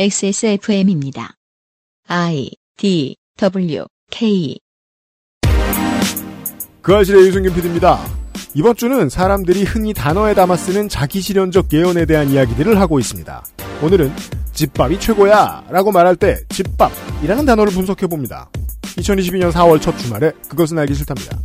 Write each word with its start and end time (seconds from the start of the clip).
XSFM입니다. 0.00 1.34
I 2.06 2.52
D 2.76 3.16
W 3.36 3.84
K 4.12 4.56
그 6.80 6.94
아실의 6.94 7.26
유승균 7.26 7.52
PD입니다. 7.52 7.98
이번 8.54 8.76
주는 8.76 9.08
사람들이 9.08 9.64
흔히 9.64 9.92
단어에 9.92 10.34
담아 10.34 10.56
쓰는 10.56 10.88
자기 10.88 11.20
실현적 11.20 11.72
예언에 11.72 12.06
대한 12.06 12.30
이야기들을 12.30 12.78
하고 12.78 13.00
있습니다. 13.00 13.44
오늘은 13.82 14.12
집밥이 14.52 15.00
최고야 15.00 15.64
라고 15.68 15.90
말할 15.90 16.14
때 16.14 16.38
집밥이라는 16.50 17.44
단어를 17.44 17.72
분석해 17.72 18.06
봅니다. 18.06 18.48
2022년 18.82 19.50
4월 19.50 19.80
첫 19.80 19.98
주말에 19.98 20.30
그것은 20.48 20.78
알기 20.78 20.94
싫답니다. 20.94 21.36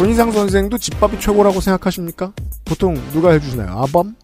손희상 0.00 0.32
선생도 0.32 0.78
집밥이 0.78 1.20
최고라고 1.20 1.60
생각하십니까? 1.60 2.32
보통 2.64 2.94
누가 3.12 3.32
해주시나요? 3.32 3.68
아범? 3.82 4.16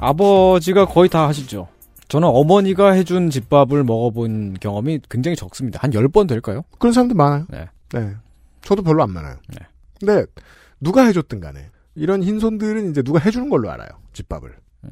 아버지가 0.00 0.86
거의 0.86 1.08
다 1.08 1.28
하시죠. 1.28 1.68
저는 2.08 2.26
어머니가 2.26 2.90
해준 2.90 3.30
집밥을 3.30 3.84
먹어본 3.84 4.54
경험이 4.60 4.98
굉장히 5.08 5.36
적습니다. 5.36 5.78
한 5.80 5.92
10번 5.92 6.26
될까요? 6.26 6.62
그런 6.80 6.92
사람들 6.92 7.14
많아요. 7.14 7.46
네. 7.50 7.68
네. 7.92 8.16
저도 8.62 8.82
별로 8.82 9.04
안 9.04 9.10
많아요. 9.10 9.36
네. 9.50 9.58
근데 10.00 10.26
누가 10.80 11.04
해줬든 11.06 11.38
간에 11.38 11.70
이런 11.94 12.24
흰손들은 12.24 12.90
이제 12.90 13.02
누가 13.02 13.20
해주는 13.20 13.48
걸로 13.48 13.70
알아요. 13.70 13.90
집밥을. 14.14 14.52
음. 14.86 14.90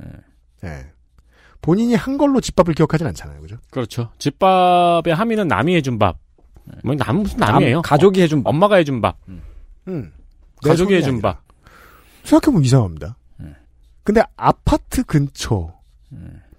네. 0.63 0.87
본인이 1.61 1.97
한 1.97 2.19
걸로 2.19 2.41
집밥을 2.41 2.75
기억하진 2.75 3.05
않잖아요. 3.09 3.41
그죠? 3.41 3.57
그렇죠. 3.73 4.11
집밥의 4.19 5.13
함의는 5.13 5.49
남이 5.49 5.75
해준 5.75 5.99
밥. 5.99 6.19
뭐 6.85 6.95
남, 6.95 7.17
무슨 7.17 7.37
남이에요? 7.39 7.75
남- 7.79 7.83
가족이 7.83 8.23
해준 8.23 8.45
밥. 8.45 8.51
엄마가 8.51 8.77
해준 8.77 9.01
밥. 9.01 9.17
음. 9.29 9.43
내 9.87 10.20
가족이 10.63 10.95
해준. 10.95 11.21
밥. 11.21 11.43
생각해보면 12.25 12.65
이상합니다. 12.65 13.17
음. 13.41 13.55
근데 14.05 14.23
아파트 14.37 15.03
근처, 15.05 15.75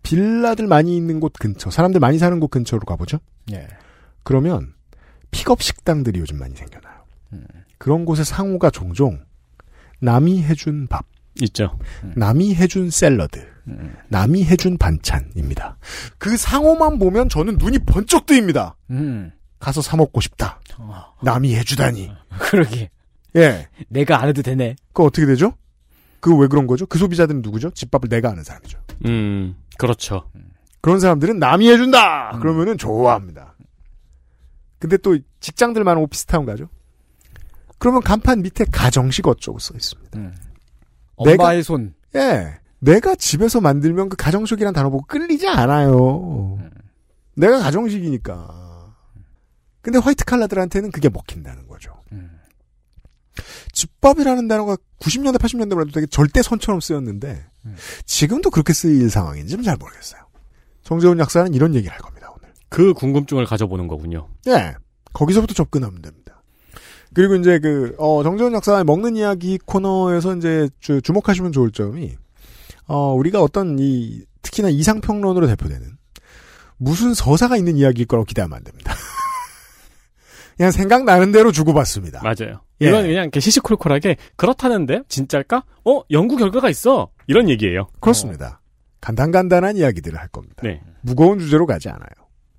빌라들 0.03 0.67
많이 0.67 0.95
있는 0.95 1.19
곳 1.19 1.33
근처, 1.33 1.69
사람들 1.69 1.99
많이 1.99 2.17
사는 2.17 2.39
곳 2.39 2.49
근처로 2.49 2.81
가보죠? 2.81 3.19
예. 3.51 3.67
그러면 4.23 4.73
픽업 5.31 5.61
식당들이 5.61 6.19
요즘 6.19 6.37
많이 6.37 6.55
생겨나요. 6.55 6.95
음. 7.33 7.45
그런 7.77 8.05
곳의 8.05 8.25
상호가 8.25 8.69
종종 8.69 9.19
남이 9.99 10.43
해준 10.43 10.87
밥, 10.87 11.05
있죠. 11.41 11.77
남이 12.15 12.55
해준 12.55 12.89
샐러드, 12.89 13.39
음. 13.67 13.95
남이 14.09 14.45
해준 14.45 14.77
반찬입니다. 14.77 15.77
그 16.17 16.35
상호만 16.37 16.99
보면 16.99 17.29
저는 17.29 17.57
눈이 17.57 17.79
번쩍 17.79 18.25
뜨입니다. 18.25 18.75
음. 18.89 19.31
가서 19.59 19.81
사 19.81 19.95
먹고 19.95 20.21
싶다. 20.21 20.59
어, 20.79 21.05
남이 21.21 21.55
해주다니. 21.55 22.11
그러게. 22.39 22.89
예. 23.35 23.67
내가 23.89 24.21
안 24.21 24.27
해도 24.29 24.41
되네. 24.41 24.75
그거 24.87 25.05
어떻게 25.05 25.25
되죠? 25.25 25.53
그 26.19 26.35
왜 26.37 26.47
그런 26.47 26.67
거죠? 26.67 26.85
그 26.85 26.97
소비자들은 26.99 27.41
누구죠? 27.41 27.71
집밥을 27.71 28.09
내가 28.09 28.29
아는 28.29 28.43
사람이죠. 28.43 28.77
음, 29.05 29.55
그렇죠. 29.77 30.29
그런 30.81 30.99
사람들은 30.99 31.39
남이 31.39 31.67
음. 31.67 31.73
해준다! 31.73 32.37
그러면은 32.39 32.77
좋아합니다. 32.77 33.55
근데 34.79 34.97
또 34.97 35.17
직장들 35.39 35.83
많은 35.83 36.01
오피스타운 36.03 36.45
가죠? 36.45 36.67
그러면 37.79 38.01
간판 38.01 38.41
밑에 38.41 38.65
가정식 38.71 39.27
어쩌고 39.27 39.57
써 39.59 39.73
있습니다. 39.75 40.19
음. 40.19 40.35
내가- 41.25 41.43
엄마의 41.45 41.63
손. 41.63 41.93
예. 42.15 42.59
내가 42.79 43.15
집에서 43.15 43.61
만들면 43.61 44.09
그 44.09 44.17
가정식이란 44.17 44.73
단어 44.73 44.89
보고 44.89 45.05
끌리지 45.05 45.47
않아요. 45.47 46.57
음. 46.59 46.69
내가 47.35 47.59
가정식이니까. 47.59 48.93
근데 49.81 49.97
화이트 49.99 50.25
칼라들한테는 50.25 50.91
그게 50.91 51.09
먹힌다는 51.09 51.67
거죠. 51.67 51.93
음. 53.71 53.73
집밥이라는 53.73 54.47
단어가 54.47 54.77
90년대, 54.99 55.37
80년대만 55.37 55.81
해도 55.81 55.91
되게 55.91 56.07
절대 56.07 56.41
선처럼 56.41 56.79
쓰였는데, 56.79 57.45
음. 57.65 57.75
지금도 58.05 58.49
그렇게 58.49 58.73
쓰일 58.73 59.09
상황인지는 59.09 59.63
잘 59.63 59.77
모르겠어요. 59.77 60.21
정재훈 60.83 61.19
약사는 61.19 61.53
이런 61.53 61.75
얘기를 61.75 61.91
할 61.91 61.99
겁니다, 61.99 62.29
오늘. 62.35 62.53
그 62.69 62.93
궁금증을 62.93 63.45
가져보는 63.45 63.87
거군요. 63.87 64.27
예. 64.47 64.75
거기서부터 65.13 65.53
접근하면 65.53 66.01
됩니다. 66.01 66.41
그리고 67.13 67.35
이제 67.35 67.59
그, 67.59 67.95
어, 67.97 68.23
정재훈 68.23 68.53
약사의 68.53 68.83
먹는 68.85 69.15
이야기 69.15 69.57
코너에서 69.65 70.35
이제 70.35 70.69
주, 70.79 71.01
주목하시면 71.01 71.51
좋을 71.51 71.71
점이, 71.71 72.15
어, 72.87 73.13
우리가 73.13 73.41
어떤 73.41 73.77
이, 73.79 74.23
특히나 74.41 74.69
이상평론으로 74.69 75.47
대표되는 75.47 75.97
무슨 76.77 77.13
서사가 77.13 77.57
있는 77.57 77.77
이야기일 77.77 78.07
거라고 78.07 78.25
기대하면 78.25 78.57
안 78.57 78.63
됩니다. 78.63 78.93
그냥 80.61 80.69
생각나는 80.69 81.31
대로 81.31 81.51
주고받습니다. 81.51 82.21
맞아요. 82.21 82.61
예. 82.81 82.89
이건 82.89 83.07
그냥 83.07 83.23
이렇게 83.23 83.39
시시콜콜하게 83.39 84.17
그렇다는데 84.35 85.01
진짜일까? 85.07 85.63
어 85.85 86.01
연구 86.11 86.37
결과가 86.37 86.69
있어 86.69 87.09
이런 87.25 87.49
얘기예요. 87.49 87.87
그렇습니다. 87.99 88.61
간단간단한 89.01 89.75
이야기들을 89.77 90.19
할 90.19 90.27
겁니다. 90.27 90.57
네. 90.61 90.79
무거운 91.01 91.39
주제로 91.39 91.65
가지 91.65 91.89
않아요. 91.89 92.05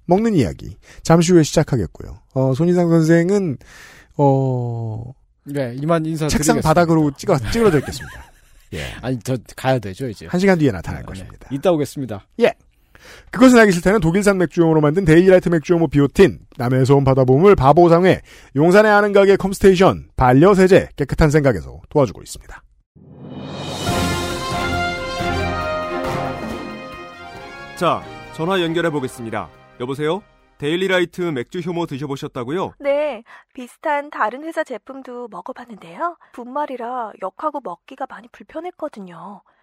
먹는 0.06 0.34
이야기. 0.34 0.76
잠시 1.04 1.30
후에 1.32 1.44
시작하겠고요. 1.44 2.18
어, 2.34 2.54
손희상 2.54 2.88
선생은, 2.88 3.58
어, 4.16 5.04
네, 5.44 5.76
이만 5.80 6.04
인사 6.04 6.26
책상 6.26 6.60
바닥으로 6.60 7.12
찍어, 7.16 7.38
찌그러져 7.52 7.78
있겠습니다. 7.78 8.24
예. 8.74 8.82
아니, 9.00 9.16
저 9.22 9.36
가야 9.54 9.78
되죠, 9.78 10.08
이제. 10.08 10.26
한 10.26 10.40
시간 10.40 10.58
뒤에 10.58 10.72
나타날 10.72 11.02
네, 11.02 11.06
것입니다. 11.06 11.48
네. 11.48 11.54
이따 11.54 11.70
오겠습니다. 11.70 12.26
그것은 13.30 13.58
알기 13.58 13.72
싫다는 13.72 14.00
독일산 14.00 14.38
맥주효모로 14.38 14.80
만든 14.80 15.04
데일리라이트 15.04 15.48
맥주효모 15.48 15.88
비오틴, 15.88 16.40
남해에서 16.56 16.96
온 16.96 17.04
바다보물 17.04 17.56
바보상회, 17.56 18.20
용산에 18.56 18.88
아는 18.88 19.12
가게 19.12 19.36
컴스테이션, 19.36 20.08
반려세제, 20.16 20.90
깨끗한 20.96 21.30
생각에서 21.30 21.80
도와주고 21.88 22.22
있습니다. 22.22 22.62
자, 27.76 28.02
전화 28.34 28.60
연결해 28.62 28.90
보겠습니다. 28.90 29.48
여보세요? 29.80 30.22
데일리라이트 30.58 31.22
맥주 31.22 31.58
효모 31.58 31.86
드셔보셨다고요? 31.86 32.74
네, 32.78 33.24
비슷한 33.52 34.10
다른 34.10 34.44
회사 34.44 34.62
제품도 34.62 35.26
먹어봤는데요. 35.28 36.16
분말이라 36.32 37.14
역하고 37.20 37.60
먹기가 37.64 38.06
많이 38.08 38.28
불편했거든요. 38.30 39.42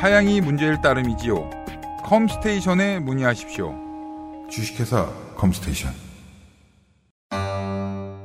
사양이 0.00 0.40
문제일 0.40 0.80
따름이지요. 0.80 1.50
컴스테이션에 2.04 3.00
문의하십시오. 3.00 3.74
주식회사 4.48 5.06
컴스테이션. 5.36 5.92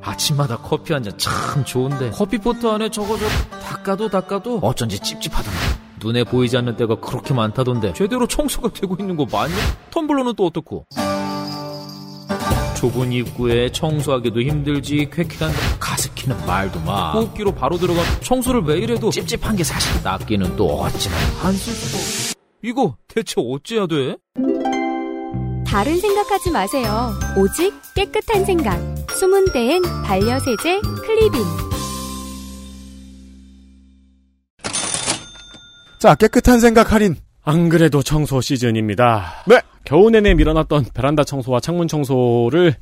아침마다 0.02 0.58
커피 0.58 0.94
한 0.94 1.02
잔 1.04 1.18
참 1.18 1.66
좋은데 1.66 2.12
커피포트 2.12 2.68
안에 2.68 2.90
저거 2.90 3.18
저 3.18 3.26
닦아도 3.60 4.10
닦아도 4.10 4.60
어쩐지 4.60 5.00
찝찝하던데 5.00 5.58
눈에 6.00 6.24
보이지 6.24 6.56
않는 6.58 6.76
때가 6.78 6.96
그렇게 7.00 7.34
많다던데 7.34 7.94
제대로 7.94 8.28
청소가 8.28 8.70
되고 8.70 8.96
있는 9.00 9.16
거 9.16 9.26
맞냐? 9.26 9.56
텀블러는 9.92 10.36
또 10.36 10.46
어떻고? 10.46 10.86
좁은 12.84 13.14
입구에 13.14 13.72
청소하기도 13.72 14.42
힘들지 14.42 15.08
쾌쾌한 15.10 15.54
가습기는 15.80 16.46
말도 16.46 16.82
마 16.82 17.14
호흡기로 17.14 17.56
바로 17.56 17.78
들어가 17.78 18.02
청소를 18.20 18.62
매일 18.62 18.92
해도 18.92 19.10
찝찝한 19.10 19.56
게 19.56 19.64
사실 19.64 20.04
낫기는 20.04 20.58
또 20.58 20.82
어찌나 20.82 21.16
안쓸없 21.42 22.36
이거 22.62 22.98
대체 23.08 23.36
어째야 23.38 23.88
돼? 23.88 24.18
다른 25.66 25.98
생각하지 25.98 26.52
마세요. 26.52 27.12
오직 27.38 27.74
깨끗한 27.96 28.46
생각. 28.46 28.78
숨은 29.12 29.54
때엔 29.54 29.82
반려세제 30.04 30.82
클리빈. 30.82 31.42
자, 36.00 36.16
깨끗한 36.16 36.60
생각 36.60 36.92
할인. 36.92 37.16
안 37.44 37.70
그래도 37.70 38.02
청소 38.02 38.42
시즌입니다. 38.42 39.44
네. 39.48 39.60
겨우 39.84 40.10
내내 40.10 40.34
밀어놨던 40.34 40.86
베란다 40.94 41.24
청소와 41.24 41.60
창문 41.60 41.88
청소를 41.88 42.76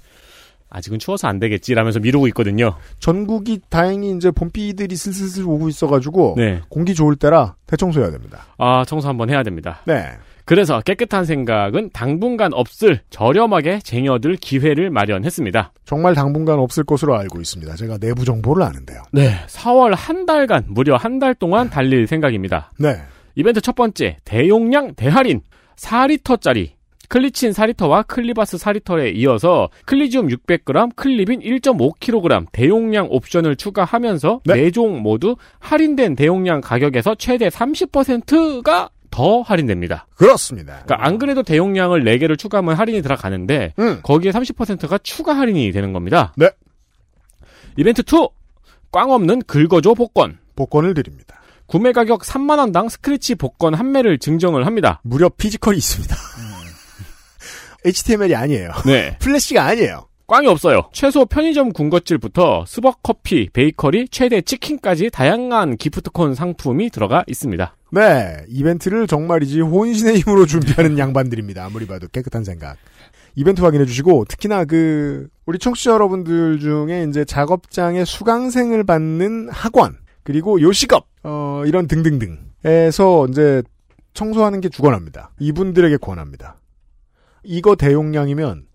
아직은 0.70 1.00
추워서 1.00 1.28
안 1.28 1.40
되겠지라면서 1.40 2.00
미루고 2.00 2.28
있거든요. 2.28 2.76
전국이 3.00 3.60
다행히 3.70 4.12
이제 4.16 4.32
봄비들이 4.32 4.96
슬슬슬 4.96 5.44
오고 5.46 5.68
있어가지고 5.68 6.36
네. 6.38 6.62
공기 6.70 6.94
좋을 6.94 7.16
때라 7.16 7.56
대청소해야 7.68 8.12
됩니다. 8.12 8.46
아 8.58 8.86
청소 8.86 9.10
한번 9.10 9.30
해야 9.30 9.44
됩니다. 9.44 9.82
네. 9.86 10.06
그래서 10.46 10.80
깨끗한 10.82 11.26
생각은 11.26 11.90
당분간 11.94 12.54
없을 12.54 13.02
저렴하게 13.10 13.80
쟁여둘 13.80 14.38
기회를 14.38 14.90
마련했습니다. 14.90 15.74
정말 15.86 16.14
당분간 16.16 16.60
없을 16.60 16.84
것으로 16.84 17.18
알고 17.18 17.42
있습니다. 17.42 17.76
제가 17.76 17.98
내부 17.98 18.26
정보를 18.26 18.64
아는데요. 18.64 19.02
네. 19.12 19.36
4월 19.48 19.94
한 19.96 20.26
달간 20.26 20.66
무려 20.68 20.96
한 20.98 21.20
달 21.20 21.36
동안 21.36 21.70
달릴 21.70 22.08
생각입니다. 22.08 22.72
네. 22.80 23.02
이벤트 23.36 23.62
첫 23.62 23.76
번째 23.76 24.18
대용량 24.26 24.96
대할인 24.96 25.42
4리터짜리 25.76 26.72
클리친 27.12 27.52
4리터와 27.52 28.08
클리바스 28.08 28.56
4리터에 28.56 29.14
이어서 29.16 29.70
클리지움 29.86 30.30
600g, 30.30 30.96
클리빈 30.96 31.42
1.5kg 31.42 32.46
대용량 32.54 33.08
옵션을 33.10 33.58
추가하면서 33.58 34.42
네. 34.46 34.54
네종 34.56 35.02
모두 35.02 35.36
할인된 35.60 36.16
대용량 36.16 36.62
가격에서 36.62 37.16
최대 37.16 37.50
30%가 37.50 38.90
더 39.10 39.42
할인됩니다. 39.42 40.08
그렇습니다. 40.16 40.84
그러니까 40.86 41.06
안 41.06 41.18
그래도 41.18 41.44
대용량을 41.44 42.06
4개를 42.06 42.40
추가하면 42.40 42.76
할인이 42.76 43.02
들어가는데 43.02 43.74
음. 43.78 44.00
거기에 44.04 44.32
30%가 44.32 44.98
추가 45.00 45.36
할인이 45.36 45.70
되는 45.74 45.92
겁니다. 45.92 46.34
네. 46.38 46.50
이벤트 47.76 48.04
2. 48.04 48.30
꽝 48.90 49.12
없는 49.12 49.42
긁어줘 49.44 49.96
복권. 49.96 50.38
복권을 50.56 50.94
드립니다. 50.94 51.41
구매 51.72 51.94
가격 51.94 52.24
3만 52.24 52.58
원당 52.58 52.90
스크래치 52.90 53.36
복권 53.36 53.74
한 53.74 53.94
매를 53.94 54.20
증정을 54.20 54.66
합니다. 54.66 55.00
무려 55.06 55.30
physical이 55.30 55.78
있습니다. 55.78 56.14
HTML이 57.86 58.36
아니에요. 58.36 58.72
네. 58.86 59.18
플래시가 59.20 59.64
아니에요. 59.64 60.10
꽝이 60.28 60.48
없어요. 60.48 60.90
최소 60.92 61.24
편의점 61.24 61.72
군것질부터 61.72 62.66
스벅 62.68 63.02
커피, 63.02 63.48
베이커리, 63.54 64.10
최대 64.10 64.42
치킨까지 64.42 65.12
다양한 65.12 65.78
기프트콘 65.78 66.36
상품이 66.36 66.90
들어가 66.90 67.24
있습니다. 67.26 67.74
네, 67.92 68.38
이벤트를 68.50 69.08
정말이지 69.08 69.62
혼신의 69.62 70.20
힘으로 70.20 70.46
준비하는 70.46 71.00
양반들입니다. 71.00 71.64
아무리 71.64 71.88
봐도 71.88 72.10
깨끗한 72.10 72.44
생각. 72.44 72.76
이벤트 73.36 73.62
확인해 73.62 73.86
주시고 73.86 74.26
특히나 74.26 74.66
그 74.66 75.30
우리 75.46 75.58
청취자 75.58 75.92
여러분들 75.92 76.60
중에 76.60 77.06
이제 77.08 77.24
작업장에 77.24 78.04
수강생을 78.04 78.84
받는 78.84 79.48
학원 79.50 79.96
그리고 80.24 80.60
요식업 80.60 81.11
어 81.24 81.64
이런 81.66 81.88
등등등에서 81.88 83.28
이제 83.30 83.64
청소하는 84.14 84.62
게 84.62 84.70
주관합니다. 84.70 85.32
이분들에게 85.40 85.98
권합니다. 85.98 86.58
이거 87.44 87.76
대용량이면 87.76 88.66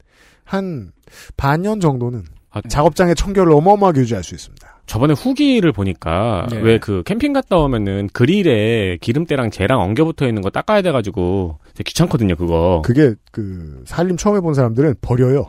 한 0.45 0.93
반년 1.37 1.81
정도는 1.81 2.25
아, 2.51 2.61
작업장의 2.63 3.15
청결을 3.17 3.53
어마어마하게 3.53 4.01
유지할 4.01 4.25
수 4.25 4.35
있습니다. 4.35 4.77
저번에 4.87 5.15
후기를 5.15 5.73
보니까 5.73 6.47
네. 6.51 6.59
왜그 6.59 7.03
캠핑 7.05 7.33
갔다 7.33 7.57
오면은 7.57 8.09
그릴에 8.13 8.99
기름때랑 9.01 9.51
재랑 9.51 9.81
엉겨 9.81 10.05
붙어 10.05 10.27
있는 10.27 10.43
거 10.43 10.51
닦아야 10.51 10.81
돼 10.81 10.93
가지고 10.93 11.59
되게 11.75 11.89
귀찮거든요 11.89 12.37
그거. 12.37 12.83
그게 12.85 13.15
그 13.33 13.83
살림 13.85 14.17
처음 14.17 14.37
해본 14.37 14.55
사람들은 14.55 14.95
버려요. 15.01 15.49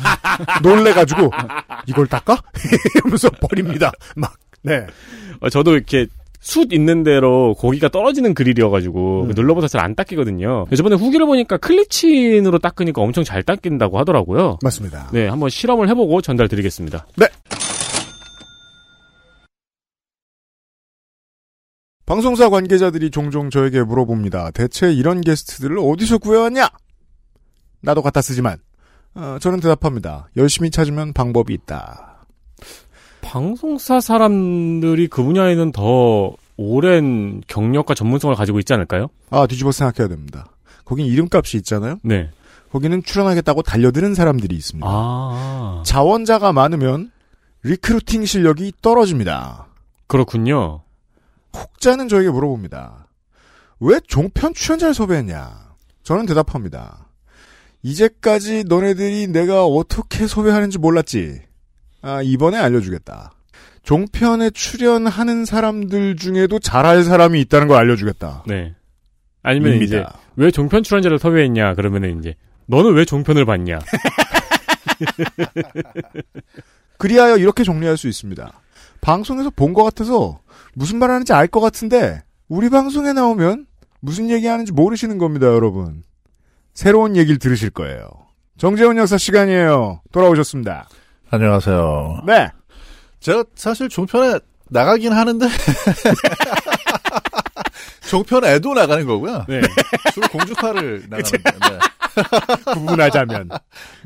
놀래 0.62 0.92
가지고 0.92 1.30
이걸 1.86 2.06
닦아? 2.06 2.36
이러면서 2.94 3.28
버립니다. 3.30 3.90
막 4.14 4.32
네. 4.66 4.86
어, 5.40 5.48
저도 5.48 5.74
이렇게 5.74 6.06
숯 6.40 6.72
있는 6.72 7.02
대로 7.02 7.54
고기가 7.54 7.88
떨어지는 7.88 8.34
그릴이어가지고 8.34 9.22
음. 9.24 9.32
눌러봐서 9.34 9.68
잘안 9.68 9.94
닦이거든요. 9.94 10.66
저번에 10.76 10.94
후기를 10.94 11.26
보니까 11.26 11.56
클리친으로 11.56 12.58
닦으니까 12.58 13.02
엄청 13.02 13.24
잘 13.24 13.42
닦인다고 13.42 13.98
하더라고요. 13.98 14.58
맞습니다. 14.62 15.08
네, 15.12 15.26
한번 15.26 15.48
실험을 15.50 15.88
해보고 15.88 16.20
전달드리겠습니다. 16.20 17.06
방송사 22.06 22.48
관계자들이 22.48 23.10
종종 23.10 23.50
저에게 23.50 23.82
물어봅니다. 23.82 24.52
대체 24.52 24.92
이런 24.92 25.20
게스트들을 25.20 25.76
어디서 25.78 26.18
구해왔냐? 26.18 26.68
나도 27.80 28.02
갖다 28.02 28.22
쓰지만 28.22 28.58
어, 29.14 29.38
저는 29.40 29.58
대답합니다. 29.58 30.28
열심히 30.36 30.70
찾으면 30.70 31.12
방법이 31.12 31.52
있다. 31.52 32.15
방송사 33.26 34.00
사람들이 34.00 35.08
그 35.08 35.22
분야에는 35.22 35.72
더 35.72 36.32
오랜 36.56 37.42
경력과 37.48 37.94
전문성을 37.94 38.34
가지고 38.36 38.60
있지 38.60 38.72
않을까요? 38.72 39.08
아 39.30 39.46
뒤집어 39.46 39.72
생각해야 39.72 40.08
됩니다. 40.08 40.46
거긴 40.84 41.06
이름값이 41.06 41.56
있잖아요. 41.58 41.98
네. 42.02 42.30
거기는 42.70 43.02
출연하겠다고 43.02 43.62
달려드는 43.62 44.14
사람들이 44.14 44.54
있습니다. 44.54 44.86
아, 44.88 45.82
자원자가 45.84 46.52
많으면 46.52 47.10
recruiting 47.62 48.24
실력이 48.24 48.72
떨어집니다. 48.80 49.66
그렇군요. 50.06 50.82
혹자는 51.56 52.08
저에게 52.08 52.30
물어봅니다. 52.30 53.08
왜 53.80 53.98
종편 54.06 54.54
출연자를 54.54 54.94
섭외했냐? 54.94 55.74
저는 56.04 56.26
대답합니다. 56.26 57.08
이제까지 57.82 58.64
너네들이 58.68 59.28
내가 59.28 59.64
어떻게 59.64 60.26
섭외하는지 60.26 60.78
몰랐지. 60.78 61.40
아, 62.02 62.22
이번에 62.22 62.58
알려주겠다. 62.58 63.32
종편에 63.82 64.50
출연하는 64.50 65.44
사람들 65.44 66.16
중에도 66.16 66.58
잘할 66.58 67.04
사람이 67.04 67.40
있다는 67.42 67.68
걸 67.68 67.76
알려주겠다. 67.78 68.44
네. 68.46 68.74
아니면 69.42 69.74
입니다. 69.74 69.84
이제 69.84 70.04
왜 70.36 70.50
종편 70.50 70.82
출연자를 70.82 71.18
섭외했냐 71.20 71.74
그러면은 71.74 72.18
이제 72.18 72.34
너는 72.66 72.94
왜 72.94 73.04
종편을 73.04 73.44
봤냐? 73.44 73.78
그리하여 76.98 77.36
이렇게 77.36 77.64
정리할 77.64 77.96
수 77.96 78.08
있습니다. 78.08 78.50
방송에서 79.00 79.50
본 79.50 79.72
것 79.74 79.84
같아서 79.84 80.40
무슨 80.74 80.98
말 80.98 81.10
하는지 81.10 81.32
알 81.32 81.46
것 81.48 81.60
같은데 81.60 82.22
우리 82.48 82.70
방송에 82.70 83.12
나오면 83.12 83.66
무슨 84.00 84.30
얘기하는지 84.30 84.72
모르시는 84.72 85.18
겁니다, 85.18 85.46
여러분. 85.46 86.02
새로운 86.74 87.16
얘기를 87.16 87.38
들으실 87.38 87.70
거예요. 87.70 88.08
정재훈 88.58 88.96
역사 88.98 89.18
시간이에요. 89.18 90.00
돌아오셨습니다. 90.12 90.88
안녕하세요. 91.36 92.22
네. 92.26 92.48
제가 93.20 93.44
사실 93.54 93.88
종편에 93.90 94.38
나가긴 94.70 95.12
하는데 95.12 95.46
종편에도 98.08 98.72
나가는 98.74 99.04
거고요. 99.06 99.44
네. 99.48 99.60
주로 100.14 100.28
공주파를 100.28 101.04
나가는데. 101.10 101.38
네. 101.42 101.78
구분하자면. 102.72 103.50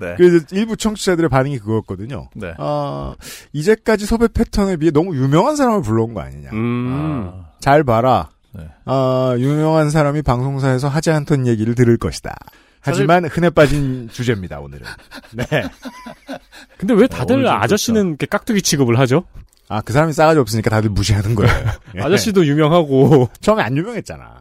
네. 0.01 0.15
그래서 0.17 0.45
일부 0.51 0.77
청취자들의 0.77 1.31
반응이 1.31 1.61
그거였거든요. 1.61 2.29
네. 2.35 2.53
아, 2.59 3.15
이제까지 3.53 4.07
섭외 4.07 4.27
패턴에 4.27 4.77
비해 4.77 4.91
너무 4.91 5.15
유명한 5.15 5.55
사람을 5.55 5.83
불러온 5.83 6.15
거 6.15 6.21
아니냐. 6.21 6.51
음. 6.53 7.31
아, 7.33 7.51
잘 7.61 7.85
봐라. 7.85 8.31
네. 8.53 8.65
아, 8.87 9.37
유명한 9.39 9.91
사람이 9.91 10.23
방송사에서 10.23 10.89
하지 10.89 11.13
않던 11.13 11.47
얘기를 11.47 11.77
들을 11.77 11.97
것이다. 11.97 12.35
하지만 12.81 13.25
흔해 13.27 13.51
빠진 13.51 14.09
주제입니다, 14.13 14.59
오늘은. 14.61 14.87
네. 15.33 15.45
근데 16.79 16.95
왜 16.95 17.07
다들 17.07 17.43
좀 17.45 17.47
아저씨는 17.53 18.09
이렇게 18.09 18.27
깍두기 18.27 18.63
취급을 18.63 18.99
하죠? 19.01 19.25
아, 19.69 19.81
그 19.83 19.93
사람이 19.93 20.13
싸가지 20.13 20.41
없으니까 20.41 20.71
다들 20.71 20.91
무시하는 20.91 21.35
거예요. 21.35 21.71
예. 21.97 22.01
아저씨도 22.03 22.47
유명하고 22.47 23.29
처음에 23.41 23.63
안 23.63 23.77
유명했잖아. 23.77 24.41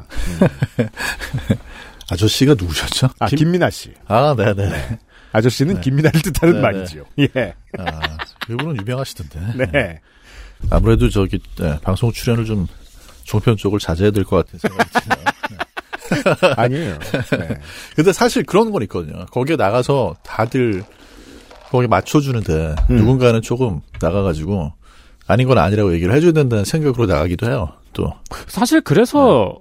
아저씨가 2.12 2.56
누구셨죠? 2.58 3.10
아, 3.20 3.28
김- 3.28 3.40
김민아 3.40 3.70
씨. 3.70 3.94
아, 4.08 4.34
네네. 4.36 5.00
아저씨는 5.32 5.76
네. 5.76 5.82
김민아를 5.82 6.22
뜻하는 6.22 6.56
네, 6.56 6.62
말이지요. 6.62 7.04
예. 7.20 7.54
아, 7.78 8.18
그분은 8.48 8.78
유명하시던데. 8.82 9.68
네. 9.72 10.00
아무래도 10.72 11.10
저기 11.10 11.40
네, 11.58 11.78
방송 11.84 12.12
출연을 12.12 12.46
좀 12.46 12.66
종편 13.24 13.56
쪽을 13.58 13.80
자제해야 13.80 14.12
될 14.12 14.24
것 14.24 14.38
같은 14.38 14.58
생각이 14.58 14.90
드네요. 14.92 15.26
아니에요. 16.58 16.98
네. 17.32 17.48
근데 17.96 18.14
사실 18.14 18.44
그런 18.44 18.72
건 18.72 18.82
있거든요. 18.84 19.26
거기에 19.28 19.56
나가서 19.56 20.16
다들 20.24 20.84
거기에 21.70 21.88
맞춰주는데 21.88 22.76
음. 22.90 22.96
누군가는 22.96 23.42
조금 23.42 23.82
나가가지고 24.02 24.74
아닌 25.28 25.48
건 25.48 25.58
아니라고 25.58 25.94
얘기를 25.94 26.14
해줘야 26.14 26.32
된다는 26.32 26.66
생각으로 26.66 27.06
나가기도 27.06 27.48
해요. 27.48 27.70
또 27.94 28.12
사실 28.48 28.82
그래서 28.82 29.60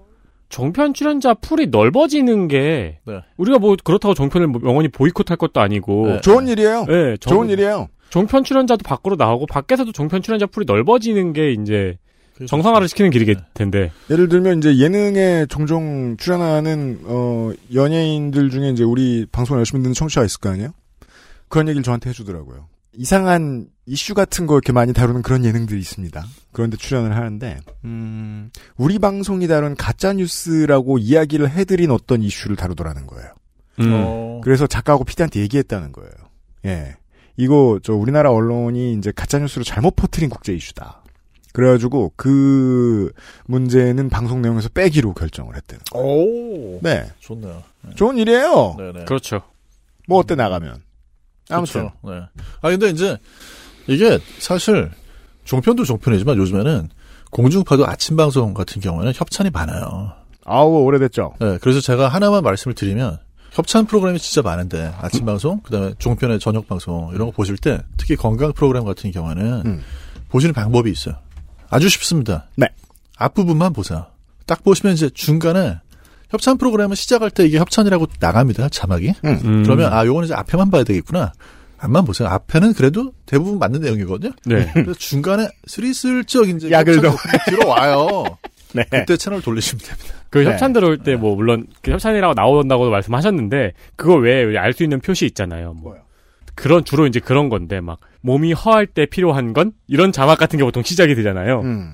종편 0.48 0.94
출연자 0.94 1.34
풀이 1.34 1.66
넓어지는 1.66 2.48
게 2.48 2.98
네. 3.04 3.20
우리가 3.36 3.58
뭐 3.58 3.76
그렇다고 3.84 4.14
종편을 4.14 4.46
뭐 4.46 4.60
영원히 4.64 4.88
보이콧할 4.88 5.36
것도 5.36 5.60
아니고 5.60 6.06
네. 6.06 6.20
좋은 6.22 6.48
일이에요. 6.48 6.86
네, 6.86 7.16
저- 7.20 7.30
좋은 7.30 7.50
일이에요. 7.50 7.88
종편 8.10 8.42
출연자도 8.44 8.82
밖으로 8.84 9.16
나오고 9.16 9.44
밖에서도 9.44 9.92
종편 9.92 10.22
출연자 10.22 10.46
풀이 10.46 10.64
넓어지는 10.66 11.34
게 11.34 11.52
이제 11.52 11.98
정상화를 12.46 12.88
시키는 12.88 13.10
길이겠 13.10 13.36
네. 13.36 13.44
텐데 13.54 13.92
예를 14.10 14.28
들면 14.28 14.58
이제 14.58 14.78
예능에 14.78 15.46
종종 15.46 16.16
출연하는 16.18 17.00
어 17.04 17.52
연예인들 17.74 18.50
중에 18.50 18.70
이제 18.70 18.84
우리 18.84 19.26
방송 19.30 19.58
열심히 19.58 19.82
듣는 19.82 19.94
청취자가 19.94 20.24
있을 20.24 20.40
거 20.40 20.50
아니에요? 20.50 20.70
그런 21.48 21.68
얘기를 21.68 21.82
저한테 21.82 22.10
해주더라고요. 22.10 22.68
이상한 22.94 23.68
이슈 23.86 24.14
같은 24.14 24.46
거 24.46 24.54
이렇게 24.54 24.72
많이 24.72 24.92
다루는 24.92 25.22
그런 25.22 25.44
예능들이 25.44 25.78
있습니다. 25.80 26.24
그런데 26.52 26.76
출연을 26.76 27.14
하는데 27.16 27.58
음, 27.84 28.50
우리 28.76 28.98
방송이 28.98 29.46
다룬 29.46 29.76
가짜 29.76 30.12
뉴스라고 30.12 30.98
이야기를 30.98 31.50
해드린 31.50 31.90
어떤 31.90 32.22
이슈를 32.22 32.56
다루더라는 32.56 33.06
거예요. 33.06 33.32
음. 33.80 33.92
어, 33.94 34.40
그래서 34.42 34.66
작가하고 34.66 35.04
PD한테 35.04 35.40
얘기했다는 35.40 35.92
거예요. 35.92 36.12
예. 36.66 36.96
이거 37.36 37.78
저 37.82 37.94
우리나라 37.94 38.32
언론이 38.32 38.94
이제 38.94 39.12
가짜 39.14 39.38
뉴스를 39.38 39.64
잘못 39.64 39.94
퍼뜨린 39.94 40.28
국제 40.28 40.52
이슈다. 40.52 41.02
그래가지고 41.52 42.12
그 42.16 43.12
문제는 43.46 44.08
방송 44.10 44.42
내용에서 44.42 44.68
빼기로 44.68 45.14
결정을 45.14 45.56
했대요. 45.56 45.80
오. 45.94 46.78
네. 46.82 47.06
좋네요. 47.20 47.62
좋은 47.96 48.18
일이에요. 48.18 48.74
네네. 48.78 49.04
그렇죠. 49.06 49.42
뭐 50.06 50.18
어때 50.18 50.34
나가면. 50.34 50.82
아무튼. 51.50 51.90
그렇죠. 52.02 52.30
네. 52.36 52.42
아 52.60 52.70
근데 52.70 52.90
이제 52.90 53.16
이게 53.86 54.18
사실 54.38 54.90
종편도 55.44 55.84
종편이지만 55.84 56.36
요즘에는 56.36 56.90
공중파도 57.30 57.86
아침 57.86 58.16
방송 58.16 58.54
같은 58.54 58.80
경우에는 58.80 59.12
협찬이 59.14 59.50
많아요. 59.50 60.12
아우 60.44 60.82
오래됐죠. 60.84 61.34
네. 61.40 61.58
그래서 61.60 61.80
제가 61.80 62.08
하나만 62.08 62.42
말씀을 62.42 62.74
드리면 62.74 63.18
협찬 63.52 63.86
프로그램이 63.86 64.18
진짜 64.18 64.42
많은데 64.42 64.92
아침 65.00 65.24
방송 65.24 65.60
그다음에 65.60 65.94
종편의 65.98 66.38
저녁 66.38 66.68
방송 66.68 67.10
이런 67.14 67.26
거 67.26 67.32
보실 67.32 67.56
때 67.56 67.80
특히 67.96 68.14
건강 68.16 68.52
프로그램 68.52 68.84
같은 68.84 69.10
경우에는 69.10 69.62
음. 69.66 69.82
보시는 70.28 70.54
방법이 70.54 70.90
있어요. 70.90 71.16
아주 71.70 71.88
쉽습니다. 71.88 72.46
네. 72.56 72.66
앞부분만 73.16 73.72
보세요. 73.72 74.06
딱 74.46 74.62
보시면 74.64 74.94
이제 74.94 75.10
중간에 75.10 75.78
협찬 76.30 76.58
프로그램은 76.58 76.94
시작할 76.94 77.30
때 77.30 77.44
이게 77.46 77.58
협찬이라고 77.58 78.06
나갑니다. 78.20 78.68
자막이. 78.68 79.14
음. 79.24 79.62
그러면 79.64 79.92
아 79.92 80.04
요거는 80.06 80.26
이제 80.26 80.34
앞에만 80.34 80.70
봐야 80.70 80.84
되겠구나. 80.84 81.32
앞만 81.78 82.04
보세요. 82.04 82.28
앞에는 82.28 82.74
그래도 82.74 83.12
대부분 83.26 83.58
맞는 83.58 83.80
내용이거든요. 83.80 84.32
네. 84.46 84.70
그래서 84.74 84.94
중간에 84.94 85.48
스리슬쩍 85.66 86.48
이제 86.48 86.70
약을 86.70 87.00
들어와요. 87.46 88.24
네. 88.74 88.84
그때 88.90 89.16
채널 89.16 89.40
돌리시면 89.40 89.80
됩니다. 89.84 90.14
그 90.30 90.38
네. 90.38 90.50
협찬 90.52 90.72
들어올 90.74 90.98
때 90.98 91.14
뭐 91.16 91.34
물론 91.36 91.66
그 91.82 91.90
협찬이라고 91.92 92.34
나온다고도 92.34 92.90
말씀하셨는데 92.90 93.72
그거 93.96 94.14
외에 94.16 94.56
알 94.58 94.72
수 94.74 94.82
있는 94.82 95.00
표시 95.00 95.24
있잖아요. 95.26 95.72
뭐. 95.74 95.92
뭐요? 95.92 96.00
그런 96.58 96.84
주로 96.84 97.06
이제 97.06 97.20
그런 97.20 97.48
건데 97.48 97.80
막 97.80 98.00
몸이 98.20 98.52
허할 98.52 98.88
때 98.88 99.06
필요한 99.06 99.52
건 99.52 99.70
이런 99.86 100.10
자막 100.10 100.38
같은 100.38 100.58
게 100.58 100.64
보통 100.64 100.82
시작이 100.82 101.14
되잖아요. 101.14 101.60
음. 101.60 101.92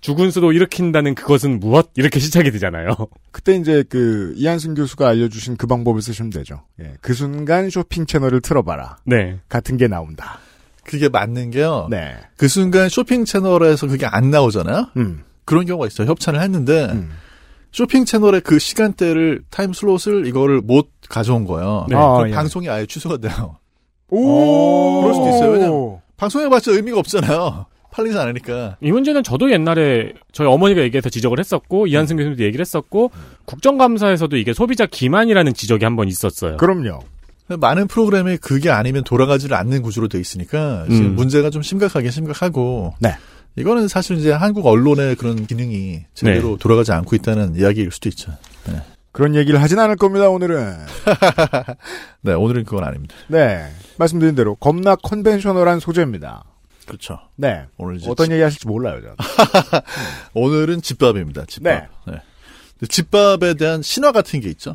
죽은 0.00 0.30
소도 0.30 0.52
일으킨다는 0.52 1.16
그것은 1.16 1.58
무엇 1.58 1.90
이렇게 1.96 2.20
시작이 2.20 2.52
되잖아요. 2.52 2.94
그때 3.32 3.56
이제 3.56 3.82
그 3.88 4.32
이한승 4.36 4.74
교수가 4.74 5.08
알려주신 5.08 5.56
그 5.56 5.66
방법을 5.66 6.00
쓰시면 6.00 6.30
되죠. 6.30 6.62
예. 6.80 6.94
그 7.00 7.12
순간 7.12 7.68
쇼핑 7.70 8.06
채널을 8.06 8.40
틀어봐라. 8.40 8.98
네. 9.04 9.40
같은 9.48 9.76
게 9.76 9.88
나온다. 9.88 10.38
그게 10.84 11.08
맞는 11.08 11.50
게요. 11.50 11.88
네. 11.90 12.14
그 12.36 12.46
순간 12.46 12.88
쇼핑 12.88 13.24
채널에서 13.24 13.88
그게 13.88 14.06
안 14.06 14.30
나오잖아요. 14.30 14.90
음. 14.96 15.24
그런 15.44 15.66
경우가 15.66 15.88
있어요. 15.88 16.08
협찬을 16.08 16.40
했는데 16.40 16.84
음. 16.92 17.10
쇼핑 17.72 18.04
채널의 18.04 18.42
그 18.42 18.60
시간대를 18.60 19.42
time 19.50 19.72
slot을 19.72 20.26
이거를 20.28 20.60
못 20.60 20.90
가져온 21.08 21.44
거예요. 21.44 21.86
네. 21.88 21.96
아, 21.96 22.12
그럼 22.14 22.30
예. 22.30 22.34
방송이 22.34 22.68
아예 22.68 22.86
취소가 22.86 23.16
돼요. 23.16 23.58
오. 24.14 25.00
그럴 25.02 25.14
수도 25.14 25.28
있어요. 25.28 25.50
왜냐면 25.52 25.98
방송해봤자 26.16 26.72
의미가 26.72 26.98
없잖아요. 27.00 27.66
팔리지 27.90 28.18
않으니까. 28.18 28.76
이 28.82 28.90
문제는 28.90 29.22
저도 29.22 29.52
옛날에 29.52 30.12
저희 30.32 30.48
어머니가 30.48 30.82
얘기해서 30.82 31.08
지적을 31.08 31.38
했었고 31.38 31.86
이한승 31.86 32.16
교수님도 32.16 32.42
얘기를 32.42 32.60
했었고 32.60 33.12
국정감사에서도 33.44 34.36
이게 34.36 34.52
소비자 34.52 34.86
기만이라는 34.86 35.54
지적이 35.54 35.84
한 35.84 35.94
번 35.96 36.08
있었어요. 36.08 36.56
그럼요. 36.56 37.00
많은 37.46 37.86
프로그램이 37.86 38.38
그게 38.38 38.70
아니면 38.70 39.04
돌아가지를 39.04 39.54
않는 39.56 39.82
구조로 39.82 40.08
돼 40.08 40.18
있으니까 40.18 40.86
지금 40.90 41.06
음. 41.10 41.14
문제가 41.14 41.50
좀 41.50 41.62
심각하게 41.62 42.10
심각하고. 42.10 42.94
네. 43.00 43.10
이거는 43.56 43.86
사실 43.86 44.16
이제 44.16 44.32
한국 44.32 44.66
언론의 44.66 45.14
그런 45.14 45.46
기능이 45.46 46.00
제대로 46.14 46.50
네. 46.52 46.56
돌아가지 46.58 46.90
않고 46.90 47.14
있다는 47.14 47.54
이야기일 47.56 47.92
수도 47.92 48.08
있죠. 48.08 48.32
네. 48.66 48.80
그런 49.14 49.36
얘기를 49.36 49.62
하진 49.62 49.78
않을 49.78 49.94
겁니다, 49.94 50.28
오늘은. 50.28 50.76
네, 52.22 52.32
오늘은 52.34 52.64
그건 52.64 52.82
아닙니다. 52.82 53.14
네. 53.28 53.70
말씀드린 53.96 54.34
대로 54.34 54.56
겁나 54.56 54.96
컨벤셔널한 54.96 55.78
소재입니다. 55.78 56.42
그렇죠. 56.84 57.20
네. 57.36 57.66
오늘 57.76 58.00
어떤 58.08 58.26
집- 58.26 58.32
얘기 58.32 58.42
하실지 58.42 58.66
몰라요, 58.66 59.00
저는. 59.00 59.16
오늘은 60.34 60.82
집밥입니다. 60.82 61.44
집밥. 61.46 61.88
네. 62.08 62.12
네. 62.12 62.86
집밥에 62.88 63.54
대한 63.54 63.82
신화 63.82 64.10
같은 64.10 64.40
게 64.40 64.48
있죠. 64.50 64.74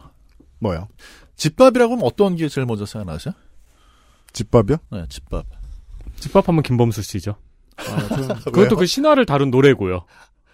뭐요? 0.59 0.87
집밥이라고 1.35 1.93
하면 1.95 2.05
어떤 2.05 2.37
게 2.37 2.47
제일 2.47 2.65
먼저 2.65 2.85
생각나죠? 2.85 3.31
집밥이요? 4.31 4.77
네, 4.91 5.05
집밥. 5.09 5.45
집밥 6.15 6.47
하면 6.47 6.63
김범수 6.63 7.01
씨죠. 7.01 7.35
아, 7.75 8.35
그것도 8.45 8.77
그 8.77 8.85
신화를 8.85 9.25
다룬 9.25 9.51
노래고요. 9.51 10.05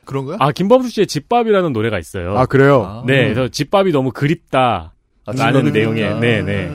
그런 0.05 0.25
거야? 0.25 0.37
아 0.39 0.51
김범수 0.51 0.89
씨의 0.89 1.07
집밥이라는 1.07 1.73
노래가 1.73 1.99
있어요. 1.99 2.37
아, 2.37 2.45
그래요? 2.45 2.83
아. 2.85 3.03
네, 3.05 3.23
그래서 3.33 3.47
집밥이 3.49 3.91
너무 3.91 4.11
그립다. 4.11 4.93
아, 5.25 5.31
라는 5.31 5.53
집밥이 5.53 5.71
내용의 5.71 6.03
그립다. 6.03 6.19
네, 6.19 6.41
네. 6.41 6.67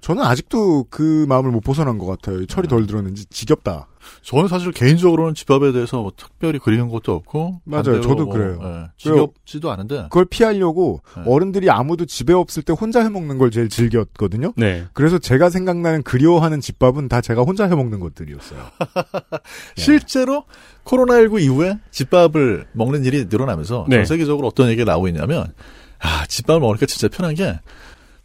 음. 0.00 0.02
저는 0.02 0.22
아직도 0.22 0.86
그 0.90 1.26
마음을 1.28 1.50
못 1.50 1.60
벗어난 1.60 1.98
것 1.98 2.06
같아요. 2.06 2.44
철이 2.46 2.68
덜 2.68 2.86
들었는지 2.86 3.26
지겹다. 3.26 3.86
저는 4.22 4.48
사실 4.48 4.72
개인적으로는 4.72 5.34
집밥에 5.34 5.72
대해서 5.72 6.00
뭐 6.00 6.12
특별히 6.16 6.58
그리는 6.58 6.88
것도 6.88 7.14
없고 7.14 7.60
맞아요. 7.64 8.00
저도 8.00 8.24
뭐, 8.24 8.34
그래요. 8.34 8.58
예, 8.62 8.90
지겹지도 8.96 9.70
않은데 9.70 10.04
그걸 10.04 10.24
피하려고 10.24 11.02
네. 11.16 11.22
어른들이 11.26 11.70
아무도 11.70 12.06
집에 12.06 12.32
없을 12.32 12.62
때 12.62 12.72
혼자 12.72 13.02
해 13.02 13.08
먹는 13.08 13.38
걸 13.38 13.50
제일 13.50 13.68
즐겼거든요. 13.68 14.52
네. 14.56 14.86
그래서 14.92 15.18
제가 15.18 15.50
생각나는 15.50 16.02
그리워하는 16.02 16.60
집밥은 16.60 17.08
다 17.08 17.20
제가 17.20 17.42
혼자 17.42 17.68
해 17.68 17.74
먹는 17.74 18.00
것들이었어요. 18.00 18.58
예. 18.58 19.80
실제로 19.80 20.44
코로나19 20.84 21.42
이후에 21.42 21.78
집밥을 21.90 22.68
먹는 22.72 23.04
일이 23.04 23.26
늘어나면서 23.28 23.86
네. 23.88 23.96
전 23.96 24.04
세계적으로 24.06 24.48
어떤 24.48 24.68
얘기가 24.70 24.90
나오고 24.90 25.08
있냐면 25.08 25.52
아 25.98 26.24
집밥을 26.26 26.60
먹으니까 26.60 26.86
진짜 26.86 27.08
편한 27.08 27.34
게 27.34 27.60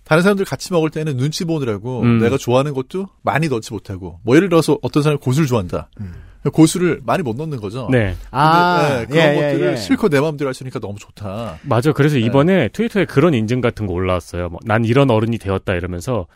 다른 0.05 0.23
사람들 0.23 0.45
같이 0.45 0.71
먹을 0.71 0.89
때는 0.91 1.17
눈치 1.17 1.43
보느라고 1.45 2.01
음. 2.01 2.19
내가 2.19 2.37
좋아하는 2.37 2.73
것도 2.73 3.07
많이 3.23 3.49
넣지 3.49 3.73
못하고 3.73 4.19
뭐 4.23 4.35
예를 4.35 4.49
들어서 4.49 4.77
어떤 4.81 5.03
사람이 5.03 5.19
고수를 5.19 5.47
좋아한다 5.47 5.89
음. 5.99 6.13
고수를 6.53 7.01
많이 7.03 7.23
못 7.23 7.35
넣는 7.35 7.59
거죠 7.59 7.87
네. 7.91 8.15
근데, 8.29 8.99
네, 8.99 9.05
그런 9.07 9.17
예, 9.17 9.31
예, 9.31 9.51
것들을 9.51 9.71
예. 9.73 9.75
실컷 9.77 10.09
내 10.09 10.21
마음대로 10.21 10.47
할 10.47 10.53
수 10.53 10.63
있으니까 10.63 10.79
너무 10.79 10.99
좋다 10.99 11.57
맞아. 11.63 11.91
그래서 11.91 12.17
이번에 12.17 12.69
트위터에 12.69 13.05
그런 13.05 13.33
인증 13.33 13.61
같은 13.61 13.87
거 13.87 13.93
올라왔어요. 13.93 14.49
뭐, 14.49 14.59
난 14.63 14.85
이런 14.85 15.09
어른이 15.09 15.39
되었다 15.39 15.73
이러면서 15.73 16.27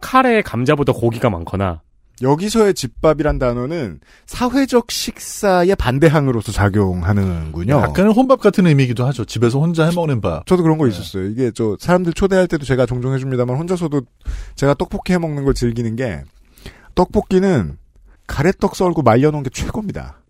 카레에 0.00 0.42
감자보다 0.42 0.92
고기가 0.92 1.28
많거나 1.28 1.80
여기서의 2.22 2.74
집밥이란 2.74 3.38
단어는 3.38 4.00
사회적 4.26 4.90
식사의 4.90 5.76
반대항으로서 5.76 6.52
작용하는군요. 6.52 7.74
약간은 7.74 8.12
혼밥 8.12 8.40
같은 8.40 8.66
의미이기도 8.66 9.06
하죠 9.06 9.24
집에서 9.24 9.60
혼자 9.60 9.84
해먹는 9.88 10.20
밥 10.20 10.46
저도 10.46 10.62
그런 10.62 10.78
거 10.78 10.84
네. 10.84 10.90
있었어요. 10.90 11.26
이게 11.26 11.50
저 11.52 11.76
사람들 11.78 12.12
초대할 12.12 12.48
때도 12.48 12.64
제가 12.64 12.86
종종 12.86 13.14
해줍니다만 13.14 13.56
혼자서도 13.56 14.02
제가 14.56 14.74
떡볶이 14.74 15.12
해 15.12 15.18
먹는 15.18 15.44
걸 15.44 15.54
즐기는 15.54 15.94
게 15.96 16.22
떡볶이는 16.94 17.78
가래떡 18.26 18.76
썰고 18.76 19.02
말려놓은 19.02 19.42
게 19.42 19.50
최고입니다. 19.50 20.20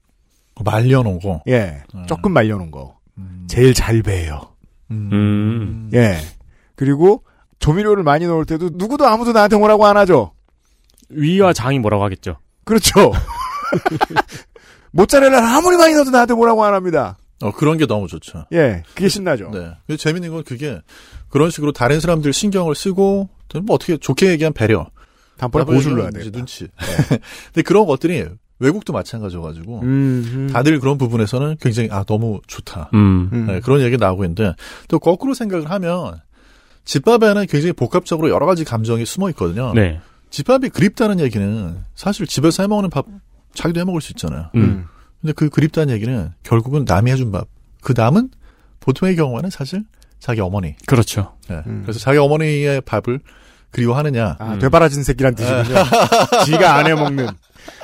말려놓은 0.64 1.21
거 1.21 1.42
예, 1.49 1.83
음. 1.95 2.07
조금 2.07 2.33
말려놓은 2.33 2.71
거 2.71 2.97
음. 3.16 3.47
제일 3.49 3.75
잘 3.75 4.02
배요. 4.02 4.40
음. 4.90 5.11
음. 5.12 5.90
예, 5.95 6.18
그리고 6.75 7.23
조미료를 7.59 8.02
많이 8.02 8.26
넣을 8.26 8.45
때도 8.45 8.71
누구도 8.73 9.07
아무도 9.07 9.33
나한테 9.33 9.57
뭐라고 9.57 9.87
안 9.87 9.97
하죠. 9.97 10.33
위와 11.10 11.52
장이 11.52 11.78
뭐라고 11.78 12.04
하겠죠. 12.04 12.38
그렇죠. 12.64 13.12
모짜렐라를 14.92 15.46
아무리 15.48 15.76
많이 15.76 15.94
넣어도 15.94 16.10
나한테 16.10 16.34
뭐라고 16.34 16.64
안 16.64 16.74
합니다. 16.74 17.16
어, 17.40 17.52
그런 17.52 17.78
게 17.78 17.86
너무 17.86 18.08
좋죠 18.08 18.46
예, 18.52 18.82
그게 18.94 19.08
신나죠. 19.08 19.50
네. 19.52 19.70
근데 19.86 19.96
재밌는 19.96 20.30
건 20.30 20.42
그게 20.42 20.80
그런 21.28 21.50
식으로 21.50 21.72
다른 21.72 22.00
사람들 22.00 22.32
신경을 22.32 22.74
쓰고 22.74 23.28
뭐 23.62 23.74
어떻게 23.74 23.96
좋게 23.96 24.30
얘기한 24.30 24.52
배려. 24.52 24.90
단번에 25.38 25.64
이제 25.78 26.30
돼. 26.30 26.30
눈치. 26.30 26.68
근데 27.46 27.62
그런 27.62 27.86
것들이 27.86 28.26
외국도 28.58 28.92
마찬가지여가지고 28.92 29.80
음, 29.82 30.50
다들 30.52 30.80
그런 30.80 30.98
부분에서는 30.98 31.58
굉장히 31.60 31.90
아 31.92 32.02
너무 32.02 32.40
좋다. 32.48 32.90
음. 32.94 33.30
음. 33.32 33.46
네, 33.46 33.60
그런 33.60 33.80
얘기 33.82 33.96
나오고 33.96 34.24
있는데 34.24 34.54
또 34.88 34.98
거꾸로 34.98 35.32
생각을 35.32 35.70
하면 35.70 36.20
집밥에는 36.84 37.46
굉장히 37.46 37.72
복합적으로 37.72 38.30
여러 38.30 38.46
가지 38.46 38.64
감정이 38.64 39.04
숨어 39.04 39.30
있거든요. 39.30 39.72
네. 39.74 40.00
집밥이 40.30 40.68
그립다는 40.70 41.20
얘기는 41.20 41.85
사실 41.94 42.26
집에서 42.26 42.62
해먹는 42.62 42.90
밥 42.90 43.06
자기도 43.54 43.80
해먹을 43.80 44.00
수 44.00 44.12
있잖아요. 44.12 44.50
음. 44.54 44.87
근데 45.20 45.32
그 45.32 45.49
그립다는 45.49 45.94
얘기는 45.94 46.32
결국은 46.42 46.85
남이 46.87 47.11
해준 47.11 47.32
밥. 47.32 47.49
그 47.82 47.94
남은 47.97 48.30
보통의 48.80 49.16
경우에는 49.16 49.50
사실 49.50 49.85
자기 50.18 50.40
어머니. 50.40 50.75
그렇죠. 50.87 51.37
네. 51.49 51.62
음. 51.66 51.82
그래서 51.82 51.99
자기 51.99 52.18
어머니의 52.18 52.80
밥을 52.82 53.20
그리워하느냐. 53.70 54.37
아, 54.38 54.54
음. 54.54 54.58
되바라진 54.58 55.02
새끼란 55.02 55.35
뜻이군요. 55.35 55.64
지가 56.47 56.75
안 56.75 56.87
해먹는. 56.87 57.26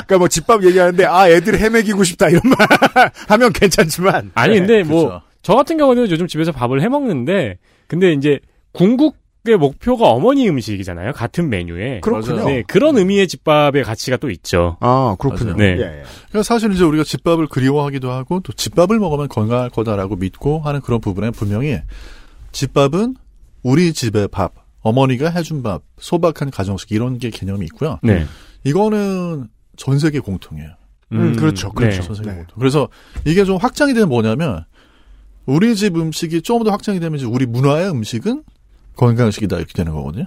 그러니까 0.06 0.18
뭐 0.18 0.28
집밥 0.28 0.64
얘기하는데 0.64 1.04
아 1.04 1.28
애들 1.28 1.58
해먹이고 1.58 2.04
싶다 2.04 2.28
이런 2.28 2.42
말 2.44 3.10
하면 3.28 3.52
괜찮지만 3.52 4.30
아니 4.34 4.58
근데 4.58 4.82
뭐 4.82 5.08
그렇죠. 5.08 5.24
저 5.42 5.54
같은 5.54 5.76
경우는 5.76 6.10
요즘 6.10 6.26
집에서 6.26 6.52
밥을 6.52 6.80
해 6.80 6.88
먹는데 6.88 7.58
근데 7.86 8.12
이제 8.12 8.40
궁극 8.72 9.16
의 9.46 9.58
목표가 9.58 10.08
어머니 10.08 10.48
음식이잖아요. 10.48 11.12
같은 11.12 11.50
메뉴에. 11.50 12.00
그렇군요. 12.00 12.46
네, 12.46 12.62
그런 12.66 12.96
의미의 12.96 13.28
집밥의 13.28 13.84
가치가 13.84 14.16
또 14.16 14.30
있죠. 14.30 14.78
아 14.80 15.16
그렇군요. 15.18 15.54
네. 15.54 15.76
예, 15.76 15.80
예. 15.80 16.02
그러니까 16.28 16.42
사실 16.42 16.72
이제 16.72 16.82
우리가 16.82 17.04
집밥을 17.04 17.48
그리워하기도 17.48 18.10
하고 18.10 18.40
또 18.40 18.54
집밥을 18.54 18.98
먹으면 18.98 19.28
건강할 19.28 19.68
거다라고 19.68 20.16
믿고 20.16 20.60
하는 20.60 20.80
그런 20.80 20.98
부분에 20.98 21.30
분명히 21.30 21.78
집밥은 22.52 23.16
우리 23.62 23.92
집의 23.92 24.28
밥, 24.28 24.54
어머니가 24.80 25.28
해준 25.28 25.62
밥, 25.62 25.82
소박한 25.98 26.50
가정식 26.50 26.92
이런 26.92 27.18
게 27.18 27.28
개념이 27.28 27.66
있고요. 27.66 27.98
네. 28.02 28.24
이거는 28.64 29.48
전 29.76 29.98
세계 29.98 30.20
공통이에요. 30.20 30.70
음, 31.12 31.36
그렇죠, 31.36 31.70
그렇죠. 31.70 32.00
네. 32.00 32.02
선생님도. 32.02 32.54
그래서 32.58 32.88
이게 33.26 33.44
좀 33.44 33.58
확장이 33.58 33.92
되면 33.92 34.08
뭐냐면 34.08 34.64
우리 35.44 35.76
집 35.76 35.96
음식이 35.96 36.40
좀더 36.40 36.70
확장이 36.70 36.98
되면 36.98 37.18
이제 37.18 37.26
우리 37.26 37.44
문화의 37.44 37.90
음식은 37.90 38.42
건강식이다 38.96 39.56
이렇게 39.56 39.72
되는 39.72 39.92
거거든요. 39.92 40.26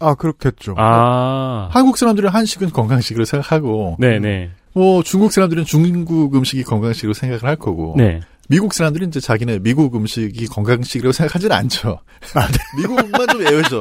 아 0.00 0.14
그렇겠죠. 0.14 0.74
아. 0.76 1.68
한국 1.70 1.96
사람들은 1.96 2.30
한식은 2.30 2.70
건강식으로 2.70 3.24
생각하고, 3.24 3.96
네네. 3.98 4.50
뭐 4.72 5.02
중국 5.02 5.32
사람들은 5.32 5.64
중국 5.64 6.34
음식이 6.34 6.64
건강식으로 6.64 7.14
생각을 7.14 7.44
할 7.44 7.56
거고, 7.56 7.94
네. 7.96 8.20
미국 8.48 8.74
사람들은 8.74 9.08
이제 9.08 9.20
자기네 9.20 9.60
미국 9.60 9.96
음식이 9.96 10.46
건강식이라고 10.48 11.12
생각하지는 11.12 11.56
않죠. 11.56 12.00
아, 12.34 12.46
네. 12.46 12.58
미국만 12.82 13.26
좀 13.28 13.40
예외죠. 13.46 13.80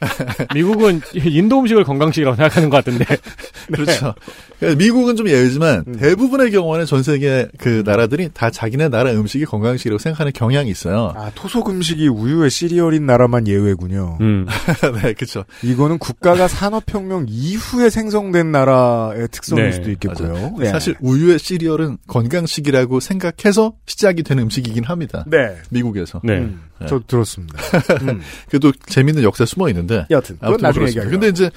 미국은 0.54 1.00
인도 1.14 1.60
음식을 1.60 1.84
건강식이라고 1.84 2.36
생각하는 2.36 2.70
것 2.70 2.78
같은데. 2.78 3.04
그렇죠. 3.72 4.14
그러니까 4.58 4.78
미국은 4.78 5.16
좀 5.16 5.28
예외지만 5.28 5.84
음. 5.86 5.96
대부분의 5.96 6.50
경우는 6.50 6.86
전 6.86 7.02
세계 7.02 7.48
그 7.58 7.82
나라들이 7.84 8.30
다 8.32 8.50
자기네 8.50 8.88
나라 8.88 9.12
음식이 9.12 9.44
건강식이라고 9.44 9.98
생각하는 9.98 10.32
경향이 10.32 10.70
있어요. 10.70 11.12
아 11.16 11.30
토속 11.34 11.68
음식이 11.68 12.08
우유의 12.08 12.50
시리얼인 12.50 13.04
나라만 13.06 13.46
예외군요. 13.46 14.18
음. 14.20 14.46
네, 15.02 15.12
그렇죠. 15.12 15.44
이거는 15.62 15.98
국가가 15.98 16.48
산업혁명 16.48 17.26
이후에 17.28 17.90
생성된 17.90 18.52
나라의 18.52 19.28
특성일 19.30 19.64
네, 19.64 19.72
수도 19.72 19.90
있겠고요. 19.90 20.56
예. 20.60 20.66
사실 20.66 20.94
우유의 21.00 21.38
시리얼은 21.38 21.98
건강식이라고 22.06 23.00
생각해서 23.00 23.74
시작이 23.86 24.22
된 24.22 24.38
음식이긴 24.38 24.84
합니다. 24.84 25.24
네. 25.26 25.56
미국에서. 25.70 26.20
네. 26.24 26.38
음, 26.38 26.62
저 26.88 27.00
들었습니다. 27.06 27.58
음. 28.02 28.20
그래도 28.48 28.72
재밌는 28.86 29.22
역사 29.22 29.44
숨어 29.44 29.68
있는데. 29.68 29.89
여튼 30.10 30.38
그건 30.38 30.58
나중에. 30.60 30.86
얘기하죠. 30.88 31.10
근데 31.10 31.28
이제 31.28 31.50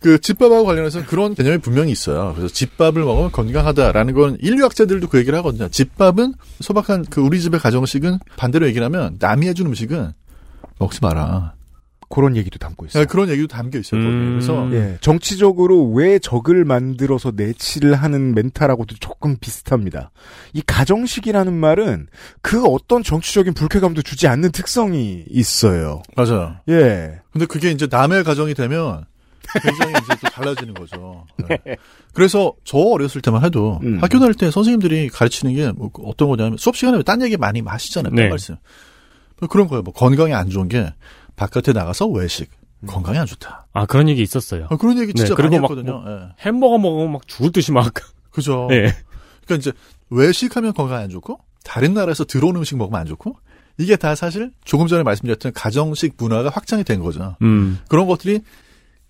그 0.00 0.20
집밥하고 0.20 0.64
관련해서 0.64 1.04
그런 1.06 1.34
개념이 1.34 1.58
분명히 1.58 1.92
있어요. 1.92 2.32
그래서 2.34 2.52
집밥을 2.52 3.02
먹으면 3.02 3.32
건강하다라는 3.32 4.14
건 4.14 4.36
인류학자들도 4.40 5.08
그 5.08 5.18
얘기를 5.18 5.38
하거든요. 5.38 5.68
집밥은 5.68 6.34
소박한 6.60 7.06
그 7.10 7.20
우리 7.20 7.40
집의 7.40 7.60
가정식은 7.60 8.18
반대로 8.36 8.66
얘기를 8.66 8.84
하면 8.84 9.16
남이 9.18 9.46
해준 9.48 9.66
음식은 9.66 10.12
먹지 10.78 11.00
마라. 11.02 11.54
그런 12.10 12.36
얘기도 12.36 12.58
담고 12.58 12.86
있어요. 12.86 13.04
네, 13.04 13.06
그런 13.06 13.28
얘기도 13.30 13.46
담겨 13.46 13.78
있어요. 13.78 14.00
음. 14.00 14.30
그래서 14.40 14.68
예, 14.72 14.98
정치적으로 15.00 15.90
왜 15.92 16.18
적을 16.18 16.64
만들어서 16.64 17.32
내치를 17.36 17.94
하는 17.94 18.34
멘탈하고도 18.34 18.96
조금 18.98 19.36
비슷합니다. 19.40 20.10
이 20.52 20.60
가정식이라는 20.66 21.54
말은 21.54 22.08
그 22.42 22.64
어떤 22.66 23.02
정치적인 23.04 23.54
불쾌감도 23.54 24.02
주지 24.02 24.26
않는 24.26 24.50
특성이 24.50 25.24
있어요. 25.30 26.02
맞아요. 26.16 26.56
예. 26.68 27.20
근데 27.32 27.46
그게 27.46 27.70
이제 27.70 27.86
남의 27.88 28.24
가정이 28.24 28.54
되면 28.54 29.04
굉장히 29.62 29.92
이제 29.92 30.14
또 30.20 30.28
달라지는 30.30 30.74
거죠. 30.74 31.24
네. 31.48 31.58
그래서 32.12 32.52
저 32.64 32.78
어렸을 32.78 33.20
때만 33.22 33.44
해도 33.44 33.78
음. 33.84 33.98
학교 34.02 34.18
다닐 34.18 34.34
때 34.34 34.50
선생님들이 34.50 35.08
가르치는 35.10 35.54
게 35.54 35.70
뭐 35.76 35.90
어떤 36.04 36.28
거냐면 36.28 36.56
수업 36.58 36.76
시간에 36.76 37.00
딴 37.04 37.22
얘기 37.22 37.36
많이 37.36 37.60
하시잖아요. 37.64 38.12
네. 38.12 38.22
딴 38.22 38.30
말씀. 38.30 38.56
뭐 39.38 39.48
그런 39.48 39.68
거예요. 39.68 39.82
뭐 39.82 39.92
건강에 39.94 40.34
안 40.34 40.50
좋은 40.50 40.68
게 40.68 40.92
바깥에 41.40 41.72
나가서 41.72 42.06
외식. 42.06 42.50
건강에 42.86 43.18
안 43.18 43.26
좋다. 43.26 43.66
아, 43.72 43.86
그런 43.86 44.08
얘기 44.10 44.22
있었어요. 44.22 44.66
아, 44.68 44.76
그런 44.76 44.98
얘기 44.98 45.14
진짜 45.14 45.30
네, 45.30 45.34
그리고 45.34 45.52
많이 45.52 45.60
막 45.60 45.70
했거든요. 45.70 46.00
뭐 46.00 46.10
예. 46.10 46.28
햄버거 46.40 46.78
먹으면 46.78 47.12
막 47.12 47.26
죽을 47.26 47.50
듯이 47.50 47.72
막. 47.72 47.92
그죠. 48.30 48.66
네. 48.68 48.94
그러니까 49.46 49.54
이제 49.56 49.72
외식하면 50.10 50.74
건강에 50.74 51.04
안 51.04 51.10
좋고 51.10 51.38
다른 51.64 51.94
나라에서 51.94 52.24
들어온 52.24 52.56
음식 52.56 52.76
먹으면 52.76 53.00
안 53.00 53.06
좋고 53.06 53.36
이게 53.78 53.96
다 53.96 54.14
사실 54.14 54.52
조금 54.64 54.86
전에 54.86 55.02
말씀드렸던 55.02 55.52
가정식 55.52 56.14
문화가 56.18 56.50
확장이 56.50 56.84
된 56.84 57.00
거죠. 57.00 57.36
음. 57.42 57.78
그런 57.88 58.06
것들이 58.06 58.40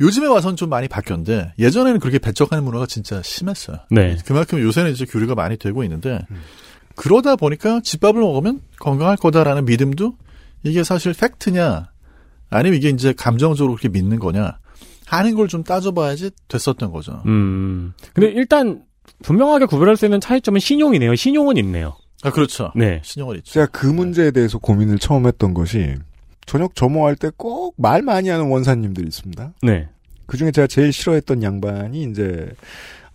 요즘에 0.00 0.26
와서는 0.28 0.56
좀 0.56 0.68
많이 0.68 0.86
바뀌었는데 0.86 1.54
예전에는 1.58 1.98
그렇게 2.00 2.18
배척하는 2.18 2.64
문화가 2.64 2.86
진짜 2.86 3.20
심했어요. 3.22 3.78
네. 3.90 4.16
그만큼 4.24 4.60
요새는 4.60 4.92
이제 4.92 5.04
교류가 5.04 5.34
많이 5.34 5.56
되고 5.56 5.82
있는데 5.84 6.20
그러다 6.94 7.36
보니까 7.36 7.80
집밥을 7.82 8.20
먹으면 8.20 8.60
건강할 8.78 9.16
거다라는 9.16 9.64
믿음도 9.64 10.14
이게 10.62 10.82
사실 10.84 11.12
팩트냐 11.12 11.90
아니면 12.50 12.76
이게 12.78 12.88
이제 12.90 13.12
감정적으로 13.16 13.74
그렇게 13.74 13.88
믿는 13.88 14.18
거냐 14.18 14.58
하는 15.06 15.34
걸 15.34 15.48
좀 15.48 15.64
따져봐야지 15.64 16.30
됐었던 16.48 16.92
거죠. 16.92 17.22
음. 17.26 17.92
근데 18.14 18.28
일단 18.30 18.82
분명하게 19.22 19.66
구별할 19.66 19.96
수 19.96 20.04
있는 20.04 20.20
차이점은 20.20 20.60
신용이네요. 20.60 21.14
신용은 21.16 21.56
있네요. 21.58 21.96
아 22.22 22.30
그렇죠. 22.30 22.70
네. 22.76 23.00
신용을 23.02 23.36
있죠. 23.38 23.52
제가 23.52 23.66
그 23.66 23.86
문제에 23.86 24.30
대해서 24.30 24.58
고민을 24.58 24.98
처음 24.98 25.26
했던 25.26 25.54
것이 25.54 25.94
저녁 26.46 26.74
점호할 26.74 27.16
때 27.16 27.30
꼭 27.36 27.74
말 27.78 28.02
많이 28.02 28.28
하는 28.28 28.48
원사님들이 28.48 29.06
있습니다. 29.06 29.52
네. 29.62 29.88
그 30.26 30.36
중에 30.36 30.50
제가 30.52 30.66
제일 30.66 30.92
싫어했던 30.92 31.42
양반이 31.42 32.02
이제 32.04 32.48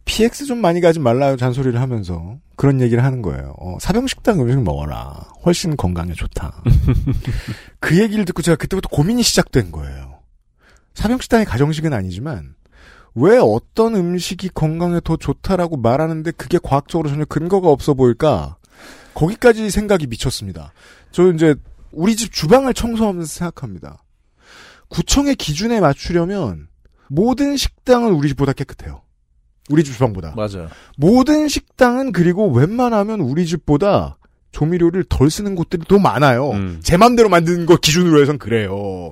PX 0.06 0.46
좀 0.46 0.60
많이 0.60 0.82
가지 0.82 1.00
말라요 1.00 1.38
잔소리를 1.38 1.80
하면서 1.80 2.38
그런 2.56 2.82
얘기를 2.82 3.04
하는 3.04 3.22
거예요. 3.22 3.56
어, 3.60 3.78
사병식당 3.80 4.42
음식 4.42 4.62
먹어라. 4.62 5.28
훨씬 5.46 5.76
건강에 5.76 6.14
좋다. 6.14 6.64
그 7.80 8.00
얘기를 8.00 8.26
듣고 8.26 8.42
제가 8.42 8.56
그때부터 8.56 8.90
고민이 8.90 9.24
시작된 9.24 9.72
거예요. 9.72 10.20
사병식당의 10.94 11.46
가정식은 11.46 11.94
아니지만 11.94 12.56
왜 13.14 13.38
어떤 13.38 13.96
음식이 13.96 14.50
건강에 14.50 15.00
더 15.04 15.16
좋다라고 15.16 15.78
말하는데 15.78 16.32
그게 16.32 16.60
과학적으로 16.62 17.10
전혀 17.10 17.26
근거가 17.26 17.70
없어 17.70 17.94
보일까? 17.94 18.58
거기까지 19.14 19.70
생각이 19.70 20.08
미쳤습니다. 20.08 20.74
저 21.12 21.32
이제 21.32 21.56
우리 21.92 22.16
집 22.16 22.34
주방을 22.34 22.74
청소하면서 22.74 23.28
생각합니다. 23.28 24.04
구청의 24.90 25.36
기준에 25.36 25.80
맞추려면 25.80 26.68
모든 27.08 27.56
식당은 27.56 28.14
우리 28.14 28.28
집보다 28.30 28.52
깨끗해요. 28.54 29.02
우리 29.70 29.84
집 29.84 29.94
주방보다. 29.94 30.34
맞아요. 30.36 30.70
모든 30.98 31.48
식당은 31.48 32.12
그리고 32.12 32.52
웬만하면 32.52 33.20
우리 33.22 33.46
집보다 33.46 34.18
조미료를 34.52 35.04
덜 35.06 35.30
쓰는 35.30 35.56
곳들이 35.56 35.84
더 35.88 36.00
많아요. 36.00 36.52
음. 36.52 36.80
제 36.84 36.98
맘대로 36.98 37.30
만드는 37.30 37.66
거 37.66 37.76
기준으로 37.78 38.22
해선 38.22 38.38
그래요. 38.38 39.12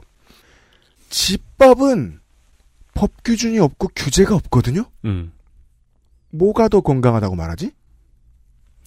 집밥은 1.10 2.20
법 2.94 3.12
규준이 3.24 3.60
없고 3.60 3.90
규제가 3.96 4.36
없거든요? 4.36 4.86
음. 5.06 5.32
뭐가 6.30 6.68
더 6.70 6.82
건강하다고 6.82 7.36
말하지? 7.36 7.72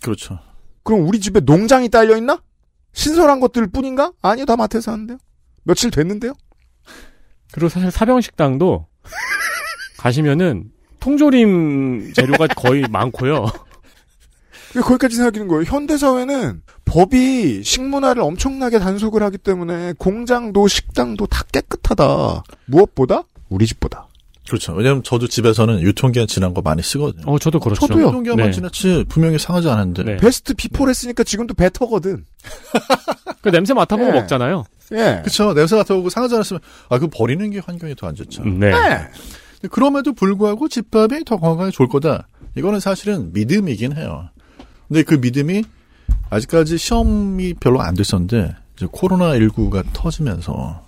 그렇죠. 0.02 0.38
그럼 0.82 1.06
우리 1.06 1.20
집에 1.20 1.40
농장이 1.40 1.88
딸려 1.88 2.16
있나? 2.16 2.40
신선한 2.92 3.40
것들 3.40 3.66
뿐인가? 3.68 4.12
아니요, 4.22 4.46
다 4.46 4.56
마트에서 4.56 4.92
하는데요. 4.92 5.18
며칠 5.64 5.90
됐는데요? 5.90 6.32
그리고 7.52 7.68
사실 7.68 7.90
사병식당도 7.90 8.86
가시면은 9.98 10.70
통조림 11.00 12.12
재료가 12.14 12.46
거의 12.48 12.84
많고요. 12.90 13.46
거기까지 14.74 15.16
생각하는 15.16 15.48
거예요. 15.48 15.62
현대사회는 15.64 16.62
법이 16.84 17.62
식문화를 17.64 18.22
엄청나게 18.22 18.78
단속을 18.78 19.22
하기 19.22 19.38
때문에 19.38 19.94
공장도 19.98 20.68
식당도 20.68 21.26
다 21.26 21.42
깨끗하다. 21.52 22.42
무엇보다? 22.66 23.22
우리 23.48 23.66
집보다. 23.66 24.06
그렇죠. 24.48 24.74
왜냐하면 24.74 25.02
저도 25.02 25.26
집에서는 25.26 25.80
유통기한 25.80 26.28
지난 26.28 26.54
거 26.54 26.60
많이 26.62 26.80
쓰거든요. 26.82 27.24
어, 27.26 27.38
저도 27.38 27.58
그렇죠. 27.58 27.86
저도요. 27.86 28.08
유통기한만 28.08 28.46
네. 28.46 28.52
지났지 28.52 29.04
분명히 29.08 29.38
상하지 29.38 29.68
않았는데. 29.68 30.02
네. 30.04 30.16
베스트 30.18 30.54
비포를 30.54 30.90
했으니까 30.90 31.24
지금도 31.24 31.54
베터거든. 31.54 32.24
그 33.42 33.50
냄새 33.50 33.74
맡아보고 33.74 34.08
예. 34.10 34.12
먹잖아요. 34.20 34.64
예. 34.92 35.18
그렇죠. 35.22 35.52
냄새 35.54 35.74
맡아보고 35.74 36.10
상하지 36.10 36.34
않았으면 36.36 36.60
아 36.90 36.98
그 36.98 37.08
버리는 37.08 37.50
게 37.50 37.58
환경에 37.58 37.94
더 37.94 38.06
안 38.06 38.14
좋죠. 38.14 38.42
음, 38.42 38.60
네. 38.60 38.70
네. 38.70 39.08
그럼에도 39.68 40.12
불구하고 40.12 40.68
집밥이 40.68 41.24
더 41.24 41.36
건강에 41.36 41.70
좋을 41.70 41.88
거다. 41.88 42.28
이거는 42.56 42.80
사실은 42.80 43.32
믿음이긴 43.32 43.96
해요. 43.96 44.28
근데 44.88 45.02
그 45.02 45.14
믿음이 45.14 45.64
아직까지 46.30 46.78
시험이 46.78 47.54
별로 47.54 47.80
안 47.80 47.94
됐었는데 47.94 48.54
이제 48.76 48.86
코로나 48.90 49.32
19가 49.32 49.84
터지면서 49.92 50.82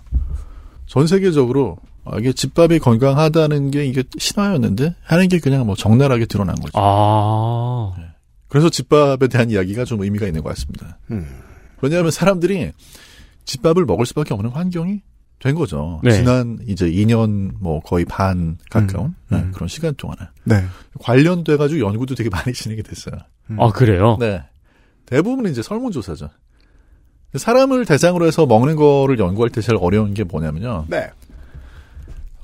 전 0.85 1.07
세계적으로 1.07 1.77
아, 2.05 2.17
이게 2.17 2.33
집밥이 2.33 2.79
건강하다는 2.79 3.71
게 3.71 3.85
이게 3.85 4.03
신화였는데 4.17 4.95
하는 5.03 5.27
게 5.27 5.39
그냥 5.39 5.65
뭐 5.65 5.75
적나라하게 5.75 6.25
드러난 6.25 6.55
거죠. 6.55 6.71
아. 6.75 7.93
그래서 8.47 8.69
집밥에 8.69 9.27
대한 9.27 9.51
이야기가 9.51 9.85
좀 9.85 10.01
의미가 10.01 10.25
있는 10.25 10.41
것 10.41 10.49
같습니다. 10.49 10.97
음. 11.11 11.27
왜냐하면 11.81 12.11
사람들이 12.11 12.71
집밥을 13.45 13.85
먹을 13.85 14.05
수밖에 14.05 14.33
없는 14.33 14.51
환경이 14.51 15.01
된 15.39 15.55
거죠. 15.55 16.01
네. 16.03 16.11
지난 16.11 16.59
이제 16.67 16.89
2년 16.89 17.51
뭐 17.59 17.79
거의 17.79 18.03
반 18.05 18.57
가까운 18.69 19.07
음, 19.07 19.15
네, 19.29 19.37
음. 19.37 19.51
그런 19.53 19.69
시간 19.69 19.95
동안에 19.95 20.19
네. 20.43 20.63
관련돼 20.99 21.55
가지고 21.57 21.87
연구도 21.87 22.15
되게 22.15 22.29
많이 22.29 22.53
진행이 22.53 22.83
됐어요. 22.83 23.15
아, 23.57 23.71
그래요? 23.71 24.17
네. 24.19 24.43
대부분은 25.05 25.51
이제 25.51 25.61
설문조사죠. 25.61 26.29
사람을 27.35 27.85
대상으로 27.85 28.25
해서 28.25 28.45
먹는 28.45 28.75
거를 28.75 29.17
연구할 29.19 29.49
때 29.49 29.61
제일 29.61 29.77
어려운 29.79 30.13
게 30.13 30.23
뭐냐면요. 30.23 30.85
네. 30.89 31.09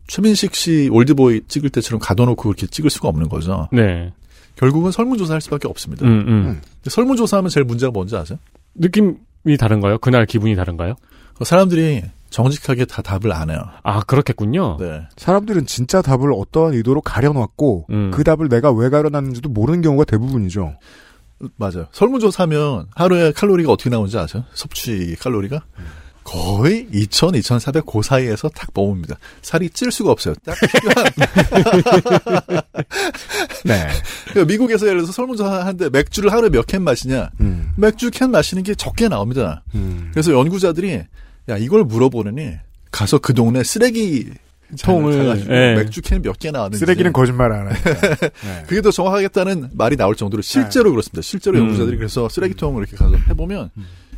최민식 0.08 0.54
씨 0.56 0.90
올드보이 0.92 1.42
찍을 1.48 1.72
때처럼 1.72 2.00
가둬놓고 2.00 2.44
그렇게 2.44 2.68
찍을 2.68 2.90
수가 2.90 3.10
없는 3.10 3.28
거죠. 3.28 3.68
네. 3.72 4.14
결국은 4.56 4.92
설문조사할 4.92 5.42
수밖에 5.42 5.68
없습니다. 5.68 6.06
음, 6.06 6.26
음. 6.28 6.44
근데 6.44 6.90
설문조사하면 6.90 7.50
제일 7.50 7.66
문제가 7.66 7.92
뭔지 7.92 8.16
아세요? 8.16 8.38
느낌이 8.76 9.58
다른가요? 9.60 9.98
그날 9.98 10.26
기분이 10.26 10.56
다른가요? 10.56 10.96
사람들이 11.44 12.04
정직하게 12.36 12.84
다 12.84 13.02
답을 13.02 13.32
안 13.32 13.50
해요. 13.50 13.62
아, 13.84 14.02
그렇겠군요. 14.02 14.76
네. 14.78 15.04
사람들은 15.16 15.68
진짜 15.68 16.02
답을 16.02 16.34
어떠한 16.34 16.74
의도로 16.74 17.00
가려놨고 17.00 17.86
음. 17.92 18.12
그 18.14 18.26
답을 18.26 18.50
내가 18.50 18.74
왜 18.74 18.90
가려놨는지도 18.90 19.48
모르는 19.48 19.82
경우가 19.82 20.04
대부분이죠. 20.04 20.76
맞아요. 21.56 21.88
설문조사하면 21.94 22.88
하루에 22.94 23.32
칼로리가 23.32 23.72
어떻게 23.72 23.90
나오는지 23.90 24.18
아세요? 24.18 24.44
섭취 24.54 25.16
칼로리가? 25.18 25.62
거의 26.26 26.90
2,000, 26.92 27.36
2,400그 27.40 28.04
사이에서 28.04 28.50
탁 28.50 28.74
뽑습니다. 28.74 29.16
살이 29.42 29.70
찔 29.70 29.90
수가 29.92 30.12
없어요. 30.12 30.36
딱. 30.44 30.58
네. 33.64 33.88
그러니까 34.32 34.46
미국에서 34.52 34.88
예를 34.88 34.98
들어서 35.00 35.14
설문조사 35.14 35.62
하는데 35.62 35.90
맥주를 35.90 36.34
하루에 36.34 36.50
몇 36.50 36.66
캔 36.66 36.82
마시냐? 36.84 37.30
음. 37.40 37.72
맥주 37.78 38.12
캔 38.12 38.32
마시는 38.32 38.64
게 38.64 38.76
적게 38.76 39.08
나옵니다. 39.08 39.64
음. 39.76 40.10
그래서 40.12 40.34
연구자들이 40.34 41.04
야 41.50 41.58
이걸 41.58 41.84
물어보느니 41.84 42.54
가서 42.92 43.18
그 43.20 43.34
동네 43.34 43.64
쓰레기 43.64 44.30
통을, 44.82 45.46
예. 45.50 45.76
맥주 45.76 46.02
캔 46.02 46.22
몇 46.22 46.40
개 46.40 46.50
나왔는지 46.50 46.80
쓰레기는 46.80 47.14
거짓말 47.14 47.52
안 47.52 47.68
하니까. 47.68 47.94
네. 48.20 48.64
그게 48.68 48.82
더 48.82 48.90
정확하겠다는 48.92 49.70
말이 49.74 49.96
나올 49.96 50.16
정도로 50.16 50.42
실제로 50.42 50.90
그렇습니다. 50.92 51.22
실제로 51.22 51.58
음. 51.60 51.66
연구자들이 51.66 51.98
그래서 51.98 52.28
쓰레기통을 52.30 52.82
이렇게 52.82 52.98
가서 52.98 53.16
해보면 53.30 53.70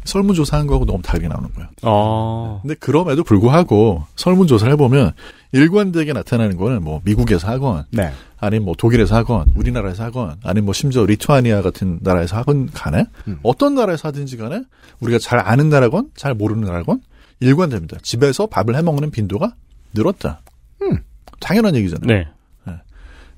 설문조사한 0.05 0.67
거하고 0.67 0.85
너무 0.85 1.01
다르게 1.01 1.27
나오는 1.27 1.49
거예요. 1.53 1.67
어. 1.81 2.59
근데 2.61 2.75
그럼에도 2.75 3.25
불구하고 3.25 4.05
설문조사를 4.15 4.71
해보면 4.73 5.11
일관되게 5.51 6.13
나타나는 6.13 6.55
거는 6.55 6.81
뭐 6.81 7.01
미국에서 7.03 7.49
하건 7.49 7.83
네. 7.91 8.13
아니면 8.39 8.65
뭐 8.65 8.75
독일에서 8.77 9.15
하건 9.17 9.47
우리나라에서 9.55 10.05
하건 10.05 10.35
아니면 10.43 10.65
뭐 10.65 10.73
심지어 10.73 11.05
리투아니아 11.05 11.61
같은 11.61 11.99
나라에서 12.01 12.37
하건 12.37 12.69
간에 12.73 13.05
음. 13.27 13.39
어떤 13.43 13.75
나라에서 13.75 14.07
하든지 14.07 14.37
간에 14.37 14.61
우리가 15.01 15.19
잘 15.19 15.39
아는 15.39 15.67
나라건 15.69 16.09
잘 16.15 16.33
모르는 16.33 16.63
나라건 16.63 17.01
일관됩니다. 17.39 17.97
집에서 18.01 18.47
밥을 18.47 18.75
해 18.75 18.81
먹는 18.81 19.11
빈도가 19.11 19.53
늘었다. 19.93 20.41
음. 20.81 20.99
당연한 21.39 21.75
얘기잖아요. 21.75 22.07
네. 22.07 22.27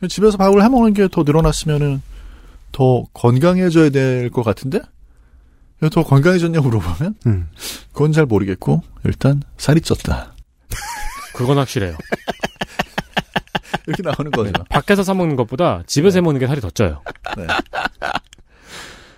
집에서 0.07 0.37
밥을 0.37 0.63
해 0.63 0.69
먹는 0.69 0.93
게 0.93 1.07
더 1.09 1.23
늘어났으면은 1.23 2.01
더 2.71 3.03
건강해져야 3.13 3.89
될 3.89 4.29
것 4.29 4.43
같은데 4.43 4.79
왜더 5.81 6.03
건강해졌냐고 6.03 6.69
물어보면 6.69 7.15
음. 7.27 7.49
그건 7.91 8.11
잘 8.13 8.25
모르겠고 8.25 8.81
일단 9.03 9.41
살이 9.57 9.81
쪘다 9.81 10.31
그건 11.35 11.57
확실해요. 11.57 11.97
이렇게 13.87 14.03
나오는 14.03 14.31
거죠. 14.31 14.51
밖에서 14.69 15.03
사 15.03 15.13
먹는 15.13 15.35
것보다 15.35 15.83
집에서 15.87 16.17
해 16.17 16.21
먹는 16.21 16.39
게 16.39 16.47
살이 16.47 16.61
더 16.61 16.69
쪄요. 16.69 17.01
네. 17.37 17.47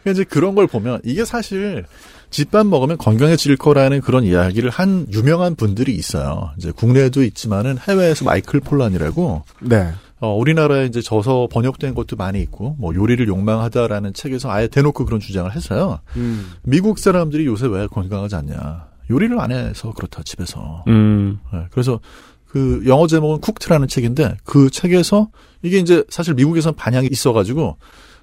그러니까 0.01 0.11
이제 0.11 0.23
그런 0.23 0.55
걸 0.55 0.65
보면 0.67 1.01
이게 1.03 1.25
사실 1.25 1.85
집밥 2.31 2.65
먹으면 2.65 2.97
건강해질 2.97 3.57
거라는 3.57 4.01
그런 4.01 4.23
이야기를 4.23 4.69
한 4.69 5.05
유명한 5.11 5.55
분들이 5.55 5.93
있어요. 5.93 6.51
이제 6.57 6.71
국내에도 6.71 7.23
있지만은 7.23 7.77
해외에서 7.77 8.25
마이클 8.25 8.59
폴란이라고 8.61 9.43
네. 9.61 9.91
어, 10.21 10.35
우리나라에 10.35 10.85
이제 10.85 11.01
저서 11.01 11.47
번역된 11.51 11.93
것도 11.93 12.15
많이 12.15 12.41
있고 12.41 12.75
뭐 12.79 12.95
요리를 12.95 13.27
욕망하다라는 13.27 14.13
책에서 14.13 14.49
아예 14.49 14.67
대놓고 14.67 15.05
그런 15.05 15.19
주장을 15.19 15.53
했어요. 15.53 15.99
음. 16.15 16.51
미국 16.63 16.99
사람들이 16.99 17.45
요새 17.45 17.67
왜 17.67 17.87
건강하지 17.87 18.35
않냐? 18.35 18.87
요리를 19.09 19.39
안 19.39 19.51
해서 19.51 19.91
그렇다 19.93 20.23
집에서. 20.23 20.85
음. 20.87 21.39
네, 21.51 21.65
그래서 21.71 21.99
그 22.45 22.83
영어 22.85 23.07
제목은 23.07 23.41
쿡트라는 23.41 23.87
책인데 23.87 24.37
그 24.43 24.69
책에서 24.69 25.29
이게 25.63 25.79
이제 25.79 26.03
사실 26.09 26.33
미국에선 26.35 26.75
반향이 26.75 27.07
있어가지고 27.11 27.77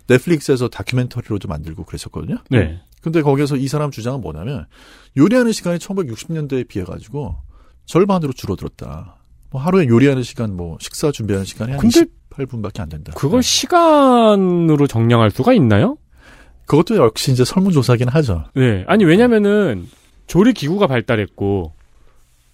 넷플릭스에서 0.07 0.69
다큐멘터리로도 0.69 1.49
만들고 1.49 1.85
그랬었거든요. 1.85 2.39
네. 2.49 2.81
근데 3.03 3.23
거기에서 3.23 3.57
이 3.57 3.69
사람 3.69 3.91
주장은 3.91 4.21
뭐냐면 4.21 4.67
요리하는 5.17 5.53
시간이 5.53 5.79
1960년대에 5.79 6.67
비해 6.67 6.85
가지고 6.85 7.37
절반으로 7.87 8.33
줄어들었다. 8.33 9.17
뭐 9.51 9.61
하루에 9.61 9.87
요리하는 9.87 10.23
시간, 10.23 10.57
뭐 10.57 10.77
식사 10.81 11.11
준비하는 11.11 11.45
시간이 11.47 11.73
한 11.73 11.81
근데 11.81 12.05
28분밖에 12.31 12.81
안 12.81 12.89
된다. 12.89 13.13
그걸 13.17 13.43
시간으로 13.43 14.87
정량할 14.87 15.31
수가 15.31 15.53
있나요? 15.55 15.97
그것도 16.67 16.97
역시 16.97 17.33
이제 17.33 17.45
설문조사긴 17.45 18.09
하죠. 18.09 18.45
네. 18.55 18.85
아니, 18.87 19.05
왜냐면은, 19.05 19.89
조리 20.27 20.53
기구가 20.53 20.87
발달했고, 20.87 21.73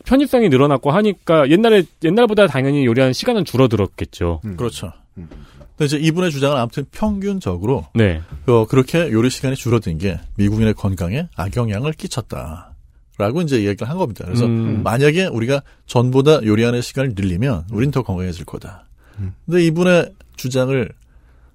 편입성이 0.04 0.48
늘어났고 0.50 0.92
하니까, 0.92 1.50
옛날에, 1.50 1.82
옛날보다 2.04 2.46
당연히 2.46 2.86
요리하는 2.86 3.12
시간은 3.12 3.44
줄어들었겠죠. 3.44 4.40
음. 4.44 4.56
그렇죠. 4.56 4.92
근데 5.14 5.84
이제 5.84 5.96
이분의 5.96 6.30
주장은 6.30 6.56
아무튼 6.56 6.84
평균적으로 6.90 7.86
네. 7.94 8.22
어, 8.46 8.66
그렇게 8.66 9.10
요리 9.12 9.30
시간이 9.30 9.56
줄어든 9.56 9.98
게 9.98 10.20
미국인의 10.36 10.74
건강에 10.74 11.28
악영향을 11.36 11.92
끼쳤다. 11.92 12.74
라고 13.16 13.42
이제 13.42 13.62
이야기를 13.62 13.88
한 13.88 13.96
겁니다. 13.96 14.24
그래서 14.24 14.44
음. 14.44 14.82
만약에 14.82 15.26
우리가 15.26 15.62
전보다 15.86 16.44
요리하는 16.44 16.82
시간을 16.82 17.12
늘리면 17.14 17.66
우린 17.70 17.92
더 17.92 18.02
건강해질 18.02 18.44
거다. 18.44 18.86
음. 19.20 19.34
근데 19.46 19.64
이분의 19.66 20.12
주장을 20.34 20.88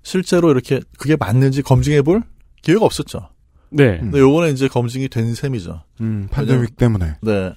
실제로 0.02 0.52
이렇게 0.52 0.80
그게 0.98 1.18
맞는지 1.18 1.62
검증해 1.62 2.02
볼 2.02 2.24
기회가 2.62 2.86
없었죠. 2.86 3.30
네. 3.72 3.98
근데 4.00 4.20
요번에 4.20 4.52
이제 4.52 4.68
검증이 4.70 5.10
된 5.10 5.36
셈이죠. 5.36 5.84
음, 6.02 6.28
팬데믹 6.32 6.78
때문에. 6.78 7.16
네. 7.22 7.54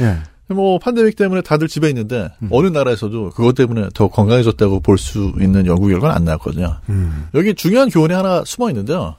예. 0.00 0.18
뭐 0.54 0.78
팬데믹 0.78 1.16
때문에 1.16 1.42
다들 1.42 1.68
집에 1.68 1.88
있는데 1.88 2.28
음. 2.42 2.48
어느 2.50 2.66
나라에서도 2.68 3.30
그것 3.30 3.54
때문에 3.54 3.88
더 3.94 4.08
건강해졌다고 4.08 4.80
볼 4.80 4.98
수 4.98 5.32
있는 5.40 5.66
연구 5.66 5.88
결과는 5.88 6.14
안 6.14 6.24
나왔거든요. 6.24 6.76
음. 6.88 7.28
여기 7.34 7.54
중요한 7.54 7.88
교훈이 7.88 8.12
하나 8.12 8.42
숨어 8.44 8.68
있는데요. 8.70 9.14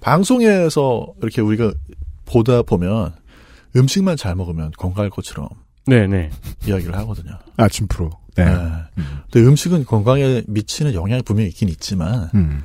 방송에서 0.00 1.06
이렇게 1.22 1.40
우리가 1.40 1.72
보다 2.26 2.62
보면 2.62 3.12
음식만 3.76 4.16
잘 4.16 4.34
먹으면 4.34 4.72
건강할 4.76 5.10
것처럼 5.10 5.48
네네. 5.86 6.30
이야기를 6.66 6.94
하거든요. 6.98 7.32
아침 7.56 7.86
프로. 7.88 8.10
네. 8.36 8.44
네. 8.44 8.60
근데 9.30 9.46
음식은 9.46 9.84
건강에 9.84 10.42
미치는 10.46 10.94
영향이 10.94 11.22
분명히 11.22 11.48
있긴 11.48 11.68
있지만 11.68 12.30
음. 12.34 12.62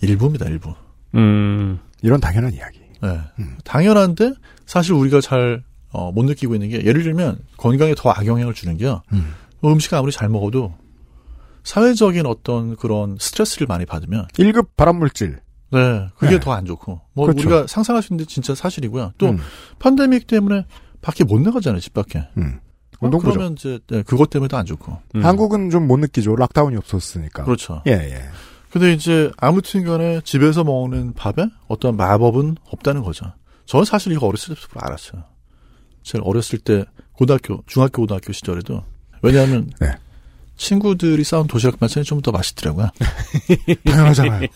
일부입니다, 0.00 0.46
일부. 0.46 0.74
음. 1.14 1.78
이런 2.02 2.20
당연한 2.20 2.52
이야기. 2.52 2.80
네. 3.02 3.18
음. 3.38 3.56
당연한데 3.64 4.32
사실 4.66 4.92
우리가 4.94 5.20
잘 5.20 5.62
어, 5.94 6.10
못 6.12 6.24
느끼고 6.24 6.54
있는 6.54 6.68
게 6.68 6.84
예를 6.84 7.04
들면 7.04 7.38
건강에 7.56 7.94
더 7.96 8.10
악영향을 8.10 8.52
주는 8.52 8.76
게요. 8.76 9.02
음. 9.12 9.32
음식을 9.64 9.96
아무리 9.96 10.12
잘 10.12 10.28
먹어도 10.28 10.74
사회적인 11.62 12.26
어떤 12.26 12.76
그런 12.76 13.16
스트레스를 13.18 13.66
많이 13.66 13.86
받으면 13.86 14.26
1급 14.34 14.68
발암물질. 14.76 15.40
네, 15.72 16.08
그게 16.18 16.32
네. 16.34 16.40
더안 16.40 16.66
좋고 16.66 17.00
뭐 17.14 17.26
그렇죠. 17.26 17.48
우리가 17.48 17.66
상상할 17.66 18.02
수 18.02 18.12
있는데 18.12 18.28
진짜 18.28 18.54
사실이고요. 18.54 19.12
또 19.18 19.30
음. 19.30 19.38
팬데믹 19.78 20.26
때문에 20.26 20.66
밖에 21.00 21.24
못 21.24 21.40
나가잖아요, 21.40 21.80
집 21.80 21.94
밖에. 21.94 22.26
음. 22.36 22.58
어, 23.00 23.06
운동부죠. 23.06 23.32
그러면 23.32 23.52
이제 23.54 23.78
네, 23.88 24.02
그것 24.02 24.30
때문에도 24.30 24.56
안 24.56 24.66
좋고. 24.66 24.98
음. 25.16 25.24
한국은 25.24 25.70
좀 25.70 25.86
못 25.86 25.96
느끼죠. 25.98 26.36
락다운이 26.36 26.76
없었으니까. 26.76 27.44
그렇죠. 27.44 27.82
예, 27.86 27.92
예. 27.92 28.20
근데 28.70 28.92
이제 28.92 29.30
아무튼간에 29.36 30.20
집에서 30.24 30.64
먹는 30.64 31.14
밥에 31.14 31.46
어떤 31.68 31.96
마법은 31.96 32.56
없다는 32.70 33.02
거죠. 33.02 33.32
저는 33.66 33.84
사실 33.84 34.12
이거 34.12 34.26
어렸을 34.26 34.54
때부터 34.56 34.80
알았어요. 34.80 35.22
제가 36.04 36.22
어렸을 36.24 36.58
때 36.60 36.84
고등학교, 37.12 37.62
중학교, 37.66 38.02
고등학교 38.02 38.32
시절에도 38.32 38.84
왜냐하면 39.22 39.70
네. 39.80 39.88
친구들이 40.56 41.24
싸운 41.24 41.48
도시락 41.48 41.80
반찬이 41.80 42.04
좀 42.04 42.20
더 42.22 42.30
맛있더라고요. 42.30 42.90
당연하잖아요. 43.84 44.46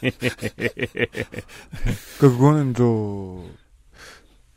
그, 2.18 2.30
그거는 2.30 2.74
저, 2.74 3.42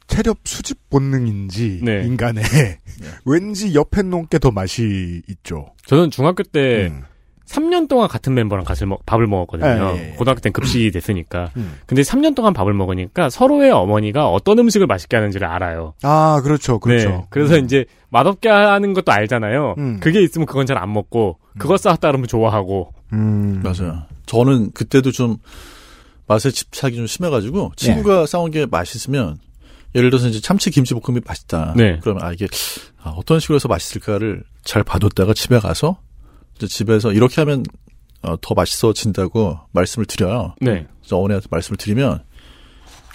체력 0.08 0.40
수집 0.44 0.78
본능인지, 0.90 1.80
네. 1.84 2.04
인간의, 2.06 2.44
왠지 3.26 3.74
옆에 3.74 4.02
놓은 4.04 4.28
게 4.28 4.38
더 4.38 4.52
맛이 4.52 5.22
있죠. 5.30 5.74
저는 5.86 6.12
중학교 6.12 6.44
때 6.44 6.88
음. 6.92 7.04
3년 7.52 7.88
동안 7.90 8.08
같은 8.08 8.34
멤버랑 8.34 8.64
같이 8.66 8.86
먹- 8.86 9.06
밥을 9.06 9.28
먹었거든요. 9.28 9.94
예, 9.96 10.00
예, 10.00 10.10
예. 10.12 10.16
고등학교 10.16 10.40
땐 10.42 10.54
급식이 10.54 10.92
됐으니까. 10.92 11.52
음. 11.58 11.80
근데 11.86 12.02
3년 12.02 12.36
동안 12.36 12.54
밥을 12.54 12.74
먹으니까 12.74 13.30
서로의 13.30 13.72
어머니가 13.72 14.30
어떤 14.30 14.58
음식을 14.60 14.88
맛있게 14.88 15.18
하는지를 15.18 15.48
알아요. 15.48 15.94
아, 16.04 16.42
그렇죠, 16.44 16.80
그렇죠. 16.80 17.10
네. 17.10 17.26
그래서 17.30 17.56
음. 17.56 17.66
이제 17.66 17.86
맛없게 18.10 18.50
하는 18.50 18.94
것도 18.94 19.12
알잖아요. 19.12 19.76
음. 19.78 20.00
그게 20.00 20.22
있으면 20.24 20.46
그건 20.46 20.66
잘 20.66 20.78
안 20.78 20.92
먹고 20.94 21.38
그거 21.58 21.78
쌓았다 21.78 22.08
그러면 22.08 22.28
좋아하고. 22.28 22.94
음. 23.14 23.62
맞아요. 23.64 24.04
저는 24.26 24.72
그때도 24.72 25.12
좀 25.12 25.38
맛에 26.28 26.50
집착이 26.52 26.96
좀 26.96 27.08
심해가지고 27.08 27.74
친구가 27.76 28.26
싸운 28.26 28.52
게 28.52 28.66
맛있으면 28.66 29.38
예를 29.96 30.10
들어서 30.10 30.28
이제 30.30 30.40
참치 30.40 30.72
김치 30.72 30.94
볶음이 30.94 31.20
맛있다. 31.26 31.74
네. 31.76 32.00
그러면 32.02 32.24
아 32.24 32.32
이게 32.32 32.48
아, 33.04 33.10
어떤 33.18 33.40
식으로 33.42 33.56
해서 33.58 33.68
맛있을까를 33.68 34.44
잘 34.64 34.84
봐뒀다가 34.84 35.34
집에 35.34 35.60
가서 35.60 35.98
집에서 36.68 37.12
이렇게 37.12 37.42
하면 37.42 37.64
어, 38.22 38.36
더 38.40 38.54
맛있어진다고 38.54 39.60
말씀을 39.72 40.06
드려요. 40.06 40.56
네. 40.62 40.88
그래서 41.00 41.18
어머니한테 41.18 41.48
말씀을 41.50 41.78
드리면 41.78 42.24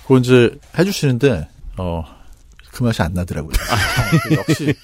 그거 0.02 0.18
이제 0.18 0.56
해주시는데 0.78 1.48
어. 1.78 2.04
그 2.72 2.82
맛이 2.82 3.00
안 3.00 3.14
나더라고요. 3.14 3.54
아, 3.70 4.34
역시 4.36 4.74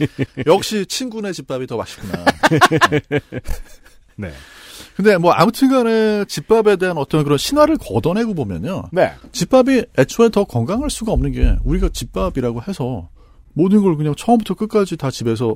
역시 0.46 0.86
친구네 0.86 1.32
집밥이 1.32 1.66
더 1.66 1.76
맛있구나. 1.76 2.24
네. 4.16 4.32
근데 4.96 5.18
뭐 5.18 5.32
아무튼간에 5.32 6.24
집밥에 6.24 6.76
대한 6.76 6.96
어떤 6.96 7.22
그런 7.22 7.36
신화를 7.36 7.76
걷어내고 7.76 8.32
보면요. 8.34 8.84
네. 8.92 9.12
집밥이 9.32 9.84
애초에 9.98 10.30
더 10.30 10.44
건강할 10.44 10.88
수가 10.88 11.12
없는 11.12 11.32
게 11.32 11.56
우리가 11.64 11.90
집밥이라고 11.90 12.62
해서 12.66 13.10
모든 13.52 13.82
걸 13.82 13.96
그냥 13.96 14.14
처음부터 14.14 14.54
끝까지 14.54 14.96
다 14.96 15.10
집에서 15.10 15.54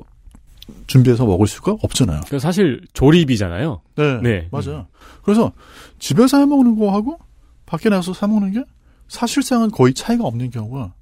준비해서 0.87 1.25
먹을 1.25 1.47
수가 1.47 1.77
없잖아요. 1.81 2.21
그 2.29 2.39
사실 2.39 2.81
조립이잖아요. 2.93 3.81
네, 3.95 4.21
네. 4.21 4.47
맞아요. 4.51 4.87
그래서 5.23 5.51
집에서 5.99 6.39
해 6.39 6.45
먹는 6.45 6.77
거하고 6.77 7.19
밖에 7.65 7.89
나가서 7.89 8.13
사 8.13 8.27
먹는 8.27 8.53
게 8.53 8.63
사실상은 9.07 9.71
거의 9.71 9.93
차이가 9.93 10.25
없는 10.25 10.49
경우가 10.49 10.93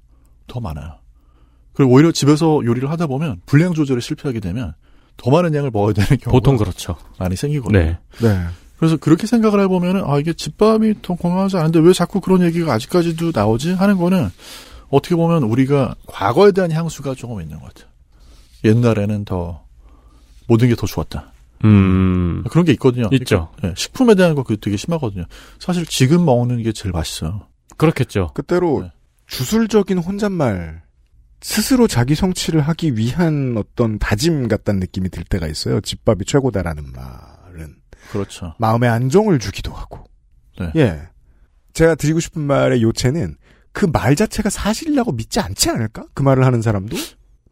더 0.46 0.60
많아요. 0.60 0.98
그리고 1.72 1.92
오히려 1.92 2.10
집에서 2.12 2.60
요리를 2.64 2.88
하다 2.90 3.06
보면 3.06 3.40
분량 3.46 3.74
조절에 3.74 4.00
실패하게 4.00 4.40
되면 4.40 4.74
더 5.16 5.30
많은 5.30 5.54
양을 5.54 5.70
먹어야 5.70 5.92
되는 5.92 6.08
경우가 6.18 6.30
보통 6.30 6.56
그렇죠. 6.56 6.96
많이 7.18 7.36
생기거든요. 7.36 7.78
네. 7.78 7.98
네. 8.20 8.44
그래서 8.78 8.96
그렇게 8.96 9.26
생각을 9.26 9.60
해보면은 9.60 10.02
아 10.04 10.18
이게 10.18 10.32
집밥이 10.32 10.96
더 11.02 11.14
건강하지 11.14 11.56
않은데 11.56 11.80
왜 11.80 11.92
자꾸 11.92 12.20
그런 12.20 12.42
얘기가 12.42 12.72
아직까지도 12.72 13.32
나오지 13.34 13.72
하는 13.72 13.96
거는 13.96 14.28
어떻게 14.88 15.16
보면 15.16 15.44
우리가 15.44 15.94
과거에 16.06 16.52
대한 16.52 16.70
향수가 16.70 17.14
조금 17.14 17.40
있는 17.40 17.58
것 17.58 17.74
같아요. 17.74 17.90
옛날에는 18.64 19.24
더 19.24 19.64
모든 20.48 20.68
게 20.68 20.74
더 20.74 20.86
좋았다. 20.86 21.32
음. 21.64 22.44
그런 22.50 22.64
게 22.64 22.72
있거든요. 22.72 23.08
있죠. 23.12 23.50
그러니까, 23.56 23.68
예, 23.68 23.74
식품에 23.76 24.14
대한 24.14 24.34
거 24.34 24.42
그게 24.42 24.58
되게 24.60 24.76
심하거든요. 24.76 25.24
사실 25.58 25.86
지금 25.86 26.24
먹는 26.24 26.62
게 26.62 26.72
제일 26.72 26.92
맛있어요. 26.92 27.46
그렇겠죠. 27.76 28.30
그때로 28.34 28.82
네. 28.82 28.92
주술적인 29.26 29.98
혼잣말 29.98 30.82
스스로 31.40 31.86
자기 31.88 32.14
성취를 32.14 32.60
하기 32.60 32.96
위한 32.96 33.54
어떤 33.58 33.98
다짐 33.98 34.48
같다는 34.48 34.80
느낌이 34.80 35.08
들 35.10 35.24
때가 35.24 35.46
있어요. 35.46 35.80
집밥이 35.80 36.24
최고다라는 36.26 36.92
말은 36.92 37.74
그렇죠. 38.10 38.54
마음의 38.58 38.88
안정을 38.88 39.38
주기도 39.38 39.72
하고. 39.72 40.04
네. 40.58 40.72
예. 40.76 41.02
제가 41.74 41.94
드리고 41.94 42.20
싶은 42.20 42.42
말의 42.42 42.82
요체는 42.82 43.36
그 43.72 43.86
말 43.86 44.16
자체가 44.16 44.48
사실이라고 44.48 45.12
믿지 45.12 45.38
않지 45.40 45.68
않을까? 45.70 46.06
그 46.14 46.22
말을 46.22 46.46
하는 46.46 46.62
사람도 46.62 46.96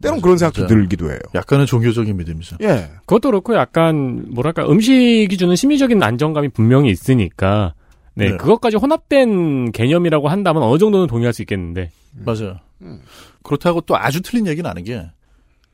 때론 0.01 0.21
그런 0.21 0.37
생각도. 0.37 0.67
들기도 0.67 1.09
해요. 1.09 1.19
약간은 1.33 1.65
종교적인 1.65 2.15
믿음이죠. 2.17 2.57
예. 2.61 2.89
그것도 3.05 3.29
그렇고 3.29 3.55
약간 3.55 4.25
뭐랄까 4.29 4.65
음식이 4.69 5.35
주는 5.37 5.55
심리적인 5.55 6.01
안정감이 6.03 6.49
분명히 6.49 6.89
있으니까 6.91 7.73
네, 8.13 8.31
네. 8.31 8.37
그것까지 8.37 8.77
혼합된 8.77 9.71
개념이라고 9.71 10.27
한다면 10.29 10.63
어느 10.63 10.77
정도는 10.77 11.07
동의할 11.07 11.33
수 11.33 11.41
있겠는데 11.41 11.91
맞아요. 12.25 12.59
그렇다고 13.43 13.81
또 13.81 13.97
아주 13.97 14.21
틀린 14.21 14.47
얘기는 14.47 14.69
아닌 14.69 14.83
게 14.85 15.09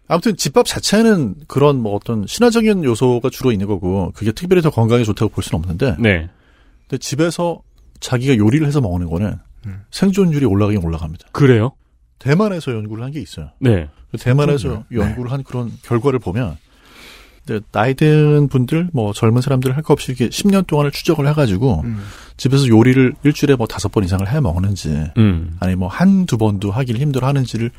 아무튼 0.08 0.36
집밥 0.36 0.66
자체는 0.66 1.36
그런 1.48 1.78
뭐 1.82 1.96
어떤 1.96 2.26
신화적인 2.28 2.84
요소가 2.84 3.30
주로 3.30 3.52
있는 3.52 3.66
거고 3.68 4.12
그게 4.16 4.32
특별히 4.32 4.62
더 4.62 4.70
건강에 4.70 5.04
좋다고 5.04 5.30
볼 5.30 5.44
수는 5.44 5.60
없는데 5.62 5.96
네. 6.00 6.30
근데 6.88 6.98
집에서 7.00 7.62
자기가 8.00 8.38
요리를 8.38 8.66
해서 8.68 8.82
먹는 8.82 9.10
거는 9.10 9.36
생존율이 9.92 10.46
올라가긴 10.46 10.84
올라갑니다. 10.84 11.28
그래요? 11.32 11.72
대만에서 12.20 12.72
연구를 12.74 13.04
한 13.04 13.12
게 13.12 13.20
있어요. 13.20 13.50
네. 13.60 13.88
대만에서 14.20 14.84
연구를 14.92 15.32
한 15.32 15.44
그런 15.44 15.72
결과를 15.84 16.20
보면 16.20 16.58
나이 17.72 17.94
든 17.96 18.48
분들 18.48 18.90
뭐 18.94 19.14
젊은 19.14 19.42
사람들 19.42 19.76
할거 19.76 19.94
없이 19.94 20.12
이렇게 20.12 20.30
10년 20.30 20.68
동안을 20.68 20.92
추적을 20.92 21.28
해가지고 21.30 21.84
집에서 22.38 22.68
요리를 22.68 23.14
일주일에 23.24 23.56
뭐 23.56 23.68
다섯 23.68 23.92
번 23.92 24.04
이상을 24.04 24.28
해 24.32 24.40
먹는지 24.40 25.12
음. 25.18 25.58
아니 25.60 25.76
뭐 25.76 25.88
한두 25.88 26.38
번도 26.38 26.72
하길 26.72 26.98
힘들어 26.98 27.28
하는지를 27.28 27.72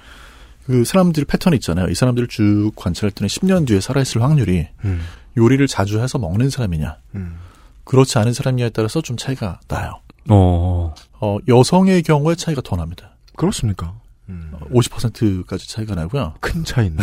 그 0.67 0.85
사람들 0.85 1.25
패턴 1.25 1.55
있잖아요. 1.55 1.89
이 1.89 1.95
사람들을 1.95 2.29
쭉 2.29 2.73
관찰했더니 2.77 3.29
10년 3.29 3.67
뒤에 3.67 3.81
살아있을 3.81 4.23
확률이 4.23 4.69
음. 4.85 5.01
요리를 5.37 5.67
자주 5.67 6.01
해서 6.01 6.19
먹는 6.19 6.51
사람이냐 6.51 6.97
음. 7.15 7.37
그렇지 7.85 8.19
않은 8.19 8.33
사람이냐에 8.33 8.71
따라서 8.71 9.01
좀 9.01 9.17
차이가 9.17 9.61
나요. 9.69 10.01
어. 10.29 10.95
어, 11.21 11.39
여성의 11.49 12.03
경우에 12.03 12.35
차이가 12.35 12.63
더 12.63 12.77
납니다. 12.77 13.17
그렇습니까? 13.37 13.95
50%까지 14.29 15.69
차이가 15.69 15.95
나고요. 15.95 16.35
큰 16.41 16.65
차이네. 16.65 16.97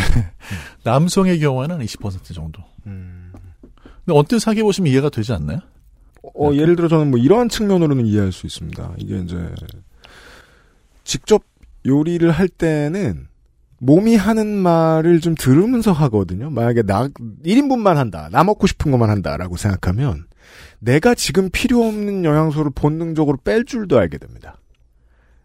남성의 0.84 1.40
경우에는 1.40 1.80
20% 1.80 2.34
정도. 2.34 2.64
음. 2.88 3.32
근데 4.06 4.18
언뜻 4.18 4.40
사귀어 4.40 4.64
보시면 4.64 4.92
이해가 4.92 5.10
되지 5.10 5.34
않나요? 5.34 5.60
어, 6.36 6.52
예를 6.54 6.76
들어 6.76 6.88
저는 6.88 7.12
뭐 7.12 7.20
이러한 7.20 7.50
측면으로는 7.50 8.06
이해할 8.06 8.32
수 8.32 8.46
있습니다. 8.48 8.94
이게 8.98 9.20
이제 9.20 9.38
직접 11.04 11.44
요리를 11.86 12.30
할 12.30 12.48
때는 12.48 13.28
몸이 13.80 14.16
하는 14.16 14.58
말을 14.58 15.22
좀 15.22 15.36
들으면서 15.36 15.92
하거든요. 15.92 16.50
만약에 16.50 16.84
나 16.84 17.08
1인분만 17.08 17.96
한다. 17.96 18.30
나 18.32 18.44
먹고 18.44 18.68
싶은 18.68 18.92
것만 18.92 19.10
한다라고 19.10 19.56
생각하면 19.56 20.26
내가 20.80 21.16
지금 21.16 21.50
필요 21.50 21.86
없는 21.86 22.26
영양소를 22.26 22.72
본능적으로 22.76 23.38
뺄 23.38 23.66
줄도 23.66 23.98
알게 23.98 24.18
됩니다. 24.18 24.59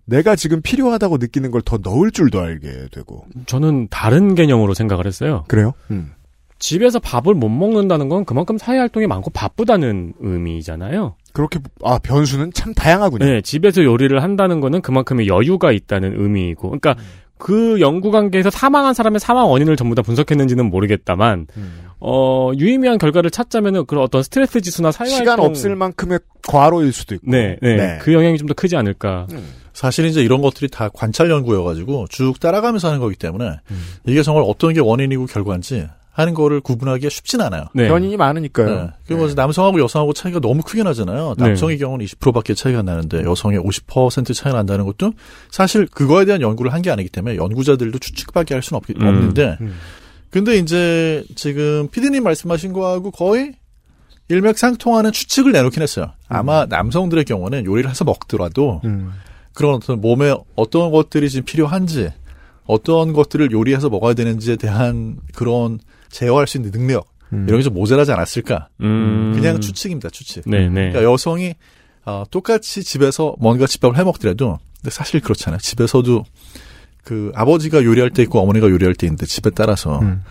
내가 0.07 0.37
지금 0.37 0.61
필요하다고 0.63 1.17
느끼는 1.19 1.51
걸 1.51 1.63
더 1.63 1.79
넣을 1.83 2.11
줄도 2.11 2.41
알게 2.41 2.89
되고. 2.93 3.25
저는 3.47 3.89
다른 3.91 4.35
개념으로 4.35 4.75
생각을 4.75 5.07
했어요. 5.07 5.45
그래요? 5.49 5.73
음. 5.91 6.13
집에서 6.59 6.99
밥을 6.99 7.35
못 7.35 7.49
먹는다는 7.49 8.09
건 8.09 8.25
그만큼 8.25 8.57
사회 8.59 8.79
활동이 8.79 9.07
많고 9.07 9.31
바쁘다는 9.31 10.15
의미잖아요. 10.21 11.17
그렇게 11.33 11.59
아 11.83 11.99
변수는 11.99 12.53
참 12.55 12.73
다양하군요. 12.75 13.25
네, 13.25 13.41
집에서 13.43 13.83
요리를 13.83 14.23
한다는 14.23 14.61
거는 14.61 14.81
그만큼의 14.81 15.27
여유가 15.27 15.73
있다는 15.73 16.15
의미이고, 16.21 16.69
그러니까 16.69 16.95
그 17.39 17.81
연구 17.81 18.11
관계에서 18.11 18.51
사망한 18.51 18.95
사람의 18.95 19.21
사망 19.21 19.51
원인을 19.51 19.77
전부 19.77 19.95
다 19.95 20.03
분석했는지는 20.03 20.71
모르겠다만, 20.71 21.49
어 22.01 22.53
유의미한 22.57 22.99
결과를 22.99 23.31
찾자면은 23.31 23.87
그런 23.87 24.05
어떤 24.05 24.23
스트레스 24.23 24.61
지수나 24.61 24.93
사회 24.93 25.09
시간 25.09 25.29
활동 25.29 25.47
없을 25.47 25.75
만큼의 25.77 26.21
과로일 26.47 26.93
수도 26.93 27.15
있고. 27.15 27.31
네, 27.31 27.57
네, 27.63 27.99
그 28.03 28.13
영향이 28.13 28.37
좀 28.39 28.47
더 28.49 28.55
크지 28.55 28.77
않을까. 28.77 29.27
사실 29.73 30.05
이제 30.05 30.23
이런 30.23 30.41
것들이 30.43 30.69
다 30.69 30.89
관찰 30.93 31.31
연구여가지고 31.31 32.07
쭉 32.09 32.39
따라가면서 32.39 32.89
하는 32.89 33.01
거기 33.01 33.17
때문에 33.17 33.59
이게 34.07 34.23
정말 34.23 34.45
어떤 34.47 34.73
게 34.73 34.81
원인이고 34.81 35.27
결과인지 35.27 35.87
하는 36.13 36.33
거를 36.35 36.61
구분하기가 36.61 37.09
쉽진 37.11 37.41
않아요. 37.41 37.65
네. 37.75 37.89
변인이 37.89 38.17
많으니까요. 38.17 38.69
네. 38.69 38.91
그리고 39.09 39.27
남성하고 39.35 39.81
여성하고 39.81 40.13
차이가 40.13 40.39
너무 40.39 40.63
크게 40.63 40.85
나잖아요. 40.85 41.35
네. 41.37 41.45
남성의 41.49 41.79
경우는 41.79 42.07
20%밖에 42.07 42.55
차이가 42.55 42.79
안 42.81 42.85
나는데 42.85 43.25
여성의 43.25 43.59
50% 43.59 44.33
차이가 44.33 44.59
난다는 44.59 44.85
것도 44.87 45.13
사실 45.51 45.87
그거에 45.89 46.25
대한 46.25 46.41
연구를 46.41 46.73
한 46.73 46.83
게 46.83 46.91
아니기 46.93 47.09
때문에 47.09 47.35
연구자들도 47.37 47.99
추측밖에 47.99 48.55
할 48.55 48.63
수는 48.63 48.77
없, 48.77 48.85
음. 48.91 49.05
없는데 49.09 49.59
근데 50.35 50.57
이제 50.57 51.25
지금 51.37 51.87
피디님 51.93 52.25
말씀하신 52.25 52.73
거하고 52.73 53.13
거의 53.13 53.53
일맥상통하는 54.29 55.13
추측을 55.13 55.53
내놓긴 55.53 55.81
했어요. 55.81 56.11
아마 56.29 56.67
남성들의 56.67 57.25
경우는 57.25 57.65
요리를 57.67 57.89
해서 57.89 58.05
먹더라도 58.05 58.81
음. 58.85 59.13
그런 59.53 59.75
어떤 59.75 60.01
몸에 60.01 60.35
어떤 60.57 60.91
것들이 60.91 61.31
지금 61.31 61.45
필요한지 61.45 62.11
어떤 62.65 63.13
것들을 63.13 63.53
요리해서 63.53 63.89
먹어야 63.91 64.15
되는지에 64.15 64.57
대한 64.57 65.19
그런 65.37 65.79
제어할 66.11 66.49
수 66.49 66.57
있는 66.57 66.73
능력 66.73 67.07
이런 67.31 67.59
게 67.59 67.63
좀 67.63 67.75
모자라지 67.75 68.11
않았을까? 68.11 68.71
음. 68.81 69.33
그냥 69.37 69.61
추측입니다, 69.61 70.11
추측. 70.11 70.43
네, 70.47 70.69
네. 70.69 70.91
그러니까 70.91 71.05
여성이 71.05 71.55
어, 72.05 72.25
똑같이 72.33 72.83
집에서 72.83 73.37
뭔가 73.39 73.67
집밥을 73.69 73.97
해 73.97 74.03
먹더라도 74.03 74.59
근데 74.81 74.91
사실 74.91 75.21
그렇잖아요. 75.21 75.59
집에서도 75.61 76.25
그 77.05 77.31
아버지가 77.35 77.85
요리할 77.85 78.11
때 78.11 78.23
있고 78.23 78.41
어머니가 78.41 78.69
요리할 78.69 78.95
때 78.95 79.07
있는데 79.07 79.27
집에 79.27 79.51
따라서 79.51 79.99
음. 80.01 80.23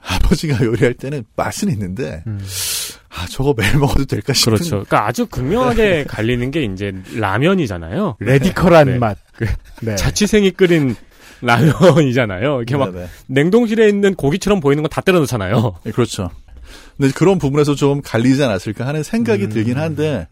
아버지가 0.00 0.62
요리할 0.64 0.94
때는 0.94 1.24
맛은 1.36 1.70
있는데 1.70 2.22
아 3.10 3.26
저거 3.30 3.54
매일 3.56 3.78
먹어도 3.78 4.04
될까 4.04 4.32
싶은 4.32 4.54
그렇죠. 4.54 4.70
그러니까 4.70 5.06
아주 5.06 5.26
극명하게 5.26 6.04
갈리는 6.04 6.50
게 6.50 6.62
이제 6.64 6.92
라면이잖아요. 7.16 8.16
radical한 8.20 8.86
네. 8.86 8.98
맛. 8.98 9.18
네. 9.82 9.96
자취생이 9.96 10.52
끓인 10.52 10.94
라면이잖아요. 11.42 12.56
이렇게 12.56 12.76
막 12.76 12.92
네네. 12.92 13.08
냉동실에 13.26 13.88
있는 13.88 14.14
고기처럼 14.14 14.60
보이는 14.60 14.82
건 14.82 14.90
다 14.90 15.00
때려 15.00 15.18
넣잖아요. 15.20 15.76
네, 15.84 15.90
그렇죠. 15.92 16.30
근데 16.96 17.12
그런 17.12 17.38
부분에서 17.38 17.74
좀 17.74 18.00
갈리지 18.02 18.42
않았을까 18.44 18.86
하는 18.86 19.02
생각이 19.02 19.48
들긴 19.48 19.78
한데 19.78 20.28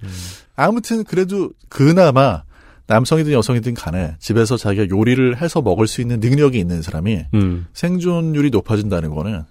아무튼 0.54 1.02
그래도 1.04 1.50
그나마 1.68 2.42
남성이든 2.92 3.32
여성이든 3.32 3.72
간에 3.72 4.16
집에서 4.18 4.58
자기가 4.58 4.88
요리를 4.90 5.40
해서 5.40 5.62
먹을 5.62 5.86
수 5.86 6.02
있는 6.02 6.20
능력이 6.20 6.58
있는 6.58 6.82
사람이 6.82 7.24
음. 7.32 7.66
생존율이 7.72 8.50
높아진다는 8.50 9.14
거는 9.14 9.44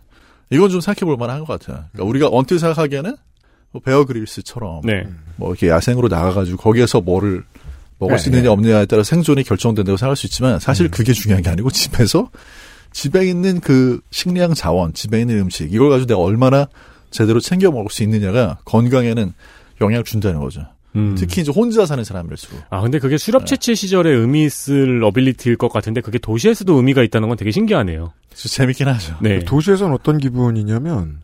이건 0.51 0.69
좀 0.69 0.80
생각해 0.80 1.06
볼 1.06 1.17
만한 1.17 1.43
것 1.43 1.60
같아요. 1.60 1.86
그러니까 1.91 2.10
우리가 2.10 2.30
언뜻 2.32 2.60
생각하기에는 2.60 3.15
뭐 3.71 3.82
베어 3.82 4.06
그릴스처럼 4.06 4.82
네. 4.84 5.08
뭐 5.38 5.49
이렇게 5.49 5.69
야생으로 5.69 6.08
나가가지고 6.08 6.58
거기에서 6.58 7.01
뭐를 7.01 7.43
먹을 7.97 8.19
수 8.19 8.30
네, 8.30 8.38
있느냐 8.38 8.51
없느냐에 8.51 8.86
따라 8.86 9.01
생존이 9.01 9.43
결정된다고 9.43 9.97
생각할 9.97 10.15
수 10.15 10.27
있지만 10.27 10.60
사실 10.60 10.91
그게 10.91 11.13
중요한 11.13 11.41
게 11.41 11.49
아니고 11.49 11.69
집에서 11.71 12.30
집에 12.91 13.27
있는 13.27 13.60
그 13.60 14.01
식량 14.12 14.54
자원, 14.54 14.93
집에 14.93 15.19
있는 15.19 15.39
음식 15.39 15.73
이걸 15.73 15.89
가지고 15.89 16.08
내가 16.08 16.19
얼마나 16.19 16.67
제대로 17.10 17.39
챙겨 17.39 17.71
먹을 17.71 17.89
수 17.89 18.04
있느냐가 18.04 18.60
건강에는 18.65 19.34
영향을 19.80 20.04
준다는 20.04 20.41
거죠. 20.41 20.67
음. 20.95 21.15
특히 21.17 21.41
이제 21.41 21.51
혼자 21.51 21.86
사는 21.86 22.04
사람일수록. 22.04 22.62
아 22.69 22.82
근데 22.82 22.99
그게 22.99 23.17
수렵 23.17 23.45
채취 23.45 23.75
시절에 23.75 24.10
의미 24.12 24.43
있을 24.43 25.04
ability일 25.04 25.58
것 25.58 25.71
같은데 25.71 26.01
그게 26.01 26.17
도시에서도 26.17 26.73
의미가 26.73 27.04
있다는 27.04 27.27
건 27.27 27.38
되게 27.38 27.51
신기하네요. 27.51 28.13
재밌긴 28.34 28.88
하죠. 28.88 29.17
네. 29.21 29.39
도시에서는 29.39 29.93
어떤 29.93 30.17
기분이냐면 30.17 31.21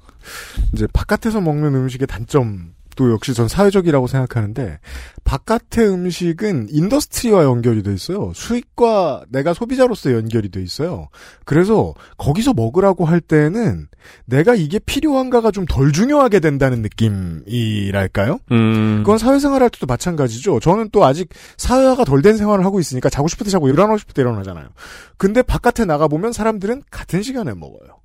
이제 0.74 0.88
바깥에서 0.94 1.42
먹는 1.42 1.76
음식의 1.76 2.08
단점 2.08 2.74
도 2.98 3.12
역시 3.12 3.34
전 3.34 3.48
사회적이라고 3.48 4.08
생각하는데 4.08 4.80
바깥의 5.24 5.88
음식은 5.88 6.68
industry와 6.72 7.44
연결이 7.44 7.84
돼 7.84 7.94
있어요. 7.94 8.32
수익과 8.34 9.24
내가 9.30 9.54
소비자로서 9.54 10.12
연결이 10.14 10.50
돼 10.50 10.62
있어요. 10.62 11.08
그래서 11.46 11.94
거기서 12.18 12.54
먹으라고 12.54 13.06
할 13.06 13.22
때는 13.22 13.88
내가 14.26 14.56
이게 14.56 14.80
필요한가가 14.80 15.52
좀 15.52 15.66
덜 15.68 15.92
중요하게 15.92 16.40
된다는 16.40 16.82
느낌이랄까요? 16.82 18.40
음. 18.52 19.04
그건 19.04 19.18
사회생활 19.18 19.62
할 19.62 19.70
때도 19.70 19.86
마찬가지죠. 19.86 20.60
저는 20.60 20.90
또 20.92 21.06
아직 21.06 21.30
사회화가 21.58 22.04
덜 22.04 22.22
된 22.22 22.36
생활을 22.38 22.66
하고 22.66 22.80
있으니까 22.80 23.10
자고 23.10 23.28
싶을 23.28 23.46
때 23.46 23.52
자고 23.52 23.70
일어나고 23.70 24.00
싶을 24.00 24.14
때 24.16 24.24
일어나잖아요. 24.24 24.70
근데 25.18 25.44
바깥에 25.44 25.86
나가보면 25.86 26.32
사람들은 26.34 26.82
같은 26.90 27.22
시간에 27.22 27.54
먹어요. 27.54 28.00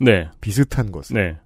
네. 0.00 0.30
비슷한 0.40 0.90
것을. 0.90 1.16
네. 1.16 1.38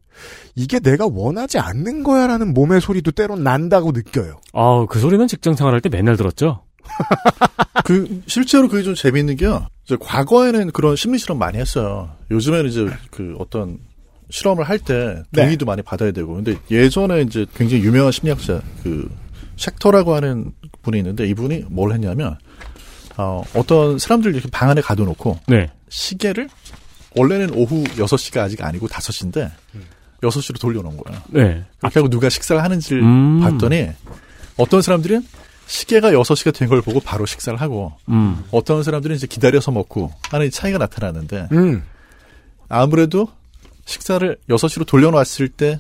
이게 0.55 0.79
내가 0.81 1.07
원하지 1.07 1.59
않는 1.59 2.03
거야라는 2.03 2.55
몸의 2.55 2.81
소리도 2.81 3.13
때론 3.13 3.43
난다고 3.43 3.93
느껴요. 3.93 4.41
아, 4.53 4.87
그 4.89 4.99
소리는 4.99 5.27
직장 5.27 5.55
생활할 5.55 5.81
때 5.81 5.89
맨날 5.89 6.17
들었죠. 6.17 6.63
그 7.85 8.23
실제로 8.27 8.69
그게 8.69 8.83
좀 8.83 8.95
재미있는 8.95 9.37
게요. 9.37 9.67
이제 9.85 9.97
과거에는 10.01 10.71
그런 10.73 10.97
심리 10.97 11.19
실험 11.19 11.39
많이 11.39 11.59
했어요. 11.59 12.11
요즘에는 12.31 12.71
이제 12.71 12.89
그 13.11 13.37
어떤 13.39 13.79
실험을 14.31 14.65
할때 14.65 15.23
네. 15.31 15.43
동의도 15.43 15.67
많이 15.67 15.83
받아야 15.83 16.11
되고. 16.11 16.35
근데 16.35 16.57
예전에 16.71 17.23
이제 17.23 17.47
굉장히 17.55 17.85
유명한 17.85 18.13
심리학자 18.13 18.61
그 18.83 19.09
쉑터라고 19.57 20.15
하는 20.15 20.53
분이 20.83 20.99
있는데 20.99 21.27
이분이 21.27 21.67
뭘 21.69 21.93
했냐면 21.93 22.39
어, 23.17 23.43
어떤 23.55 23.99
사람들 23.99 24.35
이렇게 24.35 24.49
방 24.51 24.71
안에 24.71 24.81
가둬놓고 24.81 25.39
네. 25.49 25.71
시계를 25.89 26.49
원래는 27.15 27.55
오후 27.55 27.85
6시가 27.85 28.39
아직 28.39 28.63
아니고 28.63 28.89
5시인데 28.89 29.51
6시로 30.23 30.61
돌려놓은 30.61 30.97
거예요. 30.97 31.21
네. 31.29 31.65
그렇게 31.79 31.99
하고 32.01 32.09
누가 32.09 32.29
식사를 32.29 32.63
하는지를 32.63 33.03
음. 33.03 33.41
봤더니 33.41 33.91
어떤 34.57 34.83
사람들은 34.83 35.25
시계가 35.67 36.13
6시가 36.13 36.55
된 36.55 36.69
걸 36.69 36.81
보고 36.81 37.01
바로 37.01 37.27
식사를 37.27 37.61
하고 37.61 37.93
음. 38.09 38.45
어떤 38.53 38.83
사람들은 38.83 39.17
이제 39.17 39.27
기다려서 39.27 39.73
먹고 39.73 40.13
하는 40.31 40.51
차이가 40.51 40.79
나타나는데 40.79 41.49
음. 41.53 41.83
아무래도 42.69 43.29
식사를 43.85 44.37
6시로 44.49 44.87
돌려놨을 44.87 45.49
때 45.57 45.79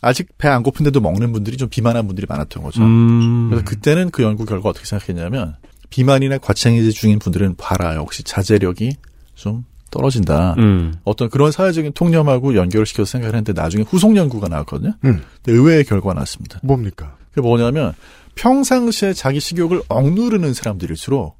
아직 0.00 0.36
배 0.38 0.48
안 0.48 0.62
고픈데도 0.64 1.00
먹는 1.00 1.32
분들이 1.32 1.56
좀 1.56 1.68
비만한 1.68 2.06
분들이 2.06 2.26
많았던 2.28 2.62
거죠. 2.62 2.82
음. 2.82 3.48
그래서 3.50 3.64
그때는 3.64 4.10
그 4.10 4.22
연구 4.24 4.44
결과 4.44 4.68
어떻게 4.70 4.84
생각했냐면 4.86 5.56
비만이나 5.90 6.38
과체해제 6.38 6.90
중인 6.90 7.18
분들은 7.20 7.56
봐라 7.56 7.94
역시 7.96 8.22
자제력이 8.24 8.96
좀 9.34 9.64
떨어진다. 9.92 10.56
음. 10.58 10.94
어떤 11.04 11.28
그런 11.28 11.52
사회적인 11.52 11.92
통념하고 11.92 12.56
연결을 12.56 12.84
시켜서 12.86 13.12
생각을 13.12 13.36
했는데 13.36 13.52
나중에 13.52 13.84
후속 13.86 14.16
연구가 14.16 14.48
나왔거든요. 14.48 14.94
음. 15.04 15.22
근데 15.42 15.52
의외의 15.56 15.84
결과가 15.84 16.14
나왔습니다. 16.14 16.58
뭡니까? 16.64 17.16
그게 17.30 17.42
뭐냐면 17.42 17.94
평상시에 18.34 19.12
자기 19.12 19.38
식욕을 19.38 19.82
억누르는 19.88 20.54
사람들일수록 20.54 21.38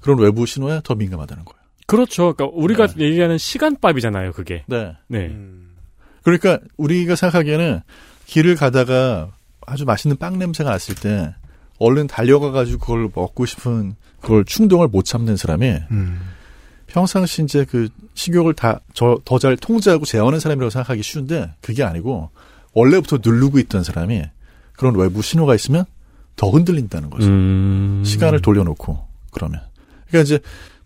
그런 0.00 0.18
외부 0.18 0.46
신호에 0.46 0.82
더 0.84 0.94
민감하다는 0.94 1.44
거예요. 1.44 1.64
그렇죠. 1.86 2.34
그러니까 2.34 2.56
우리가 2.56 2.88
얘기하는 2.98 3.38
시간밥이잖아요, 3.38 4.32
그게. 4.32 4.64
네. 4.68 4.92
네. 5.08 5.34
그러니까 6.22 6.58
우리가 6.76 7.16
생각하기에는 7.16 7.80
길을 8.26 8.54
가다가 8.56 9.30
아주 9.66 9.84
맛있는 9.84 10.16
빵 10.18 10.38
냄새가 10.38 10.70
났을 10.70 10.94
때 10.94 11.34
얼른 11.78 12.06
달려가가지고 12.06 12.78
그걸 12.78 13.08
먹고 13.14 13.46
싶은 13.46 13.94
그걸 14.20 14.44
충동을 14.44 14.88
못 14.88 15.04
참는 15.04 15.36
사람이 15.36 15.66
음. 15.90 16.20
평상시 16.94 17.42
이제 17.42 17.64
그 17.64 17.88
식욕을 18.14 18.54
다 18.54 18.80
더 18.94 19.38
잘 19.38 19.56
통제하고 19.56 20.04
제어하는 20.04 20.38
사람이라고 20.38 20.70
생각하기 20.70 21.02
쉬운데 21.02 21.50
그게 21.60 21.82
아니고 21.82 22.30
원래부터 22.72 23.18
누르고 23.22 23.58
있던 23.58 23.82
사람이 23.82 24.22
그런 24.74 24.94
외부 24.96 25.20
신호가 25.22 25.54
있으면 25.56 25.84
더 26.36 26.50
흔들린다는 26.50 27.10
거죠. 27.10 27.26
음. 27.28 28.02
시간을 28.04 28.40
돌려놓고 28.42 28.98
그러면 29.32 29.60
그러니까 30.08 30.24
이제 30.24 30.38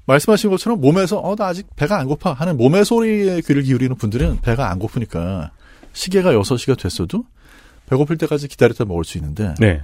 말씀하신 0.06 0.48
것처럼 0.50 0.80
몸에서 0.80 1.18
어 1.18 1.36
나 1.36 1.46
아직 1.48 1.66
배가 1.76 1.98
안 1.98 2.06
고파 2.06 2.32
하는 2.32 2.56
몸의 2.56 2.84
소리에 2.86 3.42
귀를 3.42 3.62
기울이는 3.62 3.96
분들은 3.96 4.40
배가 4.40 4.70
안 4.70 4.78
고프니까 4.78 5.50
시계가 5.92 6.32
6시가 6.32 6.78
됐어도 6.78 7.24
배고플 7.90 8.16
때까지 8.16 8.48
기다렸다 8.48 8.84
먹을 8.86 9.04
수 9.04 9.18
있는데 9.18 9.54
네. 9.58 9.82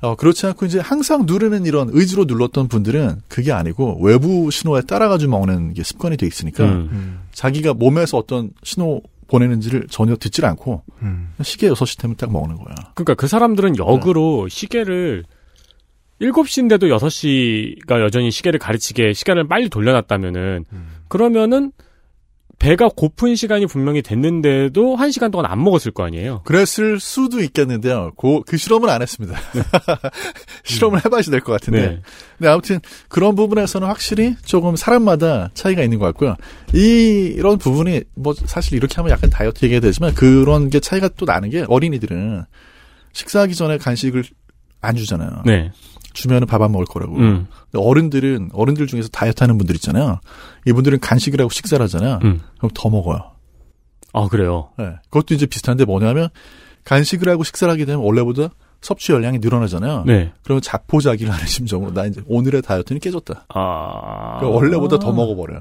어, 0.00 0.14
그렇지 0.14 0.46
않고 0.46 0.66
이제 0.66 0.78
항상 0.78 1.24
누르는 1.26 1.66
이런 1.66 1.88
의지로 1.92 2.24
눌렀던 2.24 2.68
분들은 2.68 3.22
그게 3.28 3.52
아니고 3.52 3.98
외부 4.00 4.50
신호에 4.50 4.82
따라가지고 4.82 5.30
먹는 5.32 5.74
게 5.74 5.82
습관이 5.82 6.16
돼 6.16 6.26
있으니까 6.26 6.64
음. 6.64 7.20
자기가 7.32 7.74
몸에서 7.74 8.16
어떤 8.16 8.50
신호 8.62 9.02
보내는지를 9.26 9.88
전혀 9.90 10.16
듣질 10.16 10.46
않고 10.46 10.82
음. 11.02 11.34
시계 11.42 11.68
6시 11.68 12.00
되면 12.00 12.16
딱 12.16 12.32
먹는 12.32 12.56
거야. 12.56 12.74
그러니까 12.94 13.14
그 13.14 13.26
사람들은 13.26 13.76
역으로 13.76 14.48
시계를 14.48 15.24
7시인데도 16.20 16.84
6시가 16.98 18.00
여전히 18.00 18.30
시계를 18.30 18.58
가르치게 18.58 19.12
시간을 19.12 19.46
빨리 19.48 19.68
돌려놨다면은 19.68 20.64
그러면은 21.08 21.72
배가 22.58 22.88
고픈 22.88 23.36
시간이 23.36 23.66
분명히 23.66 24.02
됐는데도 24.02 24.96
한 24.96 25.12
시간 25.12 25.30
동안 25.30 25.50
안 25.50 25.62
먹었을 25.62 25.92
거 25.92 26.04
아니에요. 26.04 26.42
그랬을 26.44 26.98
수도 26.98 27.40
있겠는데요. 27.40 28.10
그, 28.16 28.40
그 28.42 28.56
실험은 28.56 28.88
안 28.88 29.00
했습니다. 29.00 29.38
실험을 30.64 31.04
해봐야지 31.04 31.30
될것 31.30 31.60
같은데. 31.60 31.80
네. 31.80 32.02
근데 32.36 32.48
아무튼 32.48 32.80
그런 33.08 33.36
부분에서는 33.36 33.86
확실히 33.86 34.34
조금 34.44 34.74
사람마다 34.74 35.50
차이가 35.54 35.82
있는 35.82 36.00
것 36.00 36.06
같고요. 36.06 36.34
이, 36.74 37.32
이런 37.36 37.58
부분이 37.58 38.02
뭐 38.16 38.34
사실 38.34 38.74
이렇게 38.74 38.96
하면 38.96 39.12
약간 39.12 39.30
다이어트 39.30 39.64
얘기가 39.64 39.80
되지만 39.80 40.14
그런 40.14 40.68
게 40.68 40.80
차이가 40.80 41.08
또 41.16 41.26
나는 41.26 41.50
게 41.50 41.64
어린이들은 41.68 42.44
식사하기 43.12 43.54
전에 43.54 43.78
간식을 43.78 44.24
안 44.80 44.96
주잖아요. 44.96 45.42
네. 45.44 45.70
주면은 46.12 46.46
밥 46.46 46.62
안 46.62 46.72
먹을 46.72 46.84
거라고. 46.86 47.16
음. 47.16 47.46
근데 47.70 47.84
어른들은 47.84 48.50
어른들 48.52 48.86
중에서 48.86 49.08
다이어트 49.08 49.42
하는 49.42 49.56
분들 49.58 49.74
있잖아요. 49.76 50.20
이분들은 50.66 51.00
간식을 51.00 51.40
하고 51.40 51.50
식사를 51.50 51.82
하잖아요. 51.84 52.18
음. 52.24 52.40
그럼 52.58 52.70
더 52.74 52.88
먹어요. 52.90 53.32
아, 54.12 54.26
그래요. 54.28 54.70
네. 54.78 54.94
그것도 55.10 55.34
이제 55.34 55.46
비슷한데 55.46 55.84
뭐냐면 55.84 56.28
간식을 56.84 57.28
하고 57.28 57.44
식사를 57.44 57.70
하게 57.70 57.84
되면 57.84 58.00
원래보다 58.02 58.48
섭취 58.80 59.12
열량이 59.12 59.38
늘어나잖아요. 59.38 60.04
네. 60.06 60.32
그러면 60.42 60.62
자포자기를 60.62 61.32
하는 61.32 61.44
심정으로 61.46 61.92
나 61.92 62.06
이제 62.06 62.22
오늘의 62.26 62.62
다이어트는 62.62 63.00
깨졌다. 63.00 63.46
아. 63.48 64.36
그러니까 64.38 64.56
원래보다 64.56 64.98
더 64.98 65.12
먹어버려요. 65.12 65.60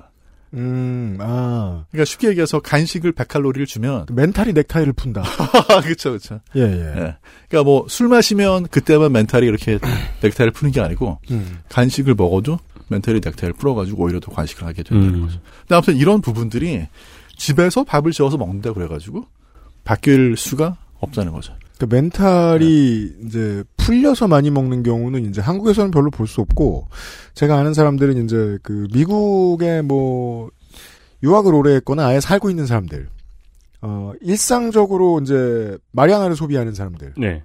음, 0.54 1.18
아. 1.20 1.86
그러니까 1.92 2.06
쉽게 2.06 2.30
얘기해서 2.30 2.60
간식을 2.60 3.14
100칼로리를 3.14 3.66
주면 3.68 4.06
멘탈이 4.12 4.54
넥타이를 4.54 4.94
푼다. 4.94 5.24
그렇죠, 5.84 6.12
그렇죠. 6.12 6.40
예, 6.56 6.62
예. 6.62 6.66
예. 6.66 7.16
그러니까 7.50 7.64
뭐 7.64 7.86
술 7.90 8.08
마시면 8.08 8.68
그때만 8.68 9.12
멘탈이 9.12 9.46
이렇게 9.46 9.80
넥타이를 10.24 10.52
푸는 10.52 10.72
게 10.72 10.82
아니고 10.82 11.20
음. 11.32 11.60
간식을 11.70 12.16
먹어도 12.16 12.60
멘탈이 12.90 13.20
넥타이를 13.24 13.54
풀어가지고 13.54 14.04
오히려 14.04 14.20
더 14.20 14.32
간식을 14.32 14.66
하게 14.66 14.84
된다는 14.84 15.16
음. 15.16 15.22
거죠. 15.26 15.40
근데 15.62 15.76
아무튼 15.76 15.98
이런 15.98 16.22
부분들이 16.22 16.88
집에서 17.36 17.84
밥을 17.84 18.12
지어서 18.12 18.38
먹는다 18.38 18.74
그래가지고 18.74 19.26
바뀔 19.84 20.36
수가 20.38 20.78
없다는 21.00 21.32
거죠. 21.34 21.54
그 21.80 21.86
멘탈이 21.86 23.12
이제 23.26 23.64
풀려서 23.78 24.28
많이 24.28 24.50
먹는 24.52 24.84
경우는 24.84 25.26
이제 25.26 25.42
한국에서는 25.42 25.92
별로 25.92 26.10
볼 26.10 26.28
수 26.28 26.42
없고 26.42 26.88
제가 27.34 27.58
아는 27.58 27.74
사람들은 27.74 28.26
이제 28.26 28.58
그 28.64 28.88
미국에 28.94 29.82
뭐 29.82 30.50
유학을 31.24 31.54
오래 31.54 31.76
했거나 31.76 32.08
아예 32.08 32.20
살고 32.20 32.50
있는 32.50 32.66
사람들 32.66 33.08
어 33.82 34.12
일상적으로 34.22 35.20
이제 35.22 35.78
마리화나를 35.92 36.36
소비하는 36.36 36.74
사람들은 36.74 37.14
네. 37.18 37.44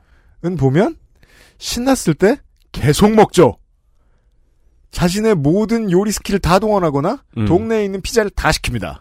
보면 0.57 0.97
신났을 1.59 2.15
때 2.15 2.39
계속 2.73 3.13
먹죠. 3.15 3.57
자신의 4.91 5.37
모든 5.37 5.91
요리 5.91 6.11
스킬을 6.11 6.39
다 6.41 6.59
동원하거나 6.59 7.23
음. 7.39 7.47
동네에 7.47 7.85
있는 7.85 8.01
피자를 8.01 8.31
다 8.31 8.51
시킵니다. 8.51 9.01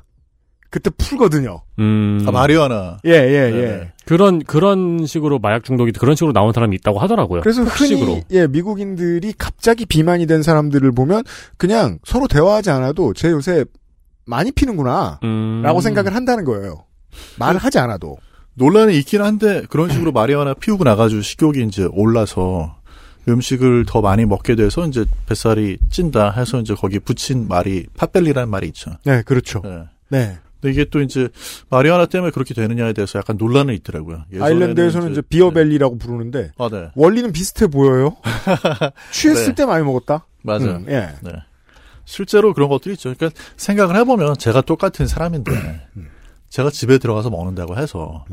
그때 0.71 0.89
풀거든요. 0.89 1.61
음. 1.79 2.23
아, 2.25 2.31
마리화나. 2.31 2.99
예, 3.05 3.11
예, 3.11 3.51
네. 3.51 3.57
예. 3.57 3.91
그런 4.05 4.39
그런 4.39 5.05
식으로 5.05 5.37
마약 5.37 5.65
중독이 5.65 5.91
그런 5.91 6.15
식으로 6.15 6.31
나온 6.31 6.53
사람이 6.53 6.75
있다고 6.77 6.97
하더라고요. 6.97 7.41
그래서 7.41 7.63
폭식으로. 7.65 8.13
흔히 8.13 8.23
예 8.31 8.47
미국인들이 8.47 9.33
갑자기 9.37 9.85
비만이 9.85 10.27
된 10.27 10.41
사람들을 10.41 10.89
보면 10.93 11.23
그냥 11.57 11.99
서로 12.05 12.27
대화하지 12.27 12.71
않아도 12.71 13.13
쟤 13.13 13.31
요새 13.31 13.65
많이 14.25 14.51
피는구나라고 14.51 15.19
음. 15.25 15.81
생각을 15.81 16.15
한다는 16.15 16.45
거예요. 16.45 16.85
말을 17.37 17.59
하지 17.59 17.77
않아도. 17.79 18.17
논란이 18.53 18.97
있긴 18.99 19.21
한데 19.21 19.63
그런 19.69 19.89
식으로 19.89 20.13
마리화나 20.13 20.53
피우고 20.53 20.85
나가지고 20.85 21.21
식욕이 21.21 21.65
이제 21.65 21.87
올라서 21.91 22.77
음식을 23.27 23.85
더 23.85 24.01
많이 24.01 24.25
먹게 24.25 24.55
돼서 24.55 24.87
이제 24.87 25.05
뱃살이 25.25 25.77
찐다 25.89 26.31
해서 26.31 26.59
이제 26.59 26.73
거기 26.75 26.99
붙인 26.99 27.47
말이 27.49 27.87
팥벨리라는 27.97 28.49
말이 28.49 28.67
있죠. 28.67 28.91
네, 29.03 29.21
그렇죠. 29.23 29.61
네. 29.63 29.83
네. 30.09 30.37
근데 30.61 30.73
이게 30.73 30.85
또 30.85 31.01
이제 31.01 31.27
마리화나 31.69 32.05
때문에 32.05 32.31
그렇게 32.31 32.53
되느냐에 32.53 32.93
대해서 32.93 33.17
약간 33.17 33.35
논란은 33.37 33.73
있더라고요. 33.73 34.25
아일랜드에서는 34.39 35.11
이제 35.11 35.21
비어벨리라고 35.21 35.97
부르는데 35.97 36.51
아, 36.57 36.69
네. 36.71 36.89
원리는 36.95 37.31
비슷해 37.31 37.67
보여요. 37.67 38.15
취했을 39.11 39.47
네. 39.47 39.55
때 39.55 39.65
많이 39.65 39.83
먹었다. 39.83 40.25
맞아요. 40.43 40.77
음, 40.77 40.85
예. 40.87 41.09
네. 41.21 41.31
실제로 42.05 42.53
그런 42.53 42.69
것들이 42.69 42.93
있죠. 42.93 43.13
그러니까 43.15 43.39
생각을 43.57 43.95
해보면 43.97 44.37
제가 44.37 44.61
똑같은 44.61 45.07
사람인데 45.07 45.51
음. 45.97 46.07
제가 46.49 46.69
집에 46.69 46.97
들어가서 46.97 47.29
먹는다고 47.29 47.77
해서 47.77 48.25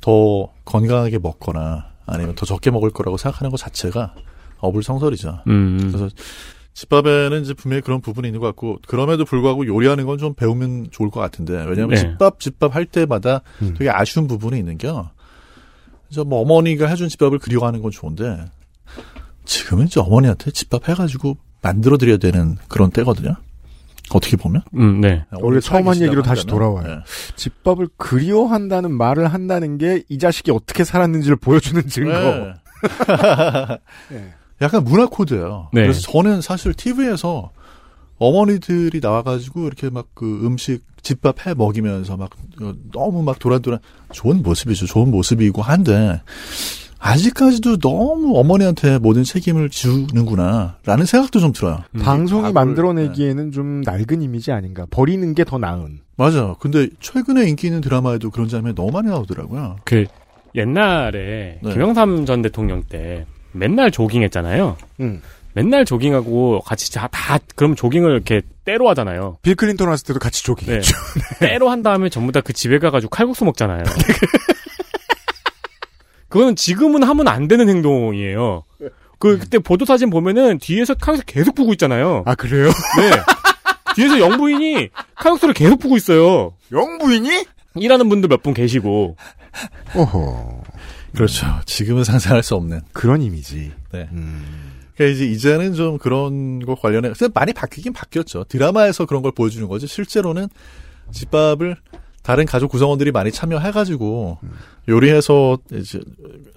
더 0.00 0.52
건강하게 0.64 1.18
먹거나 1.18 1.92
아니면 2.06 2.34
더 2.34 2.44
적게 2.44 2.70
먹을 2.70 2.90
거라고 2.90 3.16
생각하는 3.16 3.50
것 3.50 3.56
자체가 3.56 4.14
어불성설이죠. 4.58 5.40
음. 5.46 5.78
그래서 5.92 6.08
집밥에는 6.74 7.42
이제 7.42 7.54
분명히 7.54 7.80
그런 7.82 8.00
부분이 8.00 8.26
있는 8.28 8.40
것 8.40 8.46
같고 8.48 8.78
그럼에도 8.86 9.24
불구하고 9.24 9.66
요리하는 9.66 10.06
건 10.06 10.18
좀 10.18 10.34
배우면 10.34 10.88
좋을 10.90 11.10
것 11.10 11.20
같은데 11.20 11.54
왜냐하면 11.54 11.90
네. 11.90 11.96
집밥 11.96 12.38
집밥 12.40 12.74
할 12.74 12.84
때마다 12.86 13.40
음. 13.62 13.74
되게 13.78 13.90
아쉬운 13.90 14.26
부분이 14.26 14.58
있는 14.58 14.76
게요. 14.78 15.10
그래서 16.08 16.24
뭐 16.24 16.40
어머니가 16.42 16.86
해준 16.86 17.08
집밥을 17.08 17.38
그리워하는 17.38 17.80
건 17.82 17.90
좋은데 17.90 18.44
지금은 19.44 19.86
이제 19.86 20.00
어머니한테 20.00 20.50
집밥 20.50 20.88
해가지고 20.88 21.36
만들어 21.62 21.96
드려야 21.96 22.16
되는 22.18 22.56
그런 22.68 22.90
때거든요. 22.90 23.34
어떻게 24.10 24.36
보면 24.36 24.62
음, 24.76 25.00
네. 25.00 25.24
원래 25.40 25.60
처음 25.60 25.88
한 25.88 26.00
얘기로 26.00 26.22
다시 26.22 26.46
돌아와요. 26.46 26.86
네. 26.86 26.98
집밥을 27.36 27.88
그리워한다는 27.96 28.92
말을 28.92 29.28
한다는 29.32 29.78
게 29.78 30.02
이 30.08 30.18
자식이 30.18 30.50
어떻게 30.50 30.84
살았는지를 30.84 31.36
보여주는 31.36 31.86
증거. 31.88 32.12
네. 32.12 32.54
네. 34.10 34.34
약간 34.62 34.84
문화 34.84 35.06
코드예요. 35.06 35.68
네. 35.72 35.82
그래서 35.82 36.00
저는 36.00 36.40
사실 36.40 36.72
TV에서 36.74 37.50
어머니들이 38.18 39.00
나와가지고 39.02 39.66
이렇게 39.66 39.90
막 39.90 40.06
그 40.14 40.46
음식 40.46 40.82
집밥 41.02 41.46
해 41.46 41.54
먹이면서 41.54 42.16
막 42.16 42.30
어, 42.62 42.72
너무 42.92 43.22
막 43.22 43.38
도란도란 43.38 43.80
좋은 44.12 44.42
모습이죠. 44.42 44.86
좋은 44.86 45.10
모습이고 45.10 45.60
한데 45.60 46.20
아직까지도 46.98 47.76
너무 47.78 48.38
어머니한테 48.38 48.98
모든 48.98 49.24
책임을 49.24 49.68
지우는구나라는 49.68 51.04
생각도 51.04 51.40
좀 51.40 51.52
들어요. 51.52 51.82
방송이 52.02 52.42
밥을, 52.44 52.52
만들어내기에는 52.54 53.52
좀 53.52 53.82
낡은 53.82 54.22
이미지 54.22 54.52
아닌가. 54.52 54.86
버리는 54.90 55.34
게 55.34 55.44
더 55.44 55.58
나은. 55.58 55.98
맞아. 56.16 56.54
근데 56.60 56.88
최근에 57.00 57.46
인기 57.48 57.66
있는 57.66 57.80
드라마에도 57.82 58.30
그런 58.30 58.48
장면이 58.48 58.74
너무 58.74 58.90
많이 58.92 59.08
나오더라고요. 59.08 59.76
그 59.84 60.06
옛날에 60.54 61.58
네. 61.62 61.72
김영삼 61.72 62.24
전 62.24 62.40
대통령 62.40 62.82
때 62.84 63.26
맨날 63.54 63.90
조깅했잖아요. 63.90 64.76
음. 65.00 65.22
맨날 65.54 65.84
조깅하고 65.84 66.60
같이 66.60 66.92
다, 66.92 67.08
다 67.12 67.38
그럼 67.54 67.76
조깅을 67.76 68.10
이렇게 68.10 68.42
때로 68.64 68.88
하잖아요. 68.90 69.38
빌 69.42 69.54
클린턴 69.54 69.88
왔을 69.88 70.04
때도 70.06 70.18
같이 70.18 70.42
조깅했죠. 70.42 70.96
때로 71.38 71.70
한 71.70 71.82
다음에 71.82 72.08
전부 72.08 72.32
다 72.32 72.40
그 72.40 72.52
집에 72.52 72.78
가가지고 72.80 73.10
칼국수 73.10 73.44
먹잖아요. 73.44 73.84
그거는 76.28 76.56
지금은 76.56 77.02
하면 77.04 77.28
안 77.28 77.46
되는 77.46 77.68
행동이에요. 77.68 78.64
그 79.20 79.38
그때 79.38 79.58
보도 79.60 79.84
사진 79.84 80.10
보면은 80.10 80.58
뒤에서 80.58 80.94
칼국수 80.94 81.24
계속 81.26 81.54
푸고 81.54 81.72
있잖아요. 81.74 82.24
아 82.26 82.34
그래요? 82.34 82.66
네. 82.98 83.10
뒤에서 83.94 84.18
영부인이 84.18 84.88
칼국수를 85.14 85.54
계속 85.54 85.78
푸고 85.78 85.96
있어요. 85.96 86.54
영부인이? 86.72 87.44
일하는 87.76 88.08
분들 88.08 88.28
몇 88.28 88.42
분 88.42 88.52
계시고. 88.54 89.16
오호. 89.94 90.62
그렇죠. 91.14 91.46
지금은 91.66 92.04
상상할 92.04 92.42
수 92.42 92.54
없는. 92.54 92.80
그런 92.92 93.22
이미지. 93.22 93.72
네. 93.92 94.08
음. 94.12 94.42
그러니까 94.96 95.14
이제 95.14 95.26
이제는 95.26 95.74
좀 95.74 95.98
그런 95.98 96.60
것 96.64 96.80
관련해 96.80 97.12
근데 97.18 97.32
많이 97.34 97.52
바뀌긴 97.52 97.92
바뀌었죠. 97.92 98.44
드라마에서 98.44 99.06
그런 99.06 99.22
걸 99.22 99.32
보여주는 99.32 99.66
거지. 99.68 99.86
실제로는 99.86 100.48
집밥을 101.10 101.76
다른 102.22 102.46
가족 102.46 102.70
구성원들이 102.70 103.10
많이 103.12 103.30
참여해가지고 103.32 104.38
요리해서 104.88 105.58
이제 105.72 106.00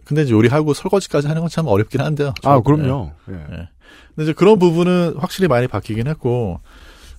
근데 0.05 0.21
이제 0.23 0.31
요리하고 0.33 0.73
설거지까지 0.73 1.27
하는 1.27 1.41
건 1.41 1.49
참 1.49 1.65
어렵긴 1.67 2.01
한데요. 2.01 2.33
아 2.43 2.53
좀, 2.55 2.63
그럼요. 2.63 3.11
예. 3.29 3.33
예. 3.33 3.37
예. 3.39 3.69
근데 4.15 4.23
이제 4.23 4.33
그런 4.33 4.59
부분은 4.59 5.15
확실히 5.17 5.47
많이 5.47 5.67
바뀌긴 5.67 6.07
했고 6.07 6.59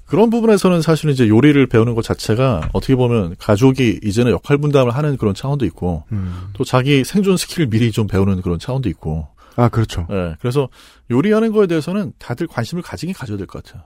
그런 0.09 0.31
부분에서는 0.31 0.81
사실 0.83 1.11
이제 1.11 1.29
요리를 1.29 1.67
배우는 1.67 1.95
것 1.95 2.03
자체가 2.03 2.71
어떻게 2.73 2.97
보면 2.97 3.37
가족이 3.39 4.01
이제는 4.03 4.33
역할 4.33 4.57
분담을 4.59 4.95
하는 4.95 5.17
그런 5.19 5.35
차원도 5.35 5.65
있고 5.67 6.05
음. 6.13 6.49
또 6.55 6.65
자기 6.65 7.05
생존 7.05 7.37
스킬을 7.37 7.69
미리 7.69 7.93
좀 7.93 8.07
배우는 8.07 8.41
그런 8.43 8.59
차원도 8.59 8.89
있고 8.89 9.29
아 9.57 9.69
그렇죠. 9.69 10.07
예, 10.11 10.35
그래서 10.41 10.69
요리하는 11.11 11.53
거에 11.53 11.67
대해서는 11.67 12.13
다들 12.19 12.47
관심을 12.47 12.83
가지긴 12.83 13.15
가져야 13.15 13.37
될 13.37 13.47
것 13.47 13.63
같아요. 13.63 13.83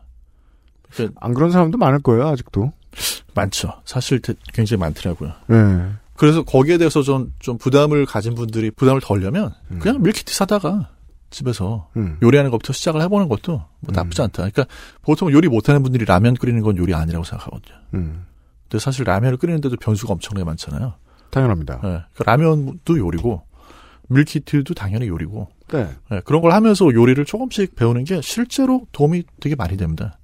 그러니까 0.93 1.19
안 1.25 1.35
그런 1.35 1.51
사람도 1.51 1.79
많을 1.79 1.99
거예요 2.01 2.29
아직도. 2.29 2.73
많죠. 3.35 3.73
사실 3.85 4.21
대- 4.21 4.35
굉장히 4.53 4.79
많더라고요. 4.81 5.33
예. 5.51 5.89
그래서 6.17 6.43
거기에 6.43 6.77
대해서 6.79 7.01
좀, 7.03 7.33
좀 7.41 7.57
부담을 7.59 8.05
가진 8.07 8.35
분들이 8.35 8.71
부담을 8.71 9.01
덜려면 9.01 9.53
음. 9.71 9.79
그냥 9.81 10.03
밀키트 10.03 10.33
사다가 10.33 10.91
집에서 11.33 11.89
음. 11.97 12.19
요리하는 12.23 12.51
것부터 12.51 12.73
시작을 12.73 13.03
해보는 13.03 13.29
것도 13.29 13.53
뭐 13.53 13.93
나쁘지 13.93 14.23
않다. 14.23 14.49
그러니까 14.49 14.67
보통 15.03 15.33
요리 15.33 15.49
못하는 15.49 15.83
분들이 15.83 16.05
라면 16.05 16.35
끓이는 16.35 16.63
건 16.63 16.77
요리 16.77 16.95
아니라고 16.95 17.25
생각하거든요. 17.25 17.77
음. 17.95 18.27
근데 18.69 18.79
사실 18.79 19.05
라면을 19.05 19.37
끓이는데도 19.39 19.77
변수가 19.77 20.13
엄청나게 20.13 20.45
많잖아요. 20.45 20.95
당연합니다. 21.31 21.81
예, 21.85 22.05
그 22.15 22.23
라면도 22.23 22.99
요리고 22.99 23.43
밀키트도 24.09 24.75
당연히 24.75 25.09
요리고 25.09 25.49
네. 25.69 25.89
예, 26.13 26.21
그런 26.21 26.43
걸 26.43 26.53
하면서 26.53 26.85
요리를 26.93 27.25
조금씩 27.25 27.75
배우는 27.75 28.05
게 28.05 28.21
실제로 28.21 28.87
도움이 28.93 29.25
되게 29.41 29.57
많이 29.57 29.77
됩니다. 29.77 30.19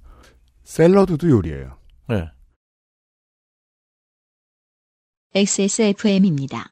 샐러드도 0.63 1.29
요리예요. 1.29 1.77
예. 2.11 2.29
XSFM입니다. 5.35 6.71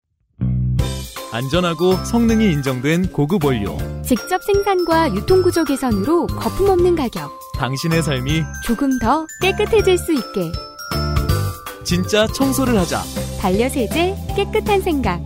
안전하고 1.31 2.03
성능이 2.03 2.51
인정된 2.51 3.11
고급 3.11 3.45
원료. 3.45 3.77
직접 4.03 4.43
생산과 4.43 5.13
유통구조 5.15 5.63
개선으로 5.63 6.27
거품 6.27 6.69
없는 6.69 6.95
가격. 6.95 7.31
당신의 7.57 8.03
삶이 8.03 8.43
조금 8.65 8.99
더 8.99 9.25
깨끗해질 9.41 9.97
수 9.97 10.13
있게. 10.13 10.51
진짜 11.83 12.27
청소를 12.27 12.77
하자. 12.77 13.01
반려세제 13.39 14.15
깨끗한 14.35 14.81
생각. 14.81 15.21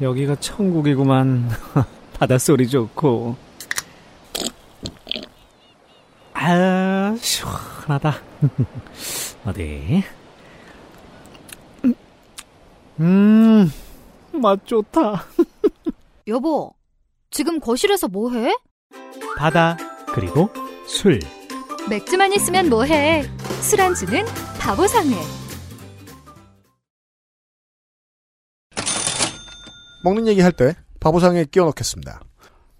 여기가 0.00 0.36
천국이구만. 0.36 1.48
바닷소리 2.18 2.68
좋고. 2.68 3.36
아, 6.34 7.16
시원하다. 7.18 8.14
어디? 9.46 10.02
음, 13.00 13.70
맛 14.32 14.66
좋다. 14.66 15.24
여보, 16.28 16.74
지금 17.30 17.60
거실에서 17.60 18.08
뭐 18.08 18.30
해? 18.32 18.54
바다, 19.36 19.76
그리고 20.12 20.48
술. 20.86 21.20
맥주만 21.88 22.32
있으면 22.32 22.68
뭐 22.68 22.84
해? 22.84 23.22
술안주는 23.60 24.24
바보상회. 24.58 25.14
먹는 30.04 30.26
얘기 30.28 30.40
할 30.40 30.52
때 30.52 30.74
바보상에 31.00 31.44
끼워 31.46 31.66
넣겠습니다. 31.66 32.20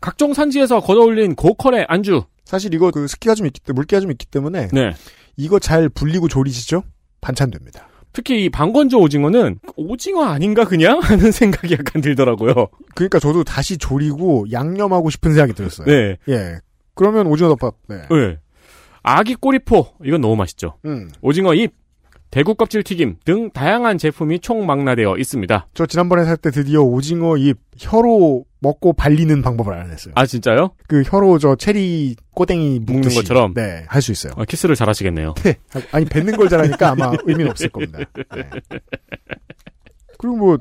각종 0.00 0.32
산지에서 0.32 0.80
걷어올린 0.80 1.34
고퀄의 1.34 1.86
안주. 1.88 2.24
사실 2.44 2.72
이거 2.74 2.90
그 2.92 3.08
습기가 3.08 3.34
좀 3.34 3.46
있기 3.46 3.60
때문에 3.60 3.74
물기가 3.74 4.00
좀 4.00 4.10
있기 4.12 4.26
때문에 4.26 4.68
네. 4.72 4.92
이거 5.36 5.58
잘 5.58 5.88
불리고 5.88 6.28
조리시죠? 6.28 6.84
반찬 7.20 7.50
됩니다. 7.50 7.88
특히 8.16 8.46
이 8.46 8.48
방건조 8.48 8.98
오징어는 8.98 9.58
오징어 9.76 10.24
아닌가 10.24 10.64
그냥 10.64 11.00
하는 11.04 11.30
생각이 11.30 11.74
약간 11.74 12.00
들더라고요. 12.00 12.68
그러니까 12.94 13.18
저도 13.18 13.44
다시 13.44 13.76
조리고 13.76 14.46
양념하고 14.50 15.10
싶은 15.10 15.34
생각이 15.34 15.52
들었어요. 15.52 15.86
네. 15.86 16.16
예. 16.30 16.58
그러면 16.94 17.26
오징어 17.26 17.50
덮밥. 17.50 17.74
네. 17.88 17.96
네. 18.10 18.38
아기 19.02 19.34
꼬리포 19.34 19.88
이건 20.02 20.22
너무 20.22 20.34
맛있죠. 20.34 20.78
음. 20.86 21.10
오징어 21.20 21.52
입, 21.52 21.74
대구 22.30 22.54
껍질 22.54 22.82
튀김 22.82 23.16
등 23.24 23.50
다양한 23.50 23.98
제품이 23.98 24.40
총망라되어 24.40 25.16
있습니다. 25.16 25.68
저 25.74 25.86
지난번에 25.86 26.24
살 26.24 26.36
때 26.36 26.50
드디어 26.50 26.82
오징어 26.82 27.36
잎 27.36 27.56
혀로 27.78 28.44
먹고 28.60 28.92
발리는 28.92 29.40
방법을 29.42 29.72
알아냈어요. 29.72 30.12
아 30.16 30.26
진짜요? 30.26 30.70
그 30.88 31.02
혀로 31.02 31.38
저 31.38 31.54
체리 31.56 32.16
꼬댕이 32.34 32.80
묶는. 32.80 33.14
것처럼? 33.14 33.54
네, 33.54 33.84
할 33.88 34.02
수 34.02 34.12
있어요. 34.12 34.32
아, 34.36 34.44
키스를 34.44 34.74
잘하시겠네요. 34.76 35.34
네. 35.44 35.54
아니 35.92 36.04
뱉는 36.04 36.36
걸 36.36 36.48
잘하니까 36.48 36.90
아마 36.90 37.12
의미는 37.24 37.50
없을 37.50 37.68
겁니다. 37.70 37.98
네. 38.34 38.50
그리고 40.18 40.36
뭐 40.36 40.58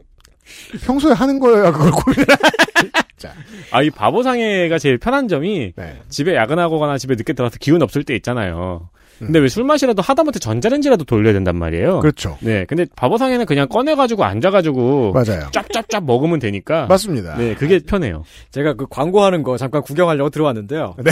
평소에 0.86 1.13
하는 1.13 1.39
거야 1.39 1.72
그걸 1.72 1.91
고민을. 1.91 2.26
자, 3.18 3.34
아이 3.72 3.89
바보상회가 3.89 4.78
제일 4.78 4.97
편한 4.97 5.28
점이 5.28 5.74
네. 5.76 5.99
집에 6.09 6.36
야근하거나 6.36 6.97
집에 6.97 7.16
늦게 7.16 7.34
들어와서 7.34 7.57
기운 7.59 7.82
없을 7.82 8.03
때 8.03 8.16
있잖아요. 8.16 8.89
근데 9.20 9.39
왜 9.39 9.47
술 9.47 9.63
마시라도 9.63 10.01
하다못해 10.01 10.39
전자레인지라도 10.39 11.05
돌려야 11.05 11.34
된단 11.34 11.55
말이에요. 11.57 11.99
그렇죠. 12.01 12.38
네, 12.41 12.66
근데 12.66 12.86
바보상에는 12.95 13.45
그냥 13.45 13.68
꺼내가지고 13.68 14.24
앉아가지고 14.26 15.13
맞아요. 15.13 15.49
짭짭짭 15.51 16.05
먹으면 16.05 16.39
되니까. 16.39 16.86
맞습니다. 16.88 17.36
네, 17.38 17.55
그게 17.55 17.80
편해요. 17.80 18.24
제가 18.51 18.74
그 18.74 18.86
광고하는 18.89 19.43
거 19.43 19.57
잠깐 19.57 19.82
구경하려고 19.82 20.30
들어왔는데요. 20.30 20.95
네. 21.03 21.11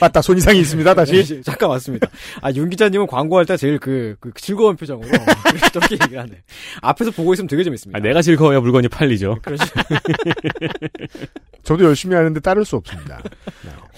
맞다. 0.00 0.22
손이상이 0.22 0.60
있습니다. 0.60 0.94
다시. 0.94 1.42
잠깐 1.42 1.70
왔습니다. 1.70 2.08
아, 2.40 2.50
윤 2.52 2.68
기자님은 2.70 3.06
광고할 3.06 3.46
때 3.46 3.56
제일 3.56 3.78
그, 3.78 4.16
그 4.20 4.30
즐거운 4.34 4.76
표정으로 4.76 5.08
저렇게 5.72 5.94
얘기를 5.94 6.18
하네. 6.20 6.32
앞에서 6.82 7.10
보고 7.10 7.32
있으면 7.34 7.48
되게 7.48 7.64
재밌습니다. 7.64 7.98
아, 7.98 8.00
내가 8.02 8.22
즐거워야 8.22 8.60
물건이 8.60 8.88
팔리죠. 8.88 9.38
그렇죠. 9.42 9.64
저도 11.64 11.84
열심히 11.84 12.14
하는데 12.16 12.38
따를 12.40 12.64
수 12.64 12.76
없습니다. 12.76 13.20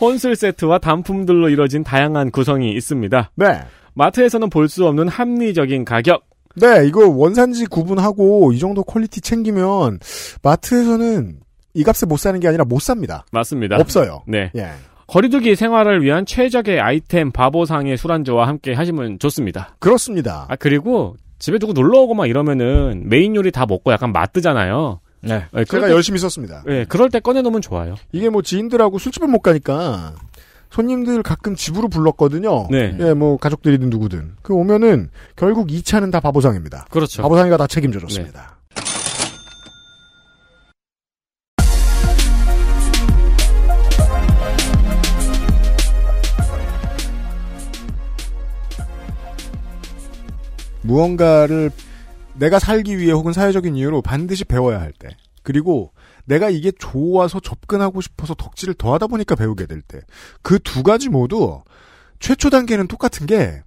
혼술 0.00 0.34
세트와 0.36 0.78
단품들로 0.78 1.48
이뤄진 1.50 1.84
다양한 1.84 2.30
구성이 2.30 2.72
있습니다. 2.72 3.30
네. 3.36 3.60
마트에서는 3.94 4.50
볼 4.50 4.68
수 4.68 4.86
없는 4.86 5.08
합리적인 5.08 5.84
가격. 5.84 6.24
네, 6.56 6.86
이거 6.86 7.08
원산지 7.08 7.66
구분하고 7.66 8.52
이 8.52 8.58
정도 8.58 8.82
퀄리티 8.82 9.20
챙기면 9.20 9.98
마트에서는 10.42 11.40
이 11.74 11.84
값에 11.84 12.06
못 12.06 12.16
사는 12.18 12.38
게 12.40 12.48
아니라 12.48 12.64
못 12.64 12.80
삽니다. 12.80 13.24
맞습니다. 13.32 13.76
없어요. 13.76 14.22
네. 14.26 14.50
예. 14.56 14.68
거리두기 15.10 15.56
생활을 15.56 16.02
위한 16.02 16.24
최적의 16.24 16.80
아이템 16.80 17.32
바보상의 17.32 17.96
술안주와 17.96 18.46
함께 18.46 18.72
하시면 18.74 19.18
좋습니다. 19.18 19.74
그렇습니다. 19.80 20.46
아 20.48 20.56
그리고 20.56 21.16
집에 21.40 21.58
누구 21.58 21.72
놀러 21.72 22.00
오고 22.02 22.14
막 22.14 22.26
이러면은 22.26 23.04
메인 23.08 23.34
요리 23.34 23.50
다 23.50 23.66
먹고 23.66 23.90
약간 23.92 24.12
막 24.12 24.30
뜨잖아요. 24.30 25.00
네. 25.22 25.44
네, 25.52 25.64
제가 25.64 25.88
때- 25.88 25.92
열심히 25.92 26.18
썼습니다. 26.20 26.62
네, 26.64 26.84
그럴 26.88 27.10
때 27.10 27.18
꺼내 27.20 27.42
놓으면 27.42 27.60
좋아요. 27.60 27.96
이게 28.12 28.28
뭐 28.28 28.40
지인들하고 28.42 28.98
술집을 28.98 29.26
못 29.28 29.40
가니까 29.40 30.14
손님들 30.70 31.24
가끔 31.24 31.56
집으로 31.56 31.88
불렀거든요. 31.88 32.68
네. 32.70 32.96
예, 33.00 33.12
뭐 33.12 33.36
가족들이든 33.36 33.90
누구든. 33.90 34.34
그 34.42 34.54
오면은 34.54 35.10
결국 35.34 35.66
2차는 35.68 36.12
다 36.12 36.20
바보상입니다. 36.20 36.86
그렇죠. 36.90 37.22
바보상이가 37.22 37.56
다 37.56 37.66
책임져 37.66 37.98
줬습니다. 37.98 38.59
무언가를 50.90 51.70
내가 52.34 52.58
살기 52.58 52.98
위해 52.98 53.12
혹은 53.12 53.32
사회적인 53.32 53.76
이유로 53.76 54.02
반드시 54.02 54.44
배워야 54.44 54.80
할 54.80 54.92
때. 54.92 55.08
그리고 55.42 55.92
내가 56.24 56.50
이게 56.50 56.70
좋아서 56.72 57.40
접근하고 57.40 58.00
싶어서 58.00 58.34
덕질을 58.34 58.74
더 58.74 58.92
하다 58.94 59.06
보니까 59.06 59.34
배우게 59.36 59.66
될 59.66 59.82
때. 59.82 60.00
그 60.42 60.58
두 60.58 60.82
가지 60.82 61.08
모두 61.08 61.62
최초 62.18 62.50
단계는 62.50 62.88
똑같은 62.88 63.26
게 63.26 63.62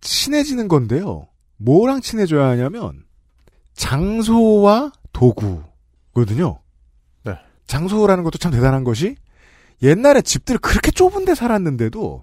친해지는 0.00 0.68
건데요. 0.68 1.28
뭐랑 1.58 2.00
친해져야 2.00 2.48
하냐면 2.48 3.04
장소와 3.74 4.92
도구거든요. 5.12 6.60
네. 7.24 7.34
장소라는 7.66 8.24
것도 8.24 8.38
참 8.38 8.52
대단한 8.52 8.84
것이 8.84 9.16
옛날에 9.82 10.22
집들 10.22 10.58
그렇게 10.58 10.90
좁은 10.90 11.24
데 11.24 11.34
살았는데도 11.34 12.22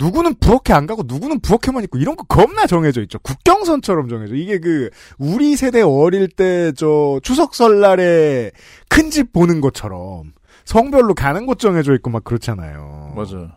누구는 0.00 0.34
부엌에 0.40 0.72
안 0.72 0.86
가고 0.86 1.02
누구는 1.06 1.40
부엌에만 1.40 1.84
있고 1.84 1.98
이런 1.98 2.16
거 2.16 2.24
겁나 2.24 2.66
정해져 2.66 3.02
있죠. 3.02 3.18
국경선처럼 3.20 4.08
정해져. 4.08 4.34
이게 4.34 4.58
그 4.58 4.88
우리 5.18 5.56
세대 5.56 5.82
어릴 5.82 6.28
때 6.28 6.72
저 6.72 7.20
추석 7.22 7.54
설날에 7.54 8.50
큰 8.88 9.10
집 9.10 9.32
보는 9.32 9.60
것처럼 9.60 10.32
성별로 10.64 11.14
가는 11.14 11.46
곳 11.46 11.58
정해져 11.58 11.94
있고 11.94 12.10
막 12.10 12.24
그렇잖아요. 12.24 13.12
맞아. 13.16 13.56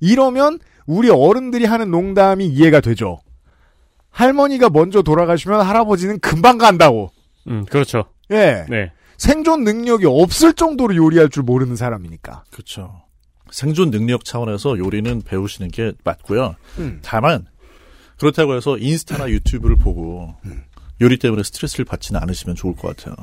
이러면 0.00 0.58
우리 0.86 1.10
어른들이 1.10 1.64
하는 1.64 1.90
농담이 1.90 2.46
이해가 2.46 2.80
되죠. 2.80 3.18
할머니가 4.10 4.70
먼저 4.70 5.02
돌아가시면 5.02 5.60
할아버지는 5.60 6.20
금방 6.20 6.56
간다고. 6.58 7.10
음, 7.48 7.64
그렇죠. 7.66 8.04
예. 8.30 8.64
네. 8.68 8.92
생존 9.18 9.64
능력이 9.64 10.06
없을 10.06 10.52
정도로 10.52 10.94
요리할 10.96 11.28
줄 11.30 11.42
모르는 11.42 11.76
사람이니까. 11.76 12.44
그렇죠. 12.50 13.02
생존 13.50 13.90
능력 13.90 14.24
차원에서 14.24 14.78
요리는 14.78 15.22
배우시는 15.22 15.70
게 15.70 15.92
맞고요. 16.04 16.56
음. 16.78 17.00
다만 17.02 17.46
그렇다고 18.18 18.56
해서 18.56 18.78
인스타나 18.78 19.28
유튜브를 19.30 19.76
보고 19.76 20.34
요리 21.00 21.18
때문에 21.18 21.42
스트레스를 21.42 21.84
받지는 21.84 22.20
않으시면 22.22 22.56
좋을 22.56 22.74
것 22.74 22.96
같아요. 22.96 23.14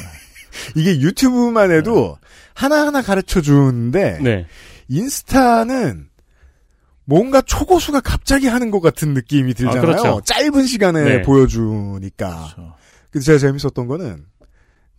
이게 0.76 0.98
유튜브만 1.00 1.70
해도 1.70 2.16
하나하나 2.54 3.02
가르쳐 3.02 3.40
주는데 3.40 4.18
네. 4.22 4.46
인스타는 4.88 6.08
뭔가 7.04 7.42
초고수가 7.42 8.00
갑자기 8.00 8.46
하는 8.46 8.70
것 8.70 8.80
같은 8.80 9.12
느낌이 9.12 9.52
들잖아요. 9.54 9.78
아, 9.78 9.84
그렇죠. 9.84 10.20
짧은 10.24 10.66
시간에 10.66 11.02
네. 11.02 11.22
보여주니까. 11.22 12.54
근데 13.10 13.24
제가 13.24 13.38
재밌었던 13.38 13.86
거는 13.86 14.24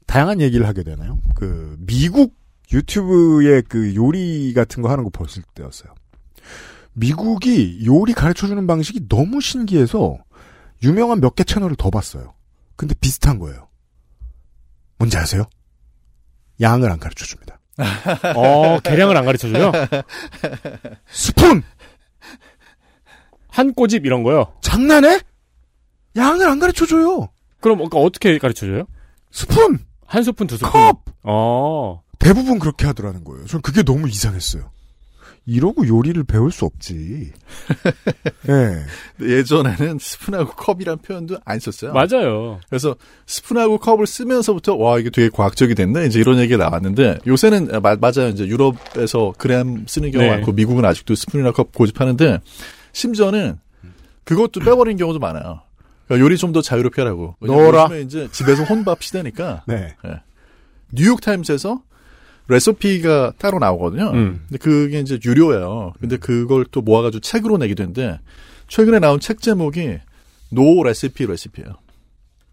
다양한 0.05 0.39
얘기를 0.39 0.67
하게 0.67 0.83
되나요? 0.83 1.19
그 1.35 1.75
미국 1.79 2.35
유튜브의 2.73 3.63
그 3.63 3.95
요리 3.95 4.53
같은 4.53 4.81
거 4.81 4.89
하는 4.89 5.03
거 5.03 5.09
봤을 5.09 5.43
때였어요. 5.53 5.93
미국이 6.93 7.85
요리 7.85 8.13
가르쳐 8.13 8.47
주는 8.47 8.65
방식이 8.67 9.07
너무 9.09 9.41
신기해서 9.41 10.17
유명한 10.83 11.19
몇 11.19 11.35
개 11.35 11.43
채널을 11.43 11.75
더 11.75 11.89
봤어요. 11.89 12.33
근데 12.75 12.93
비슷한 12.95 13.39
거예요. 13.39 13.67
뭔지 14.97 15.17
아세요? 15.17 15.45
양을 16.61 16.89
안 16.91 16.99
가르쳐 16.99 17.25
줍니다. 17.25 17.59
어, 18.35 18.79
계량을 18.79 19.17
안 19.17 19.25
가르쳐 19.25 19.49
줘요? 19.49 19.71
스푼! 21.07 21.63
한 23.49 23.73
꼬집 23.73 24.05
이런 24.05 24.23
거요? 24.23 24.53
장난해? 24.61 25.19
양을 26.15 26.47
안 26.47 26.59
가르쳐 26.59 26.85
줘요. 26.85 27.29
그럼 27.59 27.77
그러니까 27.77 27.99
어떻게 27.99 28.37
가르쳐 28.37 28.65
줘요? 28.65 28.85
스푼! 29.31 29.79
한 30.05 30.23
스푼, 30.23 30.47
두 30.47 30.55
스푼. 30.57 30.71
컵! 30.71 31.03
어. 31.23 32.01
대부분 32.25 32.59
그렇게 32.59 32.85
하더라는 32.87 33.23
거예요. 33.23 33.45
전 33.45 33.61
그게 33.61 33.83
너무 33.83 34.07
이상했어요. 34.09 34.71
이러고 35.47 35.87
요리를 35.87 36.23
배울 36.23 36.51
수 36.51 36.65
없지. 36.65 37.31
예. 38.49 39.23
예전에는 39.23 39.99
스푼하고 39.99 40.53
컵이란 40.53 40.97
표현도 40.99 41.37
안 41.45 41.59
썼어요. 41.59 41.93
맞아요. 41.93 42.59
그래서 42.67 42.95
스푼하고 43.27 43.77
컵을 43.77 44.07
쓰면서부터 44.07 44.75
와 44.75 44.97
이게 44.97 45.11
되게 45.11 45.29
과학적이 45.29 45.75
됐네 45.75 46.07
이제 46.07 46.19
이런 46.19 46.39
얘기가 46.39 46.57
나왔는데 46.67 47.19
요새는 47.27 47.75
아, 47.75 47.79
마- 47.79 47.95
맞아요 47.95 48.29
이제 48.29 48.47
유럽에서 48.47 49.35
그램 49.37 49.85
쓰는 49.87 50.09
경우가 50.09 50.31
네. 50.31 50.37
많고 50.37 50.53
미국은 50.53 50.83
아직도 50.83 51.13
스푼이나 51.13 51.51
컵 51.51 51.73
고집하는데 51.73 52.39
심지어는 52.93 53.59
그것도 54.23 54.61
빼버린 54.61 54.97
경우도 54.97 55.19
많아요. 55.19 55.61
그러니까 56.07 56.25
요리 56.25 56.37
좀 56.37 56.53
더 56.53 56.63
자유롭게 56.63 57.03
하라고. 57.03 57.35
왜냐면 57.39 58.01
이제 58.01 58.27
집에서 58.31 58.63
혼밥 58.63 59.03
시대니까 59.03 59.63
네. 59.67 59.95
예. 60.07 60.21
뉴욕 60.91 61.21
타임스에서 61.21 61.83
레시피가 62.47 63.33
따로 63.37 63.59
나오거든요. 63.59 64.11
음. 64.11 64.41
근데 64.47 64.57
그게 64.57 64.99
이제 64.99 65.19
유료예요. 65.23 65.93
근데 65.99 66.17
그걸 66.17 66.65
또 66.71 66.81
모아가지고 66.81 67.21
책으로 67.21 67.57
내기도 67.57 67.83
했는데 67.83 68.19
최근에 68.67 68.99
나온 68.99 69.19
책 69.19 69.41
제목이 69.41 69.97
No 70.51 70.83
Recipe 70.83 71.25
Recipe예요. 71.25 71.69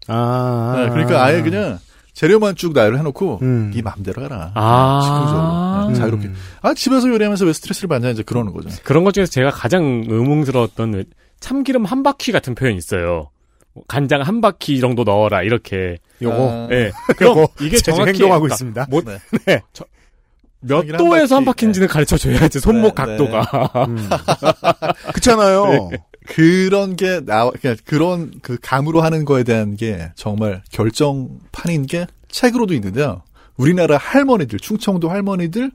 아. 0.07 0.73
네, 0.77 0.89
그러니까 0.89 1.23
아예 1.23 1.41
그냥 1.41 1.79
재료만 2.13 2.55
쭉 2.55 2.73
나열을 2.73 2.99
해놓고 2.99 3.39
음. 3.41 3.71
네 3.73 3.81
맘대로 3.81 4.23
해라. 4.23 4.51
아. 4.55 4.99
즉흥적으로 5.03 5.89
네, 5.89 5.95
자유롭게. 5.95 6.27
음. 6.27 6.35
아 6.61 6.73
집에서 6.73 7.07
요리하면서 7.09 7.45
왜 7.45 7.53
스트레스를 7.53 7.87
받냐 7.87 8.09
이제 8.09 8.23
그러는 8.23 8.53
거죠. 8.53 8.69
그런 8.83 9.03
것 9.03 9.13
중에서 9.13 9.31
제가 9.31 9.49
가장 9.51 10.03
의문스러웠던 10.07 11.05
참기름 11.39 11.85
한 11.85 12.03
바퀴 12.03 12.31
같은 12.31 12.55
표현이 12.55 12.77
있어요. 12.77 13.29
뭐 13.73 13.83
간장 13.87 14.21
한 14.21 14.41
바퀴 14.41 14.79
정도 14.79 15.03
넣어라 15.03 15.43
이렇게. 15.43 15.97
요거. 16.21 16.69
예. 16.71 16.91
그럼 17.17 17.37
요거 17.37 17.53
이게 17.61 17.77
제가 17.77 17.95
정확히 17.97 18.13
행동하고 18.13 18.43
그러니까 18.43 18.55
있습니다. 18.55 18.87
뭐, 18.89 19.01
네. 19.01 19.17
네. 19.45 19.61
몇 20.65 20.77
참기름 20.77 20.99
한 20.99 21.05
도에서 21.09 21.35
한 21.35 21.45
바퀴. 21.45 21.55
바퀴 21.55 21.65
인지는 21.65 21.87
가르쳐 21.87 22.17
줘야지 22.17 22.59
손목 22.59 22.95
네, 22.95 23.03
네. 23.05 23.17
각도가. 23.17 23.85
음. 23.87 23.97
그렇잖아요. 25.11 25.89
그런 26.25 26.95
게 26.95 27.19
나와 27.25 27.51
그냥 27.59 27.75
그런 27.85 28.31
그 28.41 28.57
감으로 28.61 29.01
하는 29.01 29.25
거에 29.25 29.43
대한 29.43 29.75
게 29.75 30.11
정말 30.15 30.63
결정판인 30.71 31.85
게 31.85 32.07
책으로도 32.29 32.73
있는데요. 32.75 33.23
우리나라 33.57 33.97
할머니들 33.97 34.59
충청도 34.59 35.09
할머니들 35.09 35.71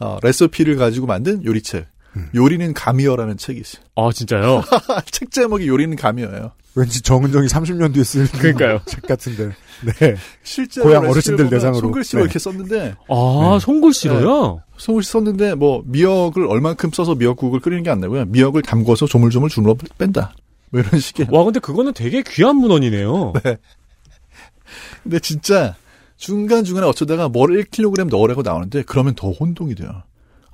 어, 0.00 0.18
레시피를 0.22 0.76
가지고 0.76 1.06
만든 1.06 1.44
요리책. 1.44 1.86
음. 2.16 2.30
요리는 2.34 2.72
감이어라는 2.74 3.36
책이 3.36 3.60
있어요. 3.60 3.84
아 3.94 4.10
진짜요? 4.12 4.62
책 5.10 5.30
제목이 5.30 5.68
요리는 5.68 5.96
감이어예요. 5.96 6.52
왠지 6.76 7.00
정은정이 7.00 7.46
30년 7.48 7.94
뒤에 7.94 8.04
쓸 8.04 8.26
그러니까요. 8.28 8.80
책 8.86 9.02
같은데. 9.08 9.50
네. 9.98 10.14
실제로 10.42 10.86
고향 10.86 11.08
어르신들 11.08 11.48
대상으로. 11.48 11.80
손글씨로 11.80 12.20
네. 12.20 12.24
이렇게 12.24 12.38
썼는데 12.38 12.94
아 13.08 13.58
손글씨로요? 13.60 14.62
손글씨 14.76 15.10
썼는데 15.10 15.54
뭐 15.54 15.82
미역을 15.86 16.46
얼만큼 16.46 16.90
써서 16.92 17.14
미역국을 17.14 17.60
끓이는 17.60 17.82
게안 17.82 18.00
되고요. 18.02 18.26
미역을 18.26 18.60
담궈서 18.62 19.06
조물조물 19.06 19.48
주물러 19.48 19.74
뺀다. 19.96 20.34
뭐 20.70 20.80
이런 20.82 21.00
식의. 21.00 21.28
와 21.30 21.44
근데 21.44 21.60
그거는 21.60 21.94
되게 21.94 22.22
귀한 22.22 22.56
문헌이네요. 22.56 23.32
근데 25.02 25.18
진짜 25.20 25.74
중간중간에 26.18 26.86
어쩌다가 26.86 27.28
뭘 27.28 27.50
1kg 27.50 28.08
넣으라고 28.08 28.42
나오는데 28.42 28.82
그러면 28.82 29.14
더 29.14 29.30
혼동이 29.30 29.74
돼요. 29.74 30.02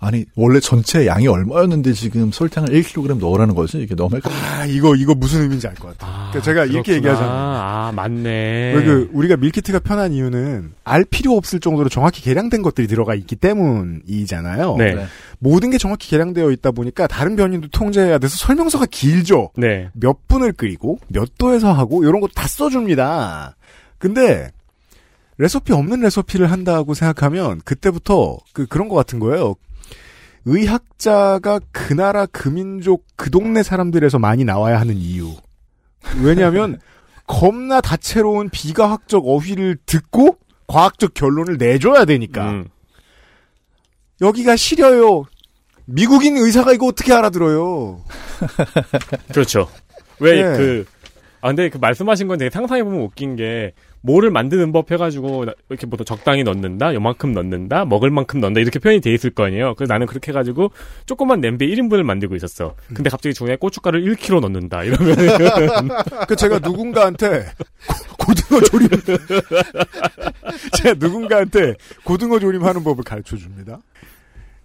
아니 0.04 0.24
원래 0.34 0.58
전체 0.58 1.06
양이 1.06 1.28
얼마였는데 1.28 1.92
지금 1.92 2.32
설탕을 2.32 2.70
1kg 2.70 3.18
넣으라는 3.18 3.54
거지 3.54 3.78
이게 3.78 3.94
너무. 3.94 4.18
아 4.24 4.66
이거 4.66 4.96
이거 4.96 5.14
무슨 5.14 5.42
의미인지 5.42 5.68
알 5.68 5.74
것 5.76 5.96
같아. 5.96 6.06
그러니까 6.30 6.40
제가 6.40 6.64
이렇게 6.64 6.92
그렇구나. 6.92 6.96
얘기하잖아요. 6.96 7.30
아, 7.32 7.92
맞네. 7.94 8.74
왜그 8.74 9.10
우리가 9.12 9.36
밀키트가 9.36 9.78
편한 9.78 10.12
이유는 10.12 10.72
알 10.82 11.04
필요 11.04 11.36
없을 11.36 11.60
정도로 11.60 11.88
정확히 11.88 12.20
계량된 12.22 12.62
것들이 12.62 12.88
들어가 12.88 13.14
있기 13.14 13.36
때문이잖아요. 13.36 14.76
네. 14.76 14.94
네. 14.94 15.06
모든 15.38 15.70
게 15.70 15.78
정확히 15.78 16.10
계량되어 16.10 16.50
있다 16.50 16.72
보니까 16.72 17.06
다른 17.06 17.36
변이도 17.36 17.68
통제해야 17.68 18.18
돼서 18.18 18.36
설명서가 18.36 18.86
길죠. 18.90 19.50
네. 19.56 19.88
몇 19.92 20.26
분을 20.26 20.52
끓이고 20.52 20.98
몇 21.08 21.38
도에서 21.38 21.72
하고 21.72 22.02
이런 22.02 22.20
거 22.20 22.26
다 22.34 22.48
써줍니다. 22.48 23.54
근데 23.98 24.50
레시피 25.38 25.72
없는 25.72 26.00
레시피를 26.00 26.50
한다고 26.50 26.94
생각하면 26.94 27.60
그때부터 27.64 28.38
그 28.52 28.66
그런 28.66 28.88
것 28.88 28.96
같은 28.96 29.18
거예요. 29.20 29.54
의학자가 30.44 31.60
그 31.70 31.92
나라 31.94 32.26
그 32.26 32.48
민족 32.48 33.06
그 33.16 33.30
동네 33.30 33.62
사람들에서 33.62 34.18
많이 34.18 34.44
나와야 34.44 34.80
하는 34.80 34.96
이유. 34.96 35.34
왜냐하면 36.22 36.80
겁나 37.26 37.80
다채로운 37.80 38.50
비과학적 38.50 39.26
어휘를 39.26 39.78
듣고 39.86 40.38
과학적 40.66 41.14
결론을 41.14 41.58
내줘야 41.58 42.04
되니까. 42.04 42.50
음. 42.50 42.68
여기가 44.20 44.56
시려요. 44.56 45.24
미국인 45.84 46.36
의사가 46.36 46.72
이거 46.72 46.86
어떻게 46.86 47.12
알아들어요? 47.12 48.04
그렇죠. 49.32 49.68
왜 50.20 50.42
네. 50.42 50.56
그, 50.56 50.84
아, 51.40 51.48
근데 51.48 51.68
그 51.68 51.78
말씀하신 51.78 52.28
건 52.28 52.38
되게 52.38 52.50
상상해보면 52.50 53.00
웃긴 53.00 53.34
게, 53.36 53.72
뭐를 54.02 54.30
만드는 54.30 54.72
법 54.72 54.90
해가지고, 54.90 55.44
나- 55.44 55.54
이렇게 55.70 55.86
보통 55.86 56.04
적당히 56.04 56.42
넣는다, 56.42 56.92
요만큼 56.94 57.32
넣는다, 57.32 57.84
먹을 57.84 58.10
만큼 58.10 58.40
넣는다, 58.40 58.60
이렇게 58.60 58.78
표현이 58.78 59.00
돼 59.00 59.12
있을 59.14 59.30
거 59.30 59.44
아니에요. 59.44 59.74
그래서 59.76 59.92
나는 59.94 60.06
그렇게 60.06 60.32
해가지고, 60.32 60.70
조그만 61.06 61.40
냄비에 61.40 61.68
1인분을 61.68 62.02
만들고 62.02 62.34
있었어. 62.36 62.74
근데 62.94 63.08
갑자기 63.10 63.32
중간에 63.34 63.56
고춧가루 63.56 64.00
1kg 64.00 64.40
넣는다, 64.40 64.82
이러면. 64.84 65.16
그 66.28 66.34
제가 66.36 66.58
누군가한테 66.58 67.52
고- 68.18 68.26
고등어 68.26 68.60
조림 68.60 68.88
제가 70.76 70.94
누군가한테 70.98 71.74
고등어 72.04 72.38
조림하는 72.38 72.82
법을 72.84 73.04
가르쳐 73.04 73.36
줍니다. 73.36 73.78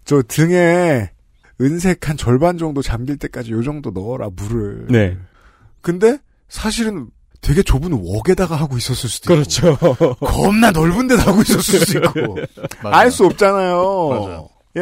저 0.06 0.22
등에 0.28 1.12
은색 1.60 2.08
한 2.10 2.18
절반 2.18 2.58
정도 2.58 2.82
잠길 2.82 3.18
때까지 3.18 3.52
요 3.52 3.62
정도 3.64 3.92
넣어라 3.92 4.30
물을. 4.36 4.88
네. 4.90 5.18
근데 5.82 6.18
사실은 6.50 7.08
되게 7.48 7.64
좁은 7.64 7.94
웍에다가 7.94 8.58
하고 8.58 8.76
있었을 8.78 9.10
수도 9.10 9.34
그렇죠. 9.34 9.72
있고 9.72 10.16
겁나 10.16 10.70
넓은 10.72 11.08
데다 11.08 11.28
하고 11.32 11.42
있었을 11.42 11.80
수도 11.80 12.00
있고 12.00 12.38
알 12.84 13.10
수 13.10 13.26
없잖아요. 13.26 14.10
맞아요. 14.10 14.50
예. 14.76 14.82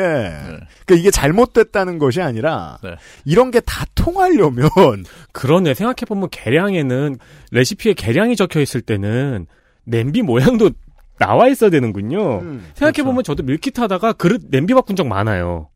그러니까 0.85 0.95
이게 0.97 1.11
잘못됐다는 1.11 1.99
것이 1.99 2.21
아니라 2.21 2.79
네. 2.83 2.95
이런 3.23 3.51
게 3.51 3.61
다 3.61 3.85
통하려면 3.93 4.67
그러네. 5.31 5.73
생각해 5.75 6.05
보면 6.07 6.29
계량에는, 6.31 7.17
레시피에 7.51 7.93
계량이 7.93 8.35
적혀 8.35 8.59
있을 8.61 8.81
때는, 8.81 9.45
냄비 9.85 10.21
모양도 10.21 10.71
나와 11.17 11.47
있어야 11.47 11.69
되는군요. 11.69 12.39
음, 12.39 12.67
생각해 12.73 13.05
보면 13.05 13.23
저도 13.23 13.43
밀키트 13.43 13.79
하다가 13.79 14.13
그릇, 14.13 14.41
냄비 14.49 14.73
바꾼 14.73 14.95
적 14.97 15.07
많아요. 15.07 15.69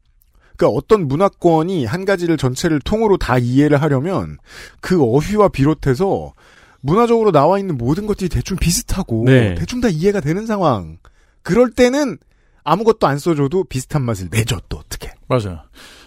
그러니까 0.58 0.78
어떤 0.78 1.08
문화권이 1.08 1.86
한 1.86 2.04
가지를 2.04 2.36
전체를 2.36 2.80
통으로 2.82 3.16
다 3.18 3.38
이해를 3.38 3.82
하려면 3.82 4.38
그 4.82 5.02
어휘와 5.02 5.48
비롯해서 5.50 6.34
문화적으로 6.82 7.32
나와 7.32 7.60
있는 7.60 7.78
모든 7.78 8.06
것들이 8.06 8.30
대충 8.30 8.58
비슷하고 8.58 9.24
네. 9.26 9.56
대충 9.56 9.82
다 9.82 9.90
이해가 9.90 10.22
되는 10.22 10.46
상황. 10.46 10.98
그럴 11.42 11.72
때는 11.72 12.18
아무것도 12.64 13.08
안 13.08 13.18
써줘도 13.20 13.64
비슷한 13.64 14.04
맛을 14.04 14.28
내줘 14.32 14.60
또 14.70 14.78
어떻게? 14.78 15.12
맞아요. 15.28 15.62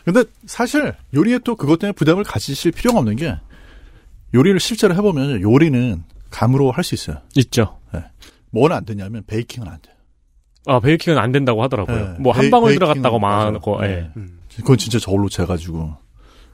근데 0.05 0.25
사실 0.47 0.95
요리에 1.15 1.41
또 1.45 1.57
그것 1.57 1.79
때문에 1.79 1.93
부담을 1.95 2.25
가지실 2.25 2.73
필요가 2.73 2.99
없는 3.01 3.17
게 3.17 3.37
요리를 4.35 4.59
실제로 4.61 4.95
해보면 4.95 5.43
요리는 5.43 6.03
감으로 6.31 6.71
할 6.71 6.83
수 6.85 6.95
있어요. 6.95 7.19
있죠. 7.37 7.79
네. 7.93 8.03
뭐는 8.51 8.77
안 8.77 8.85
되냐면 8.85 9.23
베이킹은 9.27 9.69
안 9.69 9.79
돼요. 9.83 9.95
아, 10.67 10.81
베이킹은 10.81 11.19
안 11.19 11.33
된다고 11.33 11.63
하더라고요. 11.63 11.97
네. 12.13 12.19
뭐한 12.21 12.45
베이- 12.47 12.51
방울 12.51 12.75
들어갔다고. 12.75 13.19
망하고, 13.19 13.85
예. 13.85 13.89
네. 13.89 14.11
그건 14.57 14.79
진짜 14.79 14.99
저울로 14.99 15.29
재가지고. 15.29 15.95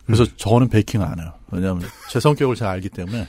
그래서 0.06 0.24
저는 0.36 0.68
베이킹을 0.68 1.04
안 1.06 1.18
해요. 1.20 1.32
왜냐하면 1.50 1.82
제 2.10 2.18
성격을 2.18 2.56
잘 2.56 2.68
알기 2.68 2.88
때문에. 2.88 3.28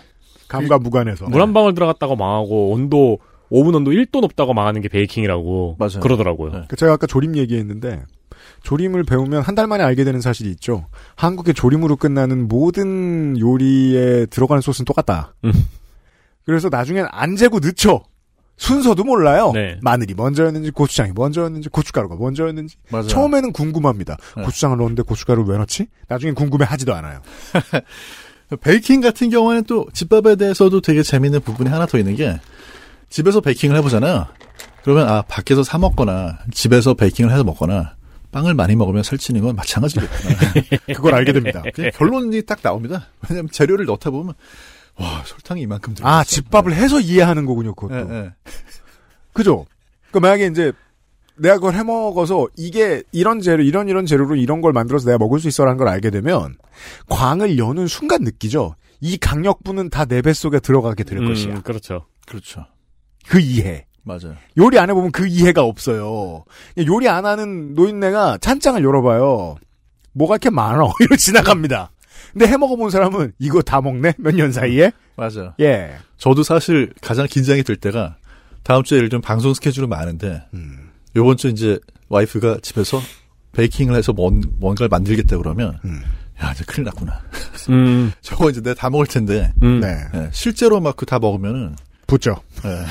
감과 0.50 0.80
무관해서. 0.80 1.26
물 1.30 1.42
한 1.42 1.54
방울 1.54 1.74
들어갔다고 1.74 2.16
망하고, 2.18 2.72
온도, 2.72 3.20
오븐 3.50 3.74
온도 3.76 3.92
1도 3.92 4.20
높다고 4.22 4.54
망하는 4.54 4.82
게 4.82 4.90
베이킹이라고. 4.90 5.78
맞아요. 5.80 6.00
그러더라고요. 6.02 6.66
그 6.68 6.76
제가 6.76 6.94
아까 6.94 7.08
조림 7.08 7.38
얘기했는데 7.38 8.04
조림을 8.64 9.04
배우면 9.06 9.42
한 9.42 9.56
달 9.56 9.68
만에 9.68 9.84
알게 9.84 10.04
되는 10.04 10.22
사실이 10.22 10.50
있죠. 10.52 10.88
한국의 11.16 11.54
조림으로 11.54 11.96
끝나는 11.96 12.48
모든 12.48 13.40
요리에 13.40 14.26
들어가는 14.28 14.62
소스는 14.62 14.86
똑같다. 14.86 15.34
음. 15.46 15.52
그래서 16.46 16.70
나중엔 16.70 17.08
안 17.12 17.36
재고 17.36 17.60
늦죠. 17.60 18.04
순서도 18.58 19.06
몰라요. 19.06 19.52
네. 19.54 19.80
마늘이 19.82 20.14
먼저였는지 20.16 20.72
고추장이 20.72 21.14
먼저였는지 21.16 21.70
고춧가루가 21.70 22.16
먼저였는지 22.18 22.76
맞아요. 22.92 23.08
처음에는 23.08 23.54
궁금합니다. 23.54 24.18
네. 24.36 24.44
고추장을 24.44 24.76
넣었는데 24.78 25.04
고춧가루 25.04 25.44
왜 25.48 25.58
넣지? 25.58 25.88
나중엔 26.10 26.36
궁금해하지도 26.36 26.94
않아요. 26.94 27.22
베이킹 28.58 29.02
같은 29.02 29.30
경우에는 29.30 29.64
또 29.66 29.86
집밥에 29.94 30.36
대해서도 30.36 30.82
되게 30.82 31.04
재밌는 31.04 31.42
부분이 31.42 31.70
하나 31.70 31.86
더 31.86 31.98
있는 31.98 32.16
게 32.16 32.40
집에서 33.10 33.42
베이킹을 33.42 33.76
해보잖아요. 33.78 34.28
그러면 34.84 35.08
아 35.08 35.22
밖에서 35.24 35.64
사 35.64 35.78
먹거나 35.78 36.40
집에서 36.52 36.94
베이킹을 36.94 37.32
해서 37.32 37.44
먹거나 37.44 37.96
빵을 38.32 38.54
많이 38.54 38.76
먹으면 38.76 39.04
살찌는 39.04 39.42
건 39.42 39.56
마찬가지겠구나. 39.56 40.36
그걸 40.96 41.16
알게 41.16 41.34
됩니다. 41.34 41.64
그냥 41.74 41.92
결론이 41.96 42.44
딱 42.44 42.62
나옵니다. 42.62 43.08
왜냐하면 43.28 43.50
재료를 43.52 43.86
넣다 43.86 44.10
보면 44.10 44.34
와 44.96 45.24
설탕이 45.26 45.62
이만큼 45.62 45.94
들어. 45.94 46.08
아 46.08 46.24
집밥을 46.24 46.74
해서 46.74 47.00
이해하는 47.00 47.46
거군요. 47.46 47.74
그것도. 47.74 48.14
예, 48.14 48.18
예. 48.18 48.34
그죠? 49.34 49.66
그 50.12 50.18
만약에 50.18 50.48
이제 50.48 50.72
내가 51.40 51.56
그걸 51.56 51.74
해 51.76 51.84
먹어서 51.84 52.48
이게 52.58 53.04
이런 53.12 53.40
재료, 53.42 53.64
이런 53.64 53.88
이런 53.90 54.06
재료로 54.06 54.36
이런 54.36 54.62
걸 54.62 54.74
만들어서 54.74 55.06
내가 55.06 55.18
먹을 55.18 55.40
수 55.40 55.48
있어라는 55.48 55.78
걸 55.78 55.88
알게 55.88 56.10
되면 56.10 56.56
광을 57.10 57.58
여는 57.58 57.88
순간 57.88 58.24
느끼죠. 58.24 58.76
이 59.02 59.18
강력분은 59.18 59.90
다 59.90 60.06
내 60.06 60.22
뱃속에 60.22 60.60
들어가게 60.60 61.04
될 61.04 61.20
음, 61.20 61.28
것이야. 61.30 61.62
그렇죠. 61.62 62.06
그렇죠. 62.28 62.66
그 63.28 63.40
이해. 63.40 63.86
맞아요. 64.04 64.36
요리 64.58 64.80
안 64.80 64.90
해보면 64.90 65.12
그 65.12 65.28
이해가 65.28 65.64
없어요. 65.64 66.44
요리 66.86 67.08
안 67.08 67.26
하는 67.26 67.76
노인네가 67.76 68.40
찬장을 68.40 68.84
열어봐요. 68.84 69.56
뭐가 70.14 70.36
이렇게 70.36 70.50
많어? 70.50 70.92
이러고 71.00 71.16
지나갑니다. 71.16 71.92
근데 72.34 72.48
해 72.48 72.58
먹어본 72.58 72.90
사람은 72.90 73.34
이거 73.40 73.62
다 73.62 73.82
먹네? 73.82 74.14
몇 74.18 74.34
년 74.36 74.52
사이에? 74.52 74.92
맞아요. 75.16 75.54
예. 75.60 75.96
저도 76.18 76.44
사실 76.44 76.92
가장 77.02 77.28
긴장이 77.28 77.64
될 77.64 77.76
때가 77.76 78.18
다음 78.64 78.84
주에 78.84 78.98
예를 78.98 79.10
들면 79.10 79.22
방송 79.22 79.54
스케줄이 79.54 79.86
많은데 79.88 80.44
음. 80.54 80.89
요번 81.16 81.38
주 81.38 81.48
이제 81.50 81.80
와이프가 82.10 82.58
집에서 82.62 83.02
베이킹을 83.54 83.96
해서 83.96 84.14
뭔, 84.14 84.42
뭔가를 84.60 84.90
만들겠다 84.90 85.38
그러면 85.38 85.80
음. 85.86 86.02
야 86.42 86.52
이제 86.52 86.64
큰일 86.66 86.86
났구나. 86.86 87.20
음. 87.70 88.12
저거 88.22 88.50
이제 88.50 88.62
내가 88.62 88.74
다 88.76 88.90
먹을 88.90 89.06
텐데 89.08 89.52
음. 89.62 89.80
네. 89.80 89.98
예, 90.16 90.30
실제로 90.32 90.80
막 90.80 90.96
그 90.96 91.06
다 91.06 91.20
먹으면은 91.20 91.76
붙죠. 92.08 92.38
예. 92.66 92.86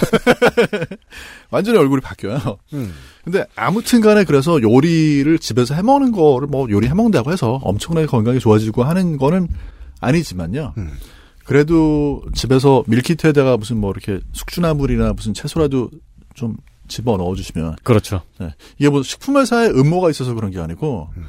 완전히 1.51 1.79
얼굴이 1.79 2.01
바뀌어요. 2.01 2.59
음. 2.73 2.93
근데 3.25 3.45
아무튼 3.57 4.01
간에 4.01 4.25
그래서 4.25 4.61
요리를 4.62 5.39
집에서 5.39 5.75
해 5.75 5.83
먹는 5.83 6.12
거를 6.12 6.47
뭐 6.47 6.69
요리 6.71 6.87
해 6.89 6.95
먹는다고 6.95 7.33
해서 7.33 7.59
엄청나게 7.62 8.07
건강이 8.07 8.39
좋아지고 8.39 8.85
하는 8.85 9.16
거는 9.16 9.49
아니지만요. 10.01 10.75
음. 10.79 10.93
그래도 11.45 12.23
집에서 12.35 12.85
밀키트에다가 12.87 13.57
무슨 13.57 13.79
뭐 13.79 13.91
이렇게 13.91 14.21
숙주나물이나 14.33 15.14
무슨 15.14 15.35
채소라도 15.35 15.91
좀 16.35 16.57
집어 16.89 17.16
넣어 17.16 17.34
주시면 17.34 17.76
그렇죠. 17.82 18.22
네. 18.39 18.55
이게 18.78 18.89
뭐 18.89 19.03
식품회사에 19.03 19.68
음모가 19.68 20.11
있어서 20.11 20.34
그런 20.34 20.51
게 20.51 20.59
아니고 20.59 21.09
음. 21.16 21.24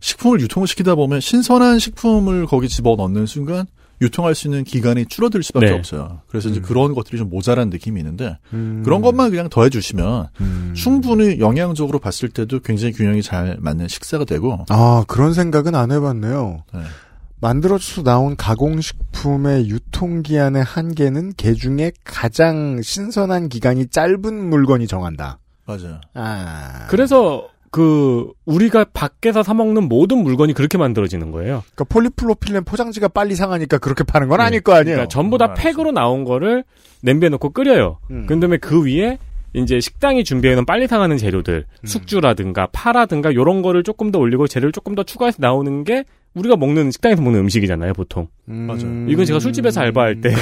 식품을 0.00 0.40
유통을 0.40 0.68
시키다 0.68 0.94
보면 0.94 1.20
신선한 1.20 1.78
식품을 1.78 2.46
거기 2.46 2.68
집어 2.68 2.96
넣는 2.96 3.26
순간 3.26 3.66
유통할 4.00 4.34
수 4.34 4.46
있는 4.46 4.64
기간이 4.64 5.06
줄어들 5.06 5.42
수밖에 5.42 5.66
네. 5.66 5.72
없어요. 5.72 6.20
그래서 6.28 6.48
이제 6.48 6.60
그런 6.60 6.94
것들이 6.94 7.16
좀 7.16 7.30
모자란 7.30 7.70
느낌이 7.70 7.98
있는데 8.00 8.36
음. 8.52 8.82
그런 8.84 9.00
것만 9.00 9.30
그냥 9.30 9.48
더해 9.48 9.70
주시면 9.70 10.28
음. 10.40 10.72
충분히 10.76 11.38
영양적으로 11.40 11.98
봤을 11.98 12.28
때도 12.28 12.60
굉장히 12.60 12.92
균형이 12.92 13.22
잘 13.22 13.56
맞는 13.58 13.88
식사가 13.88 14.24
되고 14.24 14.66
아, 14.68 15.04
그런 15.08 15.32
생각은 15.32 15.74
안 15.74 15.92
해봤네요. 15.92 16.64
네. 16.74 16.80
만들어서 17.40 18.02
나온 18.02 18.36
가공식품의 18.36 19.68
유통기한의 19.68 20.62
한계는 20.64 21.34
개 21.36 21.52
중에 21.52 21.92
가장 22.04 22.80
신선한 22.82 23.48
기간이 23.48 23.88
짧은 23.88 24.34
물건이 24.48 24.86
정한다. 24.86 25.38
맞아요. 25.66 26.00
아. 26.14 26.86
그래서 26.88 27.48
그 27.70 28.32
우리가 28.46 28.86
밖에서 28.92 29.42
사 29.42 29.52
먹는 29.52 29.88
모든 29.88 30.22
물건이 30.22 30.54
그렇게 30.54 30.78
만들어지는 30.78 31.30
거예요. 31.30 31.62
그러니까 31.74 31.84
폴리플로필렌 31.84 32.64
포장지가 32.64 33.08
빨리 33.08 33.34
상하니까 33.34 33.78
그렇게 33.78 34.02
파는 34.02 34.28
건 34.28 34.40
아닐 34.40 34.60
거 34.60 34.72
아니에요. 34.72 34.96
그러니까 34.96 35.08
전부 35.08 35.36
다 35.36 35.52
팩으로 35.52 35.92
나온 35.92 36.24
거를 36.24 36.64
냄비에 37.02 37.28
넣고 37.28 37.50
끓여요. 37.50 37.98
음. 38.10 38.24
그 38.26 38.40
다음에 38.40 38.56
그 38.56 38.86
위에 38.86 39.18
이제 39.52 39.80
식당이 39.80 40.24
준비해놓은 40.24 40.64
빨리 40.64 40.86
상하는 40.86 41.18
재료들, 41.18 41.66
음. 41.82 41.86
숙주라든가 41.86 42.68
파라든가 42.72 43.34
요런 43.34 43.62
거를 43.62 43.82
조금 43.82 44.10
더 44.10 44.18
올리고 44.18 44.46
재료를 44.48 44.72
조금 44.72 44.94
더 44.94 45.02
추가해서 45.02 45.38
나오는 45.40 45.84
게 45.84 46.04
우리가 46.36 46.56
먹는 46.56 46.90
식당에서 46.90 47.22
먹는 47.22 47.40
음식이잖아요, 47.40 47.94
보통. 47.94 48.28
맞아요. 48.44 49.06
이건 49.08 49.24
제가 49.24 49.40
술집에서 49.40 49.80
알바할 49.80 50.20
때 50.20 50.34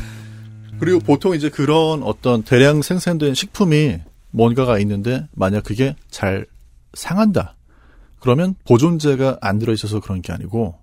그리고 0.78 0.98
보통 1.00 1.34
이제 1.34 1.48
그런 1.48 2.02
어떤 2.02 2.42
대량 2.42 2.82
생산된 2.82 3.34
식품이 3.34 3.98
뭔가가 4.30 4.78
있는데 4.80 5.26
만약 5.34 5.64
그게 5.64 5.96
잘 6.10 6.46
상한다. 6.94 7.56
그러면 8.20 8.54
보존제가 8.66 9.38
안 9.40 9.58
들어있어서 9.58 10.00
그런 10.00 10.22
게 10.22 10.32
아니고 10.32 10.74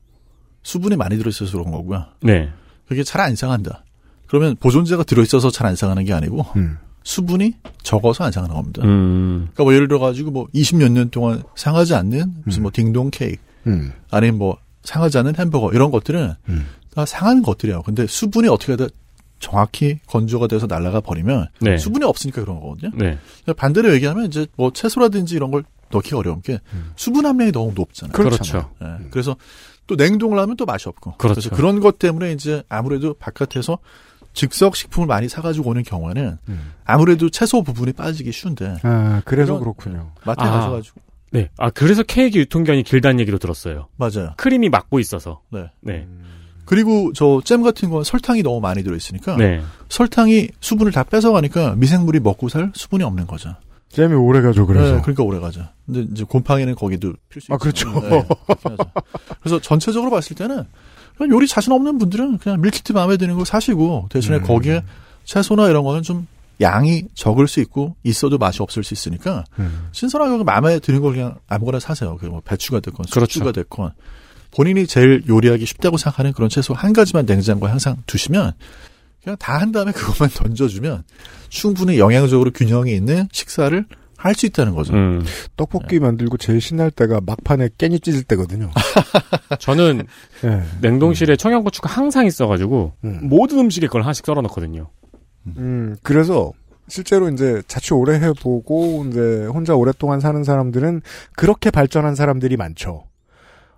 수분이 0.63 0.95
많이 0.95 1.17
들어있어서 1.17 1.57
그런 1.57 1.71
거고요. 1.71 2.05
네. 2.21 2.49
그게 2.87 3.03
잘 3.03 3.21
안 3.21 3.35
상한다. 3.35 3.83
그러면 4.27 4.55
보존제가 4.59 5.03
들어있어서 5.03 5.51
잘 5.51 5.67
안 5.67 5.75
상하는 5.75 6.05
게 6.05 6.13
아니고 6.13 6.45
수분이 7.03 7.53
적어서 7.83 8.23
안 8.23 8.31
상하는 8.31 8.55
겁니다. 8.55 8.81
음. 8.83 9.49
그러니까 9.53 9.63
뭐 9.63 9.73
예를 9.73 9.87
들어 9.87 9.99
가지고 9.99 10.31
뭐 10.31 10.47
20몇 10.55 10.91
년 10.91 11.09
동안 11.11 11.43
상하지 11.55 11.93
않는 11.95 12.33
무슨 12.45 12.63
뭐 12.63 12.71
딩동 12.73 13.09
케이크 13.11 13.41
음. 13.67 13.93
아니면 14.11 14.37
뭐 14.37 14.57
상하지 14.83 15.17
않는 15.19 15.35
햄버거 15.35 15.71
이런 15.71 15.91
것들은 15.91 16.33
다 16.93 17.05
상하는 17.05 17.41
것들이에요. 17.41 17.81
근데 17.83 18.05
수분이 18.05 18.47
어떻게 18.49 18.75
다 18.75 18.87
정확히 19.39 19.99
건조가 20.07 20.47
돼서 20.47 20.67
날아가 20.67 21.01
버리면 21.01 21.47
네. 21.59 21.77
수분이 21.77 22.05
없으니까 22.05 22.41
그런 22.43 22.59
거거든요. 22.59 22.91
네. 22.95 23.17
반대로 23.57 23.93
얘기하면 23.93 24.25
이제 24.25 24.47
뭐 24.55 24.71
채소라든지 24.71 25.35
이런 25.35 25.51
걸 25.51 25.63
넣기 25.89 26.15
어려운 26.15 26.41
게 26.41 26.59
수분 26.95 27.25
함량이 27.25 27.51
너무 27.51 27.73
높잖아요. 27.75 28.13
그렇죠. 28.13 28.71
예, 28.81 29.05
그래서 29.11 29.35
또 29.85 29.95
냉동을 29.95 30.39
하면 30.39 30.55
또 30.55 30.65
맛이 30.65 30.87
없고. 30.89 31.15
그렇죠. 31.17 31.39
래서 31.39 31.49
그런 31.55 31.79
것 31.81 31.99
때문에 31.99 32.31
이제 32.31 32.63
아무래도 32.69 33.13
바깥에서 33.13 33.77
즉석 34.33 34.75
식품을 34.75 35.07
많이 35.07 35.29
사가지고 35.29 35.69
오는 35.69 35.83
경우에는 35.83 36.37
아무래도 36.85 37.29
채소 37.29 37.61
부분이 37.61 37.93
빠지기 37.93 38.31
쉬운데. 38.31 38.77
아, 38.83 39.21
그래서 39.25 39.59
그렇군요. 39.59 40.11
마트에 40.25 40.47
가셔가지고. 40.47 41.01
네. 41.33 41.49
아, 41.57 41.69
그래서 41.71 42.03
케이크 42.03 42.37
유통기한이 42.39 42.83
길다는 42.83 43.19
얘기도 43.19 43.37
들었어요. 43.39 43.87
맞아요. 43.97 44.33
크림이 44.37 44.69
막고 44.69 44.99
있어서. 44.99 45.41
네. 45.51 45.65
네. 45.81 46.07
그리고 46.65 47.11
저 47.13 47.41
잼 47.43 47.61
같은 47.63 47.89
건 47.89 48.03
설탕이 48.03 48.43
너무 48.43 48.61
많이 48.61 48.83
들어있으니까. 48.83 49.35
네. 49.37 49.61
설탕이 49.89 50.49
수분을 50.61 50.91
다 50.91 51.03
뺏어가니까 51.03 51.75
미생물이 51.75 52.19
먹고 52.19 52.49
살 52.49 52.71
수분이 52.75 53.03
없는 53.03 53.27
거죠. 53.27 53.55
잼이 53.89 54.13
오래 54.15 54.41
가죠, 54.41 54.65
그래서. 54.65 54.95
네, 54.95 55.01
그러니까 55.01 55.23
오래 55.23 55.39
가죠. 55.39 55.67
근데 55.85 56.01
이제 56.11 56.23
곰팡이는 56.23 56.73
거기도 56.75 57.13
필수. 57.29 57.53
아, 57.53 57.57
그렇죠. 57.57 57.91
네. 57.99 58.23
그래서 59.41 59.59
전체적으로 59.59 60.09
봤을 60.09 60.35
때는 60.35 60.63
요리 61.29 61.47
자신 61.47 61.73
없는 61.73 61.99
분들은 61.99 62.37
그냥 62.39 62.61
밀키트 62.61 62.93
마음에 62.93 63.17
드는 63.17 63.35
걸 63.35 63.45
사시고 63.45 64.07
대신에 64.09 64.37
음. 64.37 64.43
거기에 64.43 64.83
채소나 65.25 65.69
이런 65.69 65.83
거는 65.83 66.01
좀 66.01 66.27
양이 66.61 67.03
적을 67.15 67.47
수 67.47 67.59
있고 67.59 67.95
있어도 68.03 68.37
맛이 68.37 68.61
없을 68.61 68.83
수 68.83 68.93
있으니까 68.93 69.43
음. 69.59 69.87
신선하게 69.91 70.43
마음에 70.43 70.79
드는 70.79 71.01
걸 71.01 71.13
그냥 71.13 71.35
아무거나 71.47 71.79
사세요. 71.79 72.17
그뭐 72.17 72.41
배추가 72.45 72.79
됐건 72.79 73.05
그렇죠. 73.11 73.19
숙주가 73.31 73.51
됐건 73.51 73.91
본인이 74.51 74.85
제일 74.85 75.23
요리하기 75.27 75.65
쉽다고 75.65 75.97
생각하는 75.97 76.31
그런 76.33 76.49
채소 76.49 76.73
한 76.73 76.93
가지만 76.93 77.25
냉장고에 77.25 77.69
항상 77.69 77.97
두시면 78.05 78.53
그냥 79.23 79.37
다 79.39 79.57
한 79.57 79.71
다음에 79.71 79.91
그것만 79.93 80.29
던져주면 80.29 81.03
충분히 81.49 81.97
영양적으로 81.97 82.51
균형이 82.51 82.93
있는 82.93 83.27
식사를 83.31 83.85
할 84.17 84.35
수 84.35 84.45
있다는 84.45 84.73
거죠. 84.73 84.93
음. 84.93 85.21
떡볶이 85.57 85.99
만들고 85.99 86.37
제일 86.37 86.61
신날 86.61 86.89
때가 86.91 87.19
막판에 87.25 87.67
깻잎 87.77 88.01
찢을 88.03 88.23
때거든요. 88.23 88.71
저는 89.59 90.07
예. 90.45 90.63
냉동실에 90.79 91.35
청양고추가 91.35 91.89
항상 91.89 92.25
있어가지고 92.25 92.93
음. 93.03 93.19
모든 93.23 93.59
음식에 93.59 93.87
그걸 93.87 94.03
하나씩 94.03 94.25
썰어 94.25 94.39
넣거든요. 94.43 94.89
음, 95.57 95.95
그래서 96.03 96.51
실제로 96.87 97.29
이제 97.29 97.61
자취 97.67 97.93
오래 97.93 98.15
해보고 98.19 99.05
이제 99.09 99.45
혼자 99.45 99.75
오랫동안 99.75 100.19
사는 100.19 100.43
사람들은 100.43 101.01
그렇게 101.35 101.71
발전한 101.71 102.15
사람들이 102.15 102.57
많죠. 102.57 103.05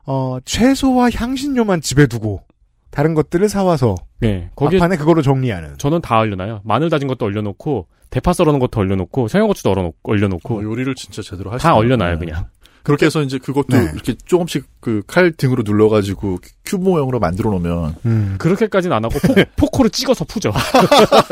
어, 0.06 0.38
채소와 0.46 1.10
향신료만 1.12 1.82
집에 1.82 2.08
두고 2.08 2.44
다른 2.92 3.14
것들을 3.14 3.48
사와서 3.50 3.96
네. 4.20 4.50
거기에 4.56 4.80
막판에 4.80 4.98
그거로 4.98 5.22
정리하는. 5.22 5.78
저는 5.78 6.02
다 6.02 6.20
얼려놔요. 6.20 6.62
마늘 6.64 6.90
다진 6.90 7.08
것도 7.08 7.26
얼려놓고 7.26 7.88
대파 8.10 8.34
썰어놓은 8.34 8.60
것도 8.60 8.80
얼려놓고 8.80 9.28
청양고추도 9.28 9.72
얼어놓고 9.72 10.12
얼려놓고 10.12 10.60
어, 10.60 10.64
요리를 10.64 10.96
진짜 10.96 11.22
제대로 11.22 11.52
하시네. 11.52 11.62
다 11.62 11.76
얼려놔요 11.76 12.20
그냥. 12.20 12.48
그렇게 12.86 13.08
해서 13.08 13.22
이제 13.22 13.38
그것도 13.40 13.76
네. 13.76 13.92
이렇게 13.94 14.16
조금씩 14.26 14.66
그 14.80 15.02
칼 15.08 15.32
등으로 15.32 15.64
눌러가지고 15.66 16.40
큐브 16.66 16.84
모형으로 16.84 17.20
만들어 17.20 17.50
놓으면 17.52 17.96
음. 18.06 18.36
그렇게까지는 18.38 18.96
안 18.96 19.04
하고 19.06 19.20
포, 19.20 19.34
포크로 19.58 19.90
찍어서 19.90 20.26
푸죠. 20.26 20.54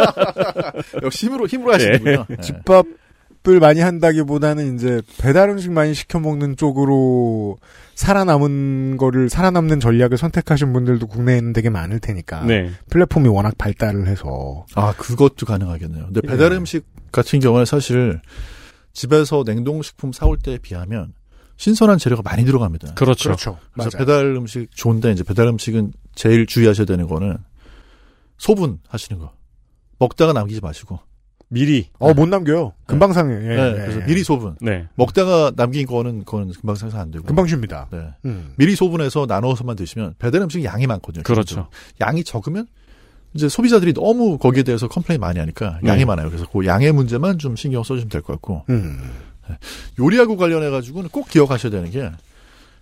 역시 1.03 1.27
힘으로 1.27 1.47
힘으로 1.47 1.73
하시는군요. 1.73 2.25
네. 2.29 2.35
집밥 2.41 2.85
을 3.45 3.59
많이 3.59 3.81
한다기보다는 3.81 4.75
이제 4.75 5.01
배달 5.19 5.49
음식 5.49 5.69
많이 5.69 5.93
시켜 5.93 6.17
먹는 6.17 6.55
쪽으로 6.55 7.57
살아남은 7.93 8.95
거를 8.95 9.27
살아남는 9.29 9.81
전략을 9.81 10.17
선택하신 10.17 10.71
분들도 10.71 11.07
국내에는 11.07 11.51
되게 11.51 11.69
많을 11.69 11.99
테니까. 11.99 12.45
네. 12.45 12.71
플랫폼이 12.89 13.27
워낙 13.27 13.57
발달을 13.57 14.07
해서. 14.07 14.65
아 14.75 14.93
그것도 14.93 15.45
가능하겠네요. 15.45 16.05
근데 16.05 16.21
배달 16.21 16.53
예. 16.53 16.55
음식 16.55 16.85
같은 17.11 17.41
경우에 17.41 17.65
사실 17.65 18.21
집에서 18.93 19.43
냉동식품 19.45 20.13
사올 20.13 20.37
때에 20.37 20.57
비하면 20.57 21.11
신선한 21.63 21.97
재료가 21.97 22.21
많이 22.23 22.43
들어갑니다. 22.43 22.93
그렇죠. 22.95 23.29
그렇죠. 23.29 23.57
그래서 23.71 23.89
맞아요. 23.93 24.05
배달 24.05 24.25
음식 24.35 24.67
좋은데 24.75 25.13
이제 25.13 25.23
배달 25.23 25.47
음식은 25.47 25.93
제일 26.13 26.45
주의하셔야 26.45 26.85
되는 26.85 27.07
거는 27.07 27.37
소분 28.37 28.79
하시는 28.89 29.17
거. 29.17 29.31
먹다가 29.97 30.33
남기지 30.33 30.59
마시고. 30.59 30.99
미리. 31.47 31.87
어, 31.99 32.13
못 32.13 32.27
남겨요. 32.27 32.73
금방 32.85 33.13
상해. 33.13 33.35
예, 33.35 33.55
네, 33.55 33.67
예, 33.69 33.73
그래서 33.75 34.01
예. 34.01 34.05
미리 34.05 34.23
소분. 34.25 34.57
네. 34.59 34.89
먹다가 34.95 35.53
남긴 35.55 35.85
거는 35.87 36.25
그거는 36.25 36.51
금방 36.51 36.75
생산 36.75 36.99
안 36.99 37.11
되고. 37.11 37.23
금방 37.23 37.47
쉽니다. 37.47 37.87
네. 37.93 38.09
음. 38.25 38.51
미리 38.57 38.75
소분해서 38.75 39.25
나눠서만 39.25 39.77
드시면 39.77 40.15
배달 40.19 40.41
음식 40.41 40.65
양이 40.65 40.85
많거든요. 40.85 41.23
그렇죠. 41.23 41.69
양이 42.01 42.25
적으면 42.25 42.67
이제 43.35 43.47
소비자들이 43.47 43.93
너무 43.93 44.37
거기에 44.37 44.63
대해서 44.63 44.89
complain 44.89 45.21
많이 45.21 45.39
하니까 45.39 45.79
양이 45.85 45.99
네. 45.99 46.05
많아요. 46.05 46.27
그래서 46.27 46.45
그 46.51 46.65
양의 46.65 46.91
문제만 46.91 47.37
좀 47.37 47.55
신경 47.55 47.83
써주시면 47.83 48.09
될 48.09 48.21
것 48.21 48.33
같고 48.33 48.65
음. 48.69 48.99
요리하고 49.99 50.37
관련해 50.37 50.69
가지고는 50.69 51.09
꼭 51.09 51.27
기억하셔야 51.27 51.71
되는 51.71 51.89
게 51.91 52.09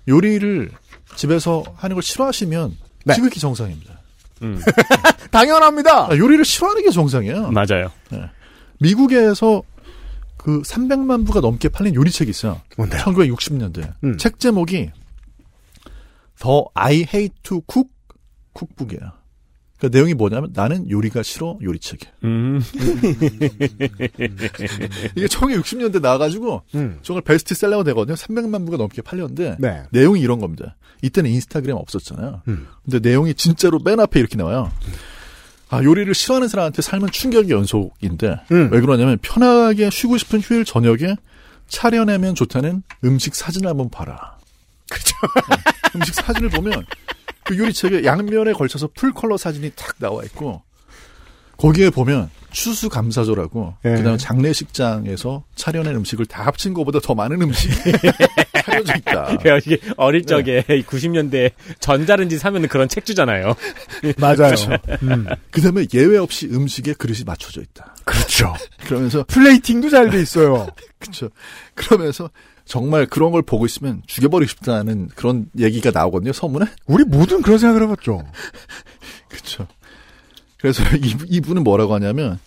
요리를 0.07 0.71
집에서 1.15 1.63
하는 1.75 1.95
걸 1.95 2.03
싫어하시면 2.03 2.77
네. 3.05 3.13
지극히 3.13 3.39
정상입니다. 3.39 3.99
음. 4.43 4.59
당연합니다. 5.31 6.11
아, 6.11 6.17
요리를 6.17 6.43
싫어하는 6.45 6.83
게 6.83 6.91
정상이에요. 6.91 7.51
맞아요. 7.51 7.91
미국에서 8.79 9.61
그 10.37 10.61
300만 10.63 11.25
부가 11.25 11.39
넘게 11.39 11.69
팔린 11.69 11.93
요리책이 11.93 12.29
있어요. 12.31 12.61
뭔데요? 12.77 13.03
1960년대. 13.03 13.93
음. 14.03 14.17
책 14.17 14.39
제목이 14.39 14.89
The 16.39 16.61
I 16.73 16.95
Hate 16.95 17.35
to 17.43 17.61
Cook 17.71 17.91
쿡북이에요. 18.53 19.11
그 19.81 19.87
내용이 19.91 20.13
뭐냐면 20.13 20.51
나는 20.53 20.87
요리가 20.91 21.23
싫어 21.23 21.57
요리책이에요. 21.59 22.13
음. 22.25 22.61
이게 25.15 25.25
1960년대 25.25 25.99
나와가지고 25.99 26.61
음. 26.75 26.99
정말 27.01 27.23
베스트셀러가 27.23 27.83
되거든요. 27.85 28.15
300만 28.15 28.63
부가 28.63 28.77
넘게 28.77 29.01
팔렸는데 29.01 29.57
네. 29.57 29.81
내용이 29.89 30.21
이런 30.21 30.37
겁니다. 30.39 30.75
이때는 31.01 31.31
인스타그램 31.31 31.75
없었잖아요. 31.77 32.43
음. 32.47 32.67
근데 32.83 32.99
내용이 32.99 33.33
진짜로 33.33 33.79
맨 33.83 33.99
앞에 33.99 34.19
이렇게 34.19 34.37
나와요. 34.37 34.71
아, 35.71 35.83
요리를 35.83 36.13
싫어하는 36.13 36.47
사람한테 36.47 36.83
삶은 36.83 37.09
충격의 37.09 37.49
연속인데 37.49 38.35
음. 38.51 38.69
왜 38.71 38.81
그러냐면 38.81 39.17
편하게 39.19 39.89
쉬고 39.89 40.19
싶은 40.19 40.41
휴일 40.41 40.63
저녁에 40.63 41.15
차려내면 41.69 42.35
좋다는 42.35 42.83
음식 43.03 43.33
사진을 43.33 43.67
한번 43.67 43.89
봐라. 43.89 44.37
그렇죠. 44.91 45.15
음식 45.95 46.13
사진을 46.13 46.49
보면 46.49 46.85
그 47.43 47.57
요리책에 47.57 48.05
양면에 48.05 48.53
걸쳐서 48.53 48.89
풀 48.95 49.13
컬러 49.13 49.37
사진이 49.37 49.71
탁 49.75 49.95
나와 49.99 50.23
있고 50.23 50.61
거기에 51.57 51.89
보면 51.91 52.29
추수 52.51 52.89
감사절하고 52.89 53.75
예. 53.85 53.95
그다음에 53.95 54.17
장례식장에서 54.17 55.43
차려낸 55.55 55.95
음식을 55.95 56.25
다 56.25 56.43
합친 56.45 56.73
것보다 56.73 56.99
더 56.99 57.13
많은 57.15 57.41
음식이 57.41 57.73
차려져 58.65 58.95
있다. 58.97 59.37
이게 59.65 59.77
어릴 59.95 60.25
적에 60.25 60.63
90년대 60.67 61.51
전자레인지 61.79 62.37
사면은 62.39 62.67
그런 62.67 62.89
책 62.89 63.05
주잖아요. 63.05 63.55
맞아요. 64.17 64.35
그렇죠. 64.35 64.71
음. 65.03 65.27
그다음에 65.51 65.85
예외 65.93 66.17
없이 66.17 66.47
음식에 66.47 66.93
그릇이 66.93 67.19
맞춰져 67.25 67.61
있다. 67.61 67.95
그렇죠. 68.03 68.53
그러면서 68.85 69.23
플레이팅도 69.27 69.89
잘 69.89 70.09
돼 70.09 70.19
있어요. 70.21 70.67
그렇죠. 70.99 71.29
그러면서 71.75 72.29
정말 72.71 73.05
그런 73.05 73.33
걸 73.33 73.41
보고 73.41 73.65
있으면 73.65 74.01
죽여버리고 74.07 74.47
싶다는 74.47 75.09
그런 75.09 75.49
얘기가 75.59 75.91
나오거든요. 75.91 76.31
서문에. 76.31 76.67
우리 76.85 77.03
모든 77.03 77.41
그런 77.41 77.57
생각을 77.57 77.83
해봤죠. 77.83 78.23
그렇죠. 79.27 79.67
그래서 80.57 80.81
이, 80.95 81.13
이분 81.27 81.57
은 81.57 81.65
뭐라고 81.65 81.95
하냐면 81.95 82.39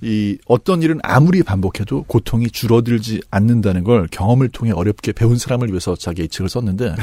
이 0.00 0.38
어떤 0.46 0.80
일은 0.80 0.98
아무리 1.02 1.42
반복해도 1.42 2.04
고통이 2.04 2.48
줄어들지 2.48 3.20
않는다는 3.30 3.84
걸 3.84 4.08
경험을 4.10 4.48
통해 4.48 4.72
어렵게 4.72 5.12
배운 5.12 5.36
사람을 5.36 5.68
위해서 5.68 5.94
자기 5.94 6.24
이 6.24 6.28
책을 6.28 6.48
썼는데 6.48 6.94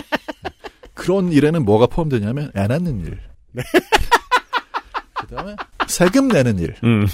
그런 0.92 1.32
일에는 1.32 1.64
뭐가 1.64 1.86
포함되냐면 1.86 2.52
애 2.54 2.66
낳는 2.66 3.06
일. 3.06 3.20
그 5.18 5.34
다음에 5.34 5.56
세금 5.88 6.28
내는 6.28 6.58
일. 6.58 6.74
음. 6.84 7.06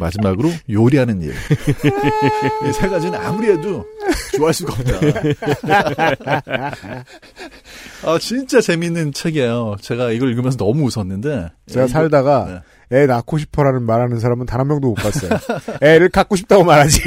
마지막으로 0.00 0.50
요리하는 0.70 1.22
일. 1.22 1.32
이 1.32 2.72
세 2.72 2.88
가지는 2.88 3.18
아무리 3.18 3.48
해도 3.50 3.84
좋아할 4.36 4.54
수가 4.54 4.74
없다. 4.74 4.92
아, 8.04 8.18
진짜 8.20 8.60
재밌는 8.60 9.12
책이에요. 9.12 9.76
제가 9.80 10.10
이걸 10.12 10.30
읽으면서 10.30 10.56
너무 10.56 10.84
웃었는데. 10.84 11.50
제가 11.66 11.86
이거- 11.86 11.92
살다가 11.92 12.62
네. 12.90 13.02
애 13.02 13.06
낳고 13.06 13.38
싶어라는 13.38 13.82
말하는 13.84 14.18
사람은 14.18 14.46
단 14.46 14.60
한 14.60 14.68
명도 14.68 14.88
못 14.88 14.94
봤어요. 14.94 15.30
애를 15.80 16.08
갖고 16.08 16.36
싶다고 16.36 16.64
말하지. 16.64 17.00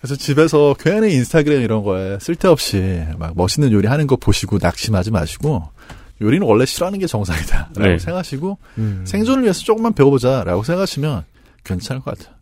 그래서 0.00 0.14
집에서 0.14 0.76
괜히 0.78 1.12
인스타그램 1.14 1.60
이런 1.60 1.82
거에 1.82 2.18
쓸데없이 2.20 3.02
막 3.18 3.32
멋있는 3.34 3.72
요리 3.72 3.88
하는 3.88 4.06
거 4.06 4.14
보시고 4.14 4.58
낙심하지 4.62 5.10
마시고 5.10 5.68
요리는 6.20 6.46
원래 6.46 6.66
싫어하는 6.66 6.98
게 6.98 7.06
정상이다. 7.06 7.70
라고 7.76 7.90
네. 7.90 7.98
생각하시고 7.98 8.58
음. 8.78 9.04
생존을 9.06 9.44
위해서 9.44 9.60
조금만 9.60 9.92
배워보자. 9.92 10.44
라고 10.44 10.62
생각하시면 10.62 11.24
괜찮을 11.64 12.02
것 12.02 12.18
같아요. 12.18 12.36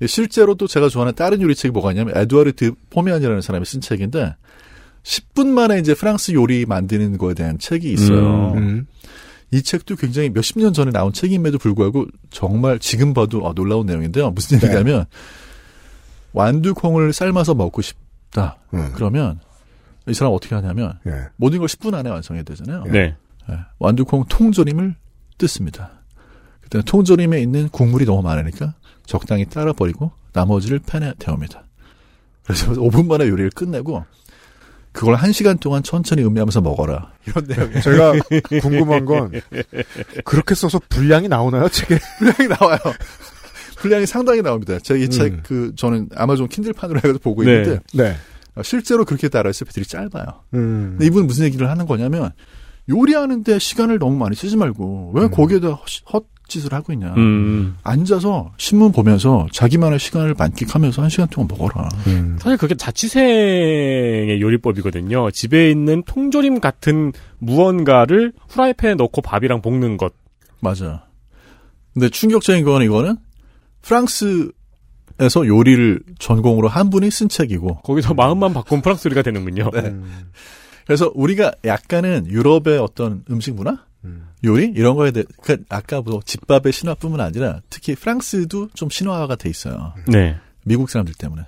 예, 0.00 0.06
실제로 0.06 0.54
또 0.54 0.66
제가 0.66 0.88
좋아하는 0.88 1.14
다른 1.14 1.40
요리책이 1.40 1.72
뭐가 1.72 1.92
있냐면 1.92 2.16
에두아르트 2.16 2.72
포미안이라는 2.90 3.40
사람이 3.40 3.64
쓴 3.64 3.80
책인데 3.80 4.34
10분 5.02 5.48
만에 5.48 5.78
이제 5.78 5.94
프랑스 5.94 6.32
요리 6.32 6.66
만드는 6.66 7.18
거에 7.18 7.34
대한 7.34 7.58
책이 7.58 7.92
있어요. 7.92 8.52
음. 8.54 8.86
이 9.50 9.62
책도 9.62 9.96
굉장히 9.96 10.30
몇십 10.30 10.58
년 10.58 10.72
전에 10.72 10.90
나온 10.90 11.12
책임에도 11.12 11.58
불구하고 11.58 12.06
정말 12.30 12.78
지금 12.78 13.12
봐도 13.12 13.44
어, 13.44 13.52
놀라운 13.52 13.86
내용인데요. 13.86 14.30
무슨 14.30 14.58
네. 14.58 14.66
얘기냐면 14.66 15.04
완두콩을 16.32 17.12
삶아서 17.12 17.54
먹고 17.54 17.82
싶다. 17.82 18.58
음. 18.72 18.92
그러면 18.94 19.40
이 20.08 20.14
사람 20.14 20.32
어떻게 20.32 20.54
하냐면 20.54 20.98
예. 21.06 21.28
모든 21.36 21.58
걸 21.58 21.68
10분 21.68 21.94
안에 21.94 22.10
완성해야 22.10 22.42
되잖아요. 22.44 22.84
네. 22.90 23.16
예, 23.50 23.58
완두콩 23.78 24.24
통조림을 24.28 24.94
뜯습니다. 25.38 25.90
그때 26.60 26.80
통조림에 26.82 27.40
있는 27.40 27.68
국물이 27.68 28.04
너무 28.04 28.22
많으니까 28.22 28.74
적당히 29.06 29.44
따라 29.46 29.72
버리고 29.72 30.12
나머지를 30.32 30.80
팬에 30.80 31.12
데웁니다. 31.18 31.64
그래서 32.44 32.72
5분 32.72 33.06
만에 33.06 33.28
요리를 33.28 33.50
끝내고 33.50 34.04
그걸 34.92 35.16
1시간 35.16 35.58
동안 35.58 35.82
천천히 35.82 36.22
음미하면서 36.22 36.60
먹어라. 36.60 37.12
이런 37.26 37.46
내용이에요. 37.46 37.80
제가 37.80 38.12
궁금한 38.60 39.04
건 39.06 39.32
그렇게 40.24 40.54
써서 40.54 40.80
분량이 40.88 41.28
나오나요 41.28 41.68
책에? 41.68 41.98
분량이 42.18 42.48
나와요. 42.48 42.78
분량이 43.76 44.06
상당히 44.06 44.42
나옵니다. 44.42 44.78
제가 44.78 45.00
이책 45.00 45.32
음. 45.32 45.40
그 45.44 45.72
저는 45.76 46.10
아마존 46.14 46.46
킨들판으로 46.48 46.98
해가지고 46.98 47.18
보고 47.18 47.42
네. 47.42 47.52
있는데 47.52 47.80
네. 47.94 48.10
어, 48.10 48.14
실제로 48.62 49.04
그렇게 49.06 49.28
따라 49.28 49.44
레시피들이 49.48 49.86
짧아요. 49.86 50.24
음. 50.54 50.90
근데 50.92 51.06
이분은 51.06 51.26
무슨 51.26 51.46
얘기를 51.46 51.70
하는 51.70 51.86
거냐면 51.86 52.30
요리하는데 52.90 53.58
시간을 53.58 53.98
너무 53.98 54.16
많이 54.16 54.34
쓰지 54.36 54.56
말고 54.56 55.12
왜 55.14 55.28
거기에다 55.28 55.68
헛- 55.68 56.24
헛짓을 56.48 56.74
하고 56.74 56.92
있냐. 56.92 57.14
음. 57.16 57.76
앉아서 57.82 58.52
신문 58.58 58.92
보면서 58.92 59.46
자기만의 59.52 59.98
시간을 60.00 60.34
만끽하면서 60.36 61.00
한 61.02 61.08
시간 61.08 61.28
동안 61.28 61.48
먹어라. 61.48 61.88
음. 62.08 62.36
사실 62.40 62.58
그게 62.58 62.74
자취생의 62.74 64.40
요리법이거든요. 64.40 65.30
집에 65.30 65.70
있는 65.70 66.02
통조림 66.04 66.60
같은 66.60 67.12
무언가를 67.38 68.32
후라이팬에 68.48 68.94
넣고 68.94 69.22
밥이랑 69.22 69.62
볶는 69.62 69.96
것. 69.96 70.12
맞아. 70.60 71.06
근데 71.94 72.08
충격적인 72.08 72.64
건 72.64 72.82
이거는 72.82 73.16
프랑스 73.82 74.50
에서 75.22 75.46
요리를 75.46 76.00
전공으로 76.18 76.68
한 76.68 76.90
분이 76.90 77.10
쓴 77.10 77.28
책이고 77.28 77.76
거기서 77.82 78.14
마음만 78.14 78.52
바꾸면 78.52 78.82
프랑스 78.82 79.06
요리가 79.06 79.22
되는군요. 79.22 79.70
네. 79.72 79.94
그래서 80.84 81.12
우리가 81.14 81.52
약간은 81.64 82.26
유럽의 82.26 82.78
어떤 82.78 83.24
음식 83.30 83.54
문화, 83.54 83.78
요리 84.44 84.72
이런 84.74 84.96
거에 84.96 85.12
대해 85.12 85.24
그 85.42 85.62
아까 85.68 86.00
뭐 86.00 86.20
집밥의 86.24 86.72
신화뿐만 86.72 87.20
아니라 87.20 87.60
특히 87.70 87.94
프랑스도 87.94 88.68
좀 88.74 88.90
신화가 88.90 89.36
돼 89.36 89.48
있어요. 89.48 89.94
네. 90.08 90.36
미국 90.64 90.90
사람들 90.90 91.14
때문에. 91.14 91.42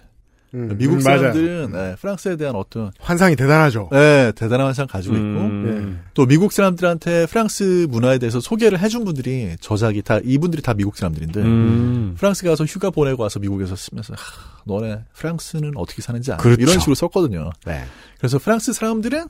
음, 0.55 0.77
미국 0.79 0.95
음. 0.95 1.01
사람들은 1.01 1.73
네, 1.73 1.97
프랑스에 2.01 2.37
대한 2.37 2.55
어떤 2.55 2.93
환상이 3.01 3.35
대단하죠. 3.35 3.89
네, 3.91 4.33
대단한 4.37 4.67
환상 4.67 4.87
가지고 4.87 5.17
있고 5.17 5.25
음. 5.25 6.03
또 6.15 6.27
미국 6.27 6.53
사람들한테 6.53 7.27
프랑스 7.27 7.87
문화에 7.91 8.19
대해서 8.19 8.41
소개를 8.41 8.79
해준 8.79 9.05
분들이 9.05 9.57
저작이 9.61 10.03
다 10.03 10.21
이분들이 10.23 10.63
다 10.63 10.73
미국 10.73 10.97
사람들인데 10.97 11.41
음. 11.41 12.15
프랑스 12.17 12.45
가서 12.45 12.65
휴가 12.65 12.91
보내고 12.91 13.23
와서 13.25 13.41
미국에서 13.41 13.75
쓰면서 13.75 14.15
하, 14.15 14.19
너네 14.65 15.01
프랑스는 15.15 15.73
어떻게 15.77 16.01
사는지 16.01 16.33
알아? 16.33 16.41
그렇죠. 16.43 16.63
이런 16.63 16.79
식으로 16.79 16.95
썼거든요. 16.95 17.51
네. 17.67 17.85
그래서 18.19 18.39
프랑스 18.39 18.73
사람들은 18.73 19.27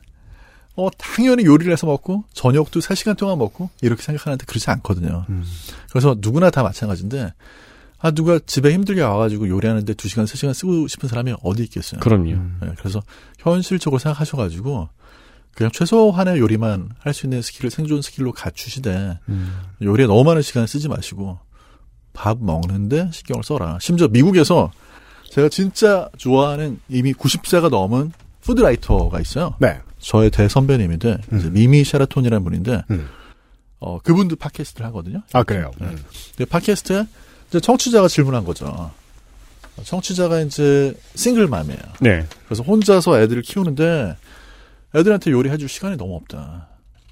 어 0.77 0.89
당연히 0.99 1.45
요리를 1.45 1.73
해서 1.73 1.87
먹고 1.87 2.25
저녁도 2.35 2.81
3시간 2.81 3.17
동안 3.17 3.39
먹고 3.39 3.71
이렇게 3.81 4.03
생각하는데 4.03 4.45
그렇지 4.45 4.71
않거든요. 4.71 5.25
음. 5.29 5.45
그래서 5.91 6.17
누구나 6.19 6.51
다 6.51 6.63
마찬가지인데 6.63 7.33
아 7.99 8.11
누가 8.11 8.39
집에 8.39 8.73
힘들게 8.73 9.01
와가지고 9.03 9.49
요리하는데 9.49 9.95
2시간 9.95 10.25
3시간 10.25 10.53
쓰고 10.53 10.89
싶은 10.89 11.09
사람이 11.09 11.35
어디 11.43 11.63
있겠어요. 11.65 12.01
그럼요. 12.01 12.33
네, 12.61 12.73
그래서 12.79 13.03
현실적으로 13.39 13.99
생각하셔가지고 13.99 14.89
그냥 15.55 15.71
최소한의 15.73 16.39
요리만 16.41 16.91
할 16.99 17.15
수 17.15 17.27
있는 17.27 17.41
스킬을 17.41 17.71
생존 17.71 18.03
스킬로 18.03 18.33
갖추시되 18.33 19.19
음. 19.29 19.57
요리에 19.81 20.07
너무 20.07 20.25
많은 20.25 20.43
시간을 20.43 20.67
쓰지 20.69 20.89
마시고 20.89 21.39
밥 22.13 22.39
먹는데 22.43 23.11
신경을 23.13 23.43
써라. 23.45 23.79
심지어 23.81 24.09
미국에서 24.09 24.71
제가 25.31 25.49
진짜 25.49 26.09
좋아하는 26.19 26.79
이미 26.89 27.13
90세가 27.13 27.71
넘은 27.71 28.13
푸드라이터가 28.43 29.21
있어요. 29.21 29.55
네. 29.61 29.81
저의 29.99 30.31
대선배님인데 30.31 31.19
이제 31.37 31.49
미미 31.51 31.83
샤라톤이라는 31.85 32.45
분인데 32.45 32.83
음. 32.91 33.09
어 33.79 33.99
그분도 34.01 34.37
팟캐스트를 34.37 34.87
하거든요. 34.89 35.23
아 35.33 35.43
그래요. 35.43 35.71
네. 35.81 35.89
근데 36.37 36.45
팟캐스트에 36.45 37.07
이제 37.55 37.61
청취자가 37.61 38.09
질문한 38.09 38.45
거죠. 38.45 38.91
청취자가 39.85 40.41
이제 40.41 40.93
싱글맘이에요. 41.15 41.79
네. 42.01 42.27
그래서 42.47 42.65
혼자서 42.65 43.21
애들을 43.21 43.43
키우는데 43.43 44.17
애들한테 44.93 45.31
요리해 45.31 45.57
줄 45.57 45.69
시간이 45.69 45.97
너무 45.97 46.17
없다. 46.17 46.67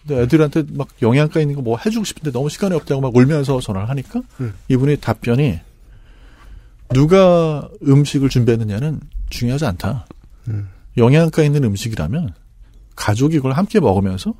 근데 0.04 0.20
애들한테 0.22 0.64
막 0.72 0.88
영양가 1.00 1.40
있는 1.40 1.54
거 1.54 1.62
뭐 1.62 1.78
해주고 1.78 2.04
싶은데 2.04 2.32
너무 2.32 2.48
시간이 2.50 2.74
없다고 2.74 3.00
막 3.00 3.14
울면서 3.14 3.60
전화를 3.60 3.88
하니까 3.90 4.20
음. 4.40 4.52
이분이 4.68 4.96
답변이 4.96 5.60
누가 6.92 7.68
음식을 7.86 8.28
준비했느냐는 8.28 8.98
중요하지 9.30 9.64
않다. 9.66 10.06
음. 10.48 10.68
영양가 10.96 11.44
있는 11.44 11.62
음식이라면 11.62 12.34
가족이 12.96 13.36
이걸 13.36 13.52
함께 13.52 13.78
먹으면서 13.78 14.34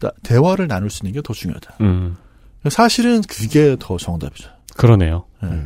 나- 0.00 0.10
대화를 0.22 0.68
나눌 0.68 0.90
수 0.90 1.00
있는 1.06 1.14
게 1.14 1.22
더 1.22 1.32
중요하다. 1.32 1.76
음. 1.80 2.16
사실은 2.68 3.22
그게 3.22 3.74
더 3.80 3.96
정답이죠. 3.96 4.50
그러네요. 4.76 5.24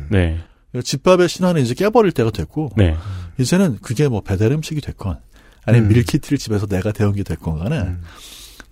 네. 0.09 0.39
네. 0.73 0.81
집밥의 0.81 1.27
신화는 1.27 1.61
이제 1.61 1.73
깨버릴 1.73 2.11
때가 2.11 2.31
됐고 2.31 2.71
네. 2.77 2.95
이제는 3.37 3.79
그게 3.81 4.07
뭐 4.07 4.21
배달 4.21 4.51
음식이 4.51 4.81
됐건 4.81 5.17
아니면 5.65 5.89
음. 5.89 5.93
밀키트를 5.93 6.37
집에서 6.37 6.65
내가 6.65 6.91
데운 6.91 7.13
게 7.13 7.23
됐건 7.23 7.59
간에 7.59 7.95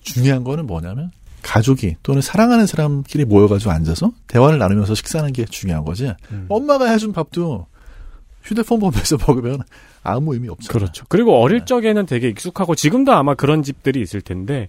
중요한 0.01 0.43
거는 0.43 0.65
뭐냐면 0.65 1.11
가족이 1.41 1.97
또는 2.03 2.21
사랑하는 2.21 2.65
사람끼리 2.65 3.25
모여가지고 3.25 3.71
앉아서 3.71 4.11
대화를 4.27 4.59
나누면서 4.59 4.95
식사하는 4.95 5.33
게 5.33 5.45
중요한 5.45 5.85
거지. 5.85 6.13
음. 6.31 6.45
엄마가 6.49 6.89
해준 6.89 7.13
밥도 7.13 7.67
휴대폰 8.43 8.79
보면서 8.79 9.17
먹으면 9.27 9.61
아무 10.03 10.33
의미 10.33 10.49
없죠. 10.49 10.71
그렇죠. 10.71 11.05
그리고 11.09 11.41
어릴 11.41 11.65
적에는 11.65 12.05
되게 12.05 12.29
익숙하고 12.29 12.75
지금도 12.75 13.11
아마 13.13 13.35
그런 13.35 13.63
집들이 13.63 14.01
있을 14.01 14.21
텐데 14.21 14.67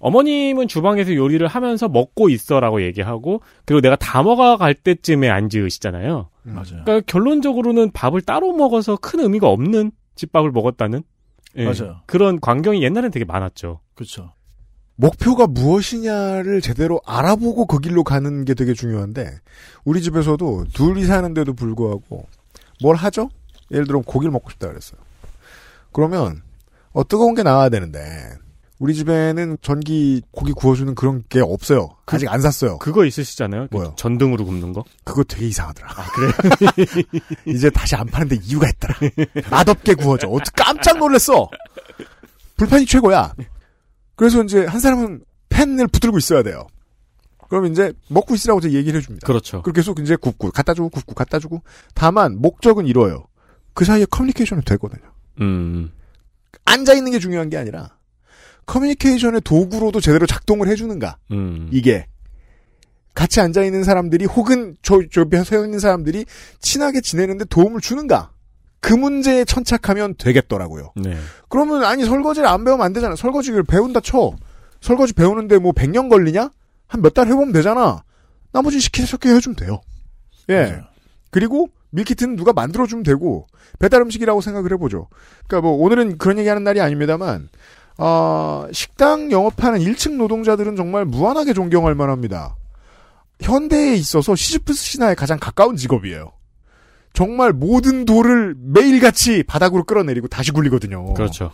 어머님은 0.00 0.68
주방에서 0.68 1.14
요리를 1.14 1.46
하면서 1.46 1.88
먹고 1.88 2.28
있어라고 2.28 2.82
얘기하고 2.82 3.42
그리고 3.64 3.80
내가 3.80 3.96
다 3.96 4.22
먹어갈 4.22 4.74
때쯤에 4.74 5.28
앉으시잖아요. 5.28 6.28
맞아요. 6.42 6.64
그러니까 6.84 7.00
결론적으로는 7.06 7.90
밥을 7.92 8.22
따로 8.22 8.52
먹어서 8.52 8.96
큰 8.96 9.20
의미가 9.20 9.48
없는 9.48 9.92
집밥을 10.14 10.50
먹었다는 10.52 11.02
예, 11.56 11.64
맞아요. 11.64 12.00
그런 12.06 12.40
광경이 12.40 12.82
옛날엔 12.82 13.10
되게 13.10 13.24
많았죠. 13.24 13.80
그렇죠. 13.94 14.32
목표가 14.96 15.46
무엇이냐를 15.46 16.60
제대로 16.60 17.00
알아보고 17.06 17.66
그 17.66 17.78
길로 17.78 18.02
가는 18.02 18.44
게 18.44 18.54
되게 18.54 18.74
중요한데 18.74 19.30
우리 19.84 20.02
집에서도 20.02 20.64
둘이 20.72 21.04
사는데도 21.04 21.54
불구하고 21.54 22.26
뭘 22.82 22.96
하죠? 22.96 23.30
예를 23.70 23.86
들어 23.86 24.00
고기를 24.00 24.32
먹고 24.32 24.50
싶다 24.50 24.68
그랬어요. 24.68 25.00
그러면 25.92 26.42
어 26.92 27.06
뜨거운 27.06 27.34
게 27.34 27.42
나와야 27.42 27.68
되는데 27.68 28.00
우리 28.78 28.94
집에는 28.94 29.58
전기 29.60 30.22
고기 30.30 30.52
구워주는 30.52 30.94
그런 30.94 31.24
게 31.28 31.40
없어요. 31.40 31.96
아직 32.06 32.28
안 32.28 32.40
샀어요. 32.40 32.78
그거 32.78 33.04
있으시잖아요. 33.04 33.68
그 33.68 33.76
뭐요? 33.76 33.94
전등으로 33.96 34.44
굽는 34.44 34.72
거. 34.72 34.84
그거 35.04 35.24
되게 35.24 35.46
이상하더라. 35.48 35.90
아, 35.90 36.06
그래요? 36.12 36.32
이제 37.46 37.70
다시 37.70 37.96
안 37.96 38.06
파는데 38.06 38.38
이유가 38.42 38.68
있더라. 38.68 38.94
맛없게 39.50 39.94
구워져. 39.94 40.28
어떻게 40.28 40.62
깜짝 40.62 40.98
놀랐어. 40.98 41.48
불판이 42.56 42.86
최고야. 42.86 43.34
그래서 44.14 44.42
이제 44.44 44.64
한 44.64 44.78
사람은 44.78 45.24
팬을 45.48 45.88
붙들고 45.88 46.18
있어야 46.18 46.44
돼요. 46.44 46.66
그럼 47.48 47.66
이제 47.66 47.92
먹고 48.08 48.34
있으라고 48.34 48.60
제가 48.60 48.74
얘기를 48.74 49.00
해줍니다. 49.00 49.26
그렇죠. 49.26 49.62
그렇게 49.62 49.80
계속 49.80 49.98
이제 50.00 50.14
굽고 50.14 50.52
갖다 50.52 50.74
주고 50.74 50.88
굽고 50.90 51.14
갖다 51.14 51.40
주고 51.40 51.62
다만 51.94 52.40
목적은 52.40 52.86
이뤄요. 52.86 53.24
그 53.74 53.84
사이에 53.84 54.04
커뮤니케이션이 54.04 54.62
되거든요. 54.62 55.10
음. 55.40 55.90
앉아 56.64 56.92
있는 56.94 57.12
게 57.12 57.18
중요한 57.18 57.48
게 57.48 57.56
아니라 57.56 57.97
커뮤니케이션의 58.68 59.40
도구로도 59.40 60.00
제대로 60.00 60.26
작동을 60.26 60.68
해주는가 60.68 61.16
음. 61.32 61.68
이게 61.72 62.06
같이 63.14 63.40
앉아 63.40 63.64
있는 63.64 63.82
사람들이 63.82 64.26
혹은 64.26 64.76
저 64.82 65.00
옆에 65.16 65.42
서 65.42 65.64
있는 65.64 65.80
사람들이 65.80 66.24
친하게 66.60 67.00
지내는데 67.00 67.46
도움을 67.46 67.80
주는가? 67.80 68.30
그 68.80 68.92
문제에 68.94 69.44
천착하면 69.44 70.14
되겠더라고요. 70.18 70.92
네. 70.94 71.16
그러면 71.48 71.82
아니 71.82 72.04
설거지를 72.04 72.48
안 72.48 72.62
배우면 72.62 72.84
안 72.84 72.92
되잖아. 72.92 73.16
설거지를 73.16 73.64
배운다 73.64 74.00
쳐. 74.00 74.36
설거지 74.80 75.14
배우는데 75.14 75.58
뭐 75.58 75.72
100년 75.72 76.08
걸리냐? 76.08 76.50
한 76.86 77.00
몇 77.02 77.12
달 77.14 77.26
해보면 77.26 77.52
되잖아. 77.52 78.04
나머지 78.52 78.78
시키게 78.78 79.02
해주면 79.34 79.56
돼요. 79.56 79.80
예. 80.50 80.80
그리고 81.30 81.68
밀키트는 81.90 82.36
누가 82.36 82.52
만들어주면 82.52 83.02
되고 83.02 83.46
배달 83.80 84.00
음식이라고 84.02 84.40
생각을 84.42 84.70
해보죠. 84.74 85.08
그러니까 85.48 85.68
뭐 85.68 85.76
오늘은 85.82 86.18
그런 86.18 86.38
얘기하는 86.38 86.62
날이 86.62 86.80
아닙니다만 86.80 87.48
아, 87.98 88.68
식당 88.72 89.30
영업하는 89.32 89.80
1층 89.80 90.14
노동자들은 90.14 90.76
정말 90.76 91.04
무한하게 91.04 91.52
존경할 91.52 91.94
만합니다. 91.94 92.56
현대에 93.40 93.94
있어서 93.94 94.34
시즈프스 94.34 94.82
신화에 94.82 95.14
가장 95.14 95.38
가까운 95.38 95.76
직업이에요. 95.76 96.32
정말 97.12 97.52
모든 97.52 98.04
돌을 98.04 98.54
매일같이 98.56 99.42
바닥으로 99.42 99.84
끌어내리고 99.84 100.28
다시 100.28 100.52
굴리거든요. 100.52 101.14
그렇죠. 101.14 101.50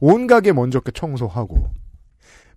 온 0.00 0.26
가게 0.26 0.52
먼저 0.52 0.80
게 0.80 0.90
청소하고 0.92 1.70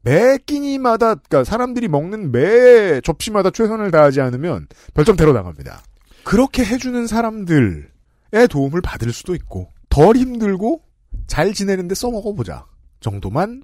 매 0.02 0.38
끼니마다 0.46 1.16
그러니까 1.16 1.44
사람들이 1.44 1.90
먹는 1.90 2.32
매 2.32 3.02
접시마다 3.02 3.50
최선을 3.50 3.92
다하지 3.92 4.22
않으면 4.22 4.68
별점대로 4.94 5.34
나갑니다. 5.34 5.82
그렇게 6.24 6.64
해주는 6.64 7.08
사람들의 7.08 8.48
도움을 8.50 8.82
받을 8.82 9.12
수도 9.12 9.36
있고 9.36 9.72
덜 9.90 10.16
힘들고 10.16 10.82
잘 11.26 11.54
지내는데 11.54 11.96
써먹어보자 11.96 12.66
정도만 13.00 13.64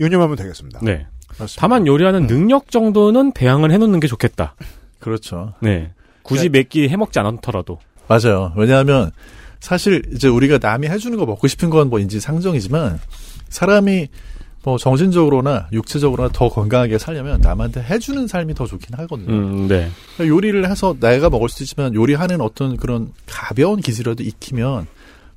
유념하면 0.00 0.36
되겠습니다. 0.36 0.80
네. 0.82 1.06
다만 1.58 1.86
요리하는 1.86 2.26
능력 2.26 2.70
정도는 2.70 3.32
배양을 3.32 3.70
해놓는 3.72 4.00
게 4.00 4.06
좋겠다. 4.06 4.54
그렇죠. 5.00 5.54
네. 5.60 5.92
굳이 6.22 6.48
몇 6.48 6.68
끼 6.68 6.88
해먹지 6.88 7.18
않더라도. 7.18 7.78
맞아요. 8.08 8.52
왜냐하면 8.56 9.10
사실 9.60 10.02
이제 10.14 10.28
우리가 10.28 10.58
남이 10.60 10.86
해주는 10.88 11.16
거 11.18 11.26
먹고 11.26 11.46
싶은 11.48 11.70
건 11.70 11.88
뭐 11.88 11.98
인지 11.98 12.20
상정이지만 12.20 12.98
사람이 13.48 14.08
뭐 14.64 14.78
정신적으로나 14.78 15.68
육체적으로나 15.72 16.30
더 16.32 16.48
건강하게 16.48 16.98
살려면 16.98 17.40
남한테 17.40 17.82
해주는 17.82 18.26
삶이 18.26 18.54
더 18.54 18.66
좋긴 18.66 18.96
하거든요. 18.98 19.32
음, 19.32 19.68
네. 19.68 19.88
요리를 20.20 20.68
해서 20.68 20.96
내가 20.98 21.30
먹을 21.30 21.48
수 21.48 21.62
있지만 21.62 21.94
요리하는 21.94 22.40
어떤 22.40 22.76
그런 22.76 23.12
가벼운 23.26 23.80
기술이라도 23.80 24.24
익히면 24.24 24.86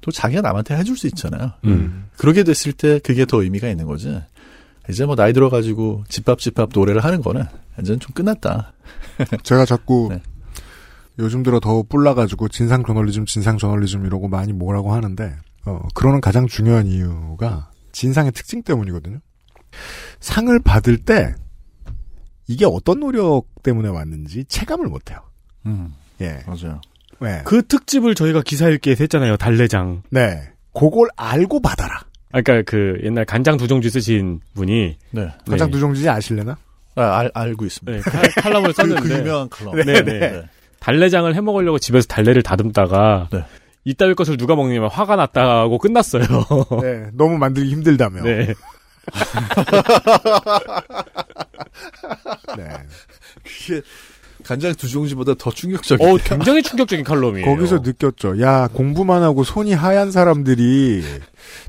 또 0.02 0.12
자기가 0.12 0.42
남한테 0.42 0.76
해줄 0.76 0.98
수 0.98 1.08
있잖아요. 1.08 1.52
음. 1.66 2.08
그렇게 2.18 2.44
됐을 2.44 2.74
때 2.74 3.00
그게 3.00 3.26
더 3.26 3.42
의미가 3.42 3.68
있는 3.70 3.86
거지. 3.86 4.22
이제 4.90 5.06
뭐 5.06 5.16
나이 5.16 5.34
들어가지고 5.34 6.04
집밥 6.08 6.40
집밥 6.40 6.70
노래를 6.74 7.04
하는 7.04 7.22
거는 7.22 7.44
이제는 7.80 8.00
좀 8.00 8.14
끝났다. 8.14 8.74
제가 9.44 9.66
자꾸 9.66 10.08
네. 10.12 10.22
요즘 11.20 11.44
들어 11.44 11.60
더 11.60 11.84
뿔나가지고 11.84 12.48
진상 12.48 12.84
저널리즘, 12.84 13.26
진상 13.26 13.58
저널리즘 13.58 14.06
이러고 14.06 14.30
많이 14.30 14.54
뭐라고 14.54 14.94
하는데 14.94 15.36
어, 15.66 15.82
그러는 15.94 16.22
가장 16.22 16.48
중요한 16.48 16.88
이유가 16.88 17.70
진상의 17.92 18.32
특징 18.32 18.64
때문이거든요. 18.64 19.20
상을 20.20 20.58
받을 20.60 20.98
때 20.98 21.36
이게 22.48 22.66
어떤 22.66 23.02
노력 23.02 23.46
때문에 23.62 23.90
왔는지 23.90 24.46
체감을 24.46 24.88
못해요. 24.88 25.20
음, 25.66 25.94
예, 26.22 26.42
맞아요. 26.48 26.82
네. 27.22 27.42
그 27.46 27.66
특집을 27.66 28.16
저희가 28.16 28.42
기사 28.42 28.70
읽기에서 28.70 29.04
했잖아요. 29.04 29.38
달래장. 29.38 30.04
네. 30.10 30.42
그걸 30.74 31.08
알고 31.16 31.62
받아라. 31.62 32.02
아, 32.32 32.42
그러니까 32.42 32.70
그 32.70 33.00
옛날 33.04 33.26
간장 33.26 33.58
두종지 33.58 33.90
쓰신 33.90 34.40
분이 34.54 34.98
네. 35.12 35.28
가장 35.50 35.72
두종지 35.72 36.08
아실래나? 36.08 36.58
아, 36.96 37.20
알, 37.20 37.32
알고 37.34 37.66
있습니다. 37.66 37.92
네, 37.92 38.02
칼, 38.02 38.22
칼럼을 38.44 38.74
썼는데 38.74 39.02
그, 39.02 39.08
그 39.08 39.20
유명한 39.20 39.50
칼럼. 39.50 39.76
네, 39.86 40.04
네. 40.04 40.44
달래장을 40.80 41.34
해 41.36 41.42
먹으려고 41.42 41.80
집에서 41.80 42.08
달래를 42.08 42.44
다듬다가 42.44 43.30
네. 43.32 43.44
이따위 43.84 44.14
것을 44.14 44.38
누가 44.38 44.56
먹냐면 44.56 44.90
화가 44.90 45.16
났다고 45.16 45.78
끝났어요. 45.78 46.24
네, 46.82 47.10
너무 47.14 47.38
만들기 47.38 47.72
힘들다며. 47.72 48.24
네. 48.24 48.54
네. 52.58 52.68
그게 53.44 53.82
간장 54.50 54.74
두 54.74 54.88
종지보다 54.88 55.36
더 55.38 55.52
충격적이에요. 55.52 56.12
어, 56.12 56.18
굉장히 56.24 56.64
충격적인 56.64 57.06
칼럼이에요. 57.06 57.46
거기서 57.46 57.80
느꼈죠. 57.84 58.42
야, 58.42 58.68
공부만 58.74 59.22
하고 59.22 59.44
손이 59.44 59.74
하얀 59.74 60.10
사람들이 60.12 61.04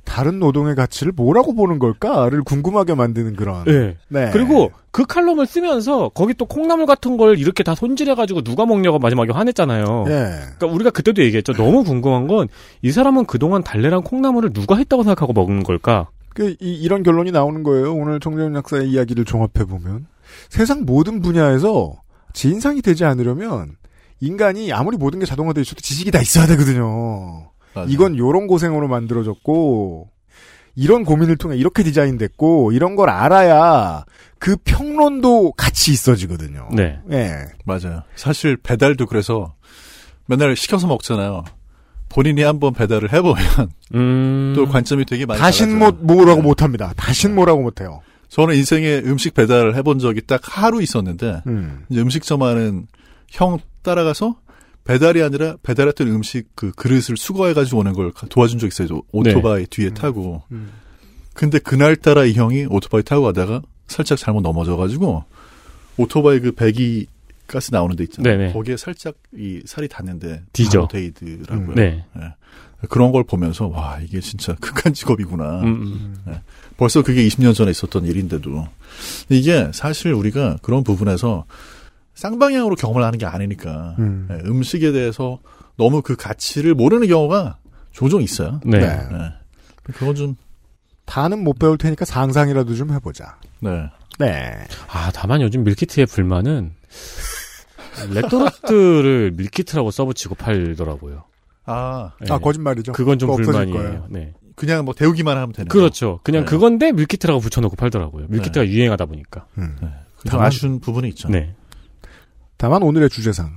다른 0.05 0.39
노동의 0.39 0.75
가치를 0.75 1.13
뭐라고 1.15 1.55
보는 1.55 1.79
걸까를 1.79 2.43
궁금하게 2.43 2.95
만드는 2.95 3.37
그런. 3.37 3.65
네. 3.65 3.97
네. 4.09 4.31
그리고 4.33 4.73
그 4.91 5.05
칼럼을 5.05 5.47
쓰면서 5.47 6.09
거기 6.15 6.33
또 6.33 6.47
콩나물 6.47 6.87
같은 6.87 7.19
걸 7.19 7.39
이렇게 7.39 7.63
다 7.63 7.75
손질해가지고 7.75 8.43
누가 8.43 8.65
먹냐고 8.65 8.99
마지막에 8.99 9.31
화냈잖아요. 9.33 10.05
예. 10.09 10.13
그러니까 10.57 10.67
우리가 10.67 10.91
그때도 10.91 11.23
얘기했죠. 11.23 11.53
너무 11.53 11.85
궁금한 11.85 12.27
건 12.27 12.49
이 12.83 12.91
사람은 12.93 13.27
그동안 13.27 13.63
달래랑 13.63 14.03
콩나물을 14.03 14.53
누가 14.55 14.77
했다고 14.77 15.03
생각하고 15.03 15.33
먹는 15.35 15.65
걸까? 15.65 16.09
그, 16.33 16.57
이, 16.61 16.75
이런 16.75 17.03
결론이 17.03 17.31
나오는 17.31 17.63
거예요. 17.63 17.93
오늘 17.95 18.21
정재훈 18.21 18.55
약사의 18.55 18.89
이야기를 18.89 19.25
종합해보면. 19.27 20.07
세상 20.49 20.85
모든 20.87 21.21
분야에서 21.21 21.95
진상이 22.33 22.83
되지 22.83 23.05
않으려면 23.05 23.77
인간이 24.21 24.73
아무리 24.73 24.97
모든 24.97 25.19
게 25.19 25.27
자동화되어 25.27 25.63
있어도 25.63 25.81
지식이 25.81 26.11
다 26.11 26.21
있어야 26.21 26.47
되거든요. 26.47 27.51
맞아요. 27.75 27.89
이건 27.89 28.19
요런 28.19 28.47
고생으로 28.47 28.89
만들어졌고, 28.89 30.09
이런 30.77 31.05
고민을 31.05 31.37
통해 31.37 31.57
이렇게 31.57 31.83
디자인됐고, 31.83 32.73
이런 32.73 32.97
걸 32.97 33.11
알아야 33.11 34.05
그 34.39 34.57
평론도 34.65 35.53
같이 35.53 35.93
있어지거든요. 35.93 36.69
네. 36.73 36.99
예. 37.13 37.47
맞아요. 37.65 38.03
사실 38.17 38.57
배달도 38.57 39.07
그래서 39.07 39.55
맨날 40.27 40.55
시켜서 40.57 40.87
먹잖아요. 40.87 41.45
본인이 42.09 42.43
한번 42.43 42.73
배달을 42.73 43.13
해보면 43.13 43.71
음... 43.95 44.53
또 44.57 44.67
관점이 44.67 45.05
되게 45.05 45.27
많이 45.27 45.41
다신. 45.41 45.79
뭐, 45.79 45.93
뭐라고 45.93 46.43
못합니다. 46.43 46.93
다신 46.97 47.35
뭐라고 47.35 47.63
못해요. 47.63 48.01
저는 48.31 48.55
인생에 48.55 49.03
음식 49.05 49.35
배달을 49.35 49.75
해본 49.77 49.99
적이 49.99 50.23
딱 50.23 50.41
하루 50.45 50.81
있었는데 50.81 51.43
음. 51.47 51.85
이제 51.91 52.01
음식점 52.01 52.43
하는 52.43 52.87
형 53.29 53.59
따라가서 53.83 54.37
배달이 54.85 55.23
아니라 55.23 55.57
배달했던 55.63 56.09
음식 56.09 56.49
그 56.55 56.73
그릇을 56.73 57.17
수거해가지고 57.17 57.79
오는 57.79 57.93
걸 57.93 58.13
도와준 58.31 58.59
적 58.59 58.67
있어요. 58.67 59.03
오토바이 59.13 59.67
뒤에 59.67 59.91
타고. 59.91 60.43
음. 60.53 60.71
근데 61.35 61.59
그날따라 61.59 62.25
이 62.25 62.33
형이 62.33 62.67
오토바이 62.71 63.03
타고 63.03 63.25
가다가 63.25 63.63
살짝 63.87 64.17
잘못 64.17 64.41
넘어져가지고 64.43 65.25
오토바이 65.97 66.41
그 66.41 66.53
배기 66.53 67.07
가스 67.47 67.73
나오는 67.73 67.97
데 67.97 68.05
있잖아요. 68.05 68.37
네네. 68.39 68.53
거기에 68.53 68.77
살짝 68.77 69.17
이 69.37 69.61
살이 69.67 69.89
닿는데 69.89 70.45
뒤져. 70.53 70.89
데이더라고요. 70.91 71.69
음. 71.69 71.75
네. 71.75 72.05
그런 72.89 73.13
걸 73.13 73.25
보면서 73.25 73.69
와 73.69 73.99
이게 74.01 74.21
진짜 74.21 74.55
극한 74.61 74.95
직업이구나. 74.95 75.61
음, 75.61 75.67
음. 75.67 76.17
네. 76.27 76.41
벌써 76.77 77.03
그게 77.03 77.27
20년 77.27 77.55
전에 77.55 77.71
있었던 77.71 78.07
일인데도 78.07 78.67
이게 79.29 79.71
사실 79.75 80.13
우리가 80.13 80.59
그런 80.63 80.83
부분에서 80.83 81.45
쌍방향으로 82.15 82.75
경험을 82.77 83.05
하는 83.05 83.19
게 83.19 83.27
아니니까 83.27 83.97
음. 83.99 84.27
네, 84.29 84.39
음식에 84.47 84.93
대해서 84.93 85.39
너무 85.77 86.03
그 86.03 86.17
가치를 86.17 86.75
모르는 86.75 87.07
경우가 87.09 87.59
종종 87.93 88.23
있어요. 88.23 88.61
네. 88.65 88.79
네. 88.79 89.33
그건 89.83 90.15
좀 90.15 90.37
다는 91.05 91.43
못 91.43 91.59
배울 91.59 91.77
테니까 91.77 92.05
상상이라도 92.05 92.75
좀 92.75 92.93
해보자. 92.93 93.39
네. 93.61 93.91
네. 94.19 94.55
아, 94.89 95.11
다만 95.13 95.41
요즘 95.41 95.65
밀키트의 95.65 96.07
불만은 96.07 96.75
레토르트를 98.13 99.33
밀키트라고 99.33 99.91
써붙이고 99.91 100.35
팔더라고요. 100.35 101.25
아, 101.65 102.13
아, 102.29 102.39
거짓말이죠. 102.39 102.93
그건 102.93 103.19
좀 103.19 103.35
불만이에요. 103.35 103.77
거예요. 103.77 104.07
네. 104.11 104.33
그냥 104.57 104.85
뭐 104.85 104.93
데우기만 104.95 105.37
하면 105.37 105.53
되는 105.53 105.69
그렇죠. 105.69 106.21
그냥 106.23 106.45
네. 106.45 106.51
그건데 106.51 106.93
밀키트라고 106.93 107.41
붙여놓고 107.41 107.77
팔더라고요. 107.77 108.27
밀키트가 108.29 108.67
유행하다 108.69 109.07
보니까. 109.07 109.47
음. 109.59 109.77
거. 109.81 109.89
좀 110.29 110.41
아쉬운 110.41 110.81
부분이 110.81 111.09
있죠. 111.11 111.29
네. 111.29 111.55
다만 112.57 112.83
오늘의 112.83 113.09
주제상 113.09 113.57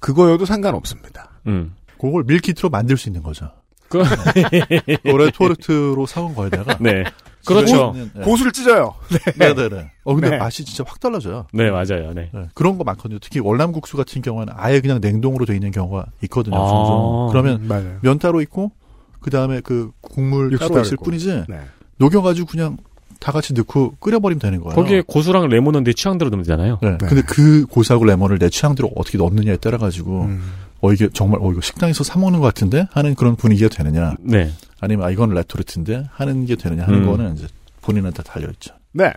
그거여도 0.00 0.44
상관없습니다. 0.44 1.40
음. 1.46 1.74
그걸 2.00 2.24
밀키트로 2.24 2.68
만들 2.68 2.96
수 2.96 3.08
있는 3.08 3.22
거죠. 3.22 3.52
그, 3.88 4.02
레토르트로 5.04 6.06
사온 6.06 6.34
거에다가 6.34 6.78
네. 6.80 7.04
그렇죠. 7.46 7.92
있는, 7.94 8.10
네. 8.14 8.22
고수를 8.22 8.52
찢어요. 8.52 8.94
네, 9.36 9.54
네, 9.54 9.68
네. 9.68 9.90
어, 10.04 10.14
근데 10.14 10.30
네. 10.30 10.38
맛이 10.38 10.64
진짜 10.64 10.84
확 10.86 11.00
달라져요. 11.00 11.46
네, 11.52 11.70
맞아요. 11.70 12.12
네. 12.14 12.30
네, 12.32 12.48
그런 12.54 12.78
거 12.78 12.84
많거든요. 12.84 13.18
특히 13.20 13.40
월남 13.40 13.72
국수 13.72 13.96
같은 13.96 14.22
경우는 14.22 14.52
아예 14.56 14.80
그냥 14.80 15.00
냉동으로 15.00 15.44
돼 15.46 15.54
있는 15.54 15.70
경우가 15.70 16.06
있거든요. 16.24 16.56
아. 16.56 16.68
종종. 16.68 17.28
그러면 17.30 17.62
음, 17.62 17.68
맞아요. 17.68 17.98
면 18.02 18.18
따로 18.18 18.40
있고 18.40 18.72
그 19.20 19.30
다음에 19.30 19.60
그 19.60 19.90
국물 20.00 20.56
따로 20.58 20.80
있을 20.80 20.94
있고. 20.94 21.04
뿐이지 21.04 21.44
네. 21.48 21.60
녹여가지고 21.98 22.46
그냥 22.46 22.76
다 23.20 23.30
같이 23.30 23.54
넣고 23.54 23.94
끓여버리면 24.00 24.40
되는 24.40 24.60
거예요. 24.60 24.74
거기에 24.74 25.02
고수랑 25.06 25.48
레몬은 25.48 25.84
내 25.84 25.92
취향대로 25.92 26.28
넣으면 26.30 26.44
되잖아요. 26.44 26.78
네. 26.82 26.98
근데 26.98 27.22
그 27.22 27.66
고사하고 27.66 28.04
레몬을 28.04 28.38
내 28.40 28.50
취향대로 28.50 28.90
어떻게 28.96 29.16
넣느냐에 29.16 29.58
따라 29.58 29.78
가지고 29.78 30.22
음. 30.22 30.42
어 30.80 30.92
이게 30.92 31.08
정말 31.12 31.38
어 31.40 31.52
이거 31.52 31.60
식당에서 31.60 32.02
사 32.02 32.18
먹는 32.18 32.40
것 32.40 32.46
같은데 32.46 32.88
하는 32.90 33.14
그런 33.14 33.36
분위기가 33.36 33.68
되느냐 33.68 34.14
네. 34.20 34.50
아니면 34.82 35.06
아 35.06 35.10
이건 35.10 35.30
레토르트인데 35.30 36.08
하는 36.10 36.44
게 36.44 36.56
되느냐 36.56 36.82
하는 36.82 37.04
음. 37.04 37.06
거는 37.06 37.36
이제 37.36 37.46
본인한테 37.82 38.24
달려 38.24 38.48
있죠. 38.50 38.74
네. 38.92 39.12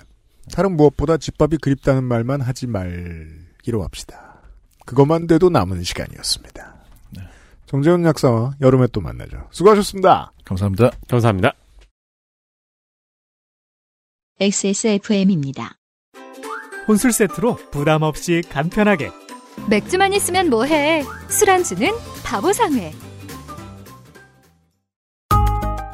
다른 0.54 0.78
무엇보다 0.78 1.18
집밥이 1.18 1.58
그립다는 1.58 2.04
말만 2.04 2.40
하지 2.40 2.68
말기로 2.68 3.84
합시다. 3.84 4.42
그것만 4.86 5.26
돼도 5.26 5.50
남은 5.50 5.84
시간이었습니다. 5.84 6.76
정재훈 7.66 8.06
약사와 8.06 8.54
여름에 8.62 8.86
또 8.92 9.02
만나죠. 9.02 9.48
수고하셨습니다. 9.50 10.32
감사합니다. 10.46 10.92
감사합니다. 11.08 11.54
XSFM입니다. 14.40 15.74
혼술 16.88 17.12
세트로 17.12 17.56
부담 17.72 18.04
없이 18.04 18.44
간편하게 18.50 19.10
맥주만 19.68 20.14
있으면 20.14 20.52
뭐해? 20.52 21.04
술안주는 21.30 21.90
바보상회. 22.24 23.15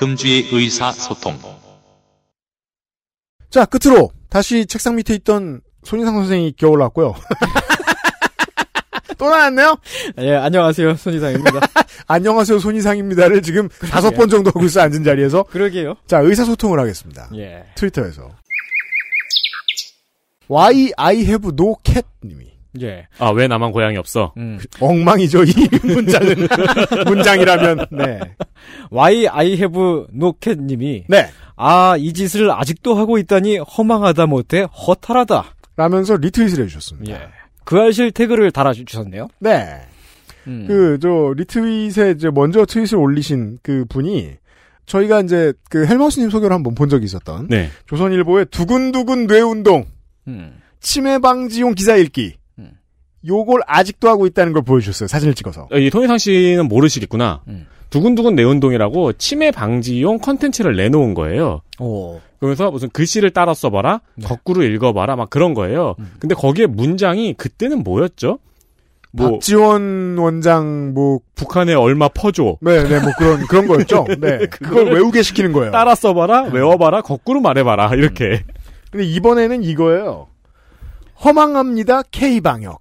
금주의 0.00 0.48
의사소통. 0.50 1.38
자, 3.50 3.66
끝으로 3.66 4.10
다시 4.30 4.64
책상 4.64 4.96
밑에 4.96 5.12
있던 5.16 5.60
손인상 5.84 6.14
선생이 6.14 6.52
기어올랐고요. 6.52 7.14
또 9.18 9.28
나왔네요? 9.28 9.76
예, 10.20 10.36
안녕하세요. 10.36 10.94
손이상입니다. 10.94 11.60
안녕하세요. 12.08 12.60
손이상입니다를 12.60 13.42
지금 13.42 13.68
다섯 13.90 14.12
번 14.12 14.30
정도 14.30 14.48
하고 14.48 14.64
있어 14.64 14.80
앉은 14.80 15.04
자리에서. 15.04 15.42
그러게요. 15.42 15.96
자, 16.06 16.20
의사소통을 16.20 16.80
하겠습니다. 16.80 17.28
예. 17.34 17.66
트위터에서. 17.74 18.30
Why 20.50 20.92
I 20.96 21.16
have 21.16 21.50
no 21.52 21.76
cat 21.84 22.06
님이. 22.24 22.59
예. 22.80 23.06
아, 23.18 23.30
왜 23.30 23.48
나만 23.48 23.72
고양이 23.72 23.96
없어? 23.96 24.32
음. 24.36 24.58
엉망이죠, 24.80 25.44
이 25.44 25.52
문장은. 25.82 26.48
문장이라면, 27.06 27.86
네. 27.90 28.20
Why 28.92 29.26
I 29.26 29.46
have 29.54 29.76
no 30.14 30.32
cat 30.40 30.60
님이. 30.60 31.04
네. 31.08 31.26
아, 31.56 31.96
이 31.98 32.12
짓을 32.12 32.50
아직도 32.50 32.94
하고 32.94 33.18
있다니 33.18 33.58
허망하다 33.58 34.26
못해 34.26 34.66
허탈하다. 34.86 35.56
라면서 35.76 36.16
리트윗을 36.16 36.64
해주셨습니다. 36.64 37.12
예. 37.12 37.28
그 37.64 37.78
알실 37.78 38.12
태그를 38.12 38.50
달아주셨네요. 38.50 39.28
네. 39.40 39.80
음. 40.46 40.64
그, 40.66 40.98
저, 41.00 41.32
리트윗에 41.36 42.12
이제 42.12 42.30
먼저 42.30 42.64
트윗을 42.64 42.98
올리신 42.98 43.58
그 43.62 43.84
분이 43.88 44.36
저희가 44.86 45.20
이제 45.20 45.52
그 45.68 45.86
헬마우스님 45.86 46.30
소개를 46.30 46.54
한번 46.54 46.74
본 46.74 46.88
적이 46.88 47.04
있었던 47.04 47.46
네. 47.48 47.68
조선일보의 47.86 48.46
두근두근 48.50 49.26
뇌운동 49.26 49.86
음. 50.26 50.60
치매 50.80 51.18
방지용 51.18 51.74
기사 51.74 51.94
읽기 51.96 52.39
요걸 53.26 53.60
아직도 53.66 54.08
하고 54.08 54.26
있다는 54.26 54.52
걸 54.52 54.62
보여주셨어요. 54.62 55.08
사진을 55.08 55.34
찍어서. 55.34 55.68
어, 55.70 55.78
이 55.78 55.90
통일상 55.90 56.18
씨는 56.18 56.68
모르시겠구나. 56.68 57.42
음. 57.48 57.66
두근두근 57.90 58.36
내 58.36 58.44
운동이라고 58.44 59.14
치매 59.14 59.50
방지용 59.50 60.18
컨텐츠를 60.20 60.76
내놓은 60.76 61.14
거예요. 61.14 61.60
오. 61.80 62.20
그래서 62.38 62.70
무슨 62.70 62.88
글씨를 62.88 63.30
따라 63.30 63.52
써봐라, 63.52 64.00
네. 64.14 64.26
거꾸로 64.26 64.62
읽어봐라, 64.62 65.16
막 65.16 65.28
그런 65.28 65.54
거예요. 65.54 65.96
음. 65.98 66.12
근데 66.18 66.34
거기에 66.34 66.66
문장이 66.66 67.34
그때는 67.34 67.82
뭐였죠? 67.82 68.38
뭐 69.12 69.32
박지원 69.32 70.16
원장 70.18 70.94
뭐 70.94 71.18
북한에 71.34 71.74
얼마 71.74 72.08
퍼줘. 72.08 72.58
네, 72.60 72.84
네, 72.84 73.00
뭐 73.00 73.10
그런 73.18 73.40
그런 73.48 73.66
거였죠. 73.66 74.06
네, 74.20 74.46
그걸 74.46 74.92
외우게 74.92 75.22
시키는 75.22 75.52
거예요. 75.52 75.72
따라 75.72 75.96
써봐라, 75.96 76.44
외워봐라, 76.44 77.02
거꾸로 77.02 77.40
말해봐라 77.40 77.92
이렇게. 77.96 78.44
근데 78.90 79.04
이번에는 79.04 79.64
이거예요. 79.64 80.28
허망합니다. 81.24 82.02
K 82.10 82.40
방역. 82.40 82.80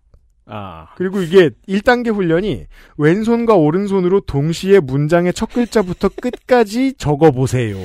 아. 0.50 0.88
그리고 0.96 1.22
이게 1.22 1.52
1단계 1.68 2.14
훈련이 2.14 2.66
왼손과 2.98 3.56
오른손으로 3.56 4.22
동시에 4.22 4.80
문장의 4.80 5.34
첫 5.34 5.52
글자부터 5.54 6.10
끝까지 6.10 6.94
적어보세요. 6.98 7.78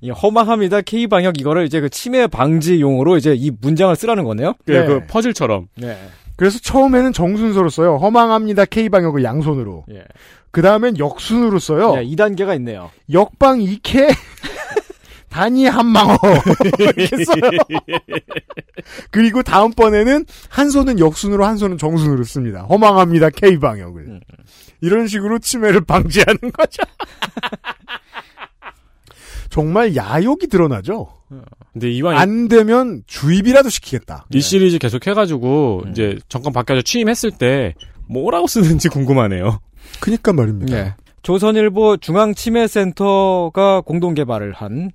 이 0.00 0.10
허망합니다. 0.10 0.82
K 0.82 1.06
방역 1.06 1.40
이거를 1.40 1.66
이제 1.66 1.80
그 1.80 1.88
치매 1.88 2.26
방지용으로 2.26 3.16
이제 3.16 3.34
이 3.34 3.50
문장을 3.60 3.94
쓰라는 3.96 4.24
거네요. 4.24 4.54
그, 4.64 4.72
네. 4.72 4.86
그 4.86 5.06
퍼즐처럼. 5.06 5.68
네. 5.76 5.96
그래서 6.36 6.58
처음에는 6.58 7.12
정순서로 7.12 7.68
써요. 7.68 7.96
허망합니다. 7.96 8.64
K 8.64 8.88
방역을 8.88 9.24
양손으로. 9.24 9.84
예. 9.90 10.04
그 10.50 10.62
다음엔 10.62 10.98
역순으로 10.98 11.58
써요. 11.58 11.94
네, 11.96 12.04
2단계가 12.06 12.56
있네요. 12.56 12.90
역방 13.12 13.58
2캐 13.58 14.08
단위 15.30 15.66
한망어 15.66 16.18
이렇게 16.78 17.24
써요. 17.24 17.50
그리고 19.10 19.42
다음번에는 19.42 20.26
한 20.48 20.70
손은 20.70 20.98
역순으로 20.98 21.44
한 21.46 21.56
손은 21.56 21.78
정순으로 21.78 22.24
씁니다. 22.24 22.62
허망합니다. 22.62 23.30
K 23.30 23.58
방역을. 23.58 24.20
이런 24.80 25.06
식으로 25.06 25.38
치매를 25.38 25.82
방지하는 25.82 26.38
거죠. 26.52 26.82
정말 29.48 29.96
야욕이 29.96 30.48
드러나죠. 30.50 31.08
근데 31.72 31.90
이왕 31.90 32.16
안 32.18 32.48
되면 32.48 33.02
주입이라도 33.06 33.68
시키겠다. 33.68 34.26
이 34.34 34.40
시리즈 34.40 34.78
계속 34.78 35.06
해가지고 35.06 35.84
이제 35.90 36.18
정권 36.28 36.52
바뀌어서 36.52 36.82
취임했을 36.82 37.30
때 37.32 37.74
뭐라고 38.08 38.46
쓰는지 38.48 38.88
궁금하네요. 38.88 39.60
그니까 40.00 40.32
말입니다. 40.32 40.76
예. 40.76 40.94
조선일보 41.22 41.98
중앙치매센터가 41.98 43.82
공동 43.82 44.14
개발을 44.14 44.52
한 44.52 44.90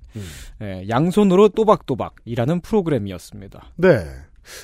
예, 0.62 0.84
양손으로 0.88 1.50
또박또박이라는 1.50 2.60
프로그램이었습니다. 2.60 3.70
네. 3.76 4.04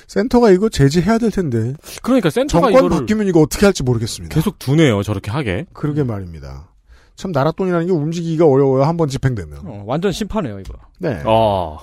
센터가 0.07 0.51
이거 0.51 0.69
제지해야 0.69 1.17
될 1.17 1.31
텐데. 1.31 1.73
그러니까 2.01 2.29
센터가 2.29 2.67
정권 2.67 2.85
이거를 2.85 2.99
바뀌면 2.99 3.27
이거 3.27 3.41
어떻게 3.41 3.65
할지 3.65 3.83
모르겠습니다. 3.83 4.33
계속 4.33 4.59
두네요, 4.59 5.03
저렇게 5.03 5.29
하게. 5.31 5.65
그러게 5.73 6.03
말입니다. 6.03 6.69
참 7.15 7.31
나라돈이라는 7.31 7.87
게 7.87 7.93
움직이기가 7.93 8.45
어려워요. 8.45 8.83
한번 8.83 9.07
집행되면. 9.07 9.59
어, 9.65 9.83
완전 9.85 10.11
심파네요, 10.11 10.59
이거. 10.59 10.73
네. 10.99 11.21
어. 11.25 11.77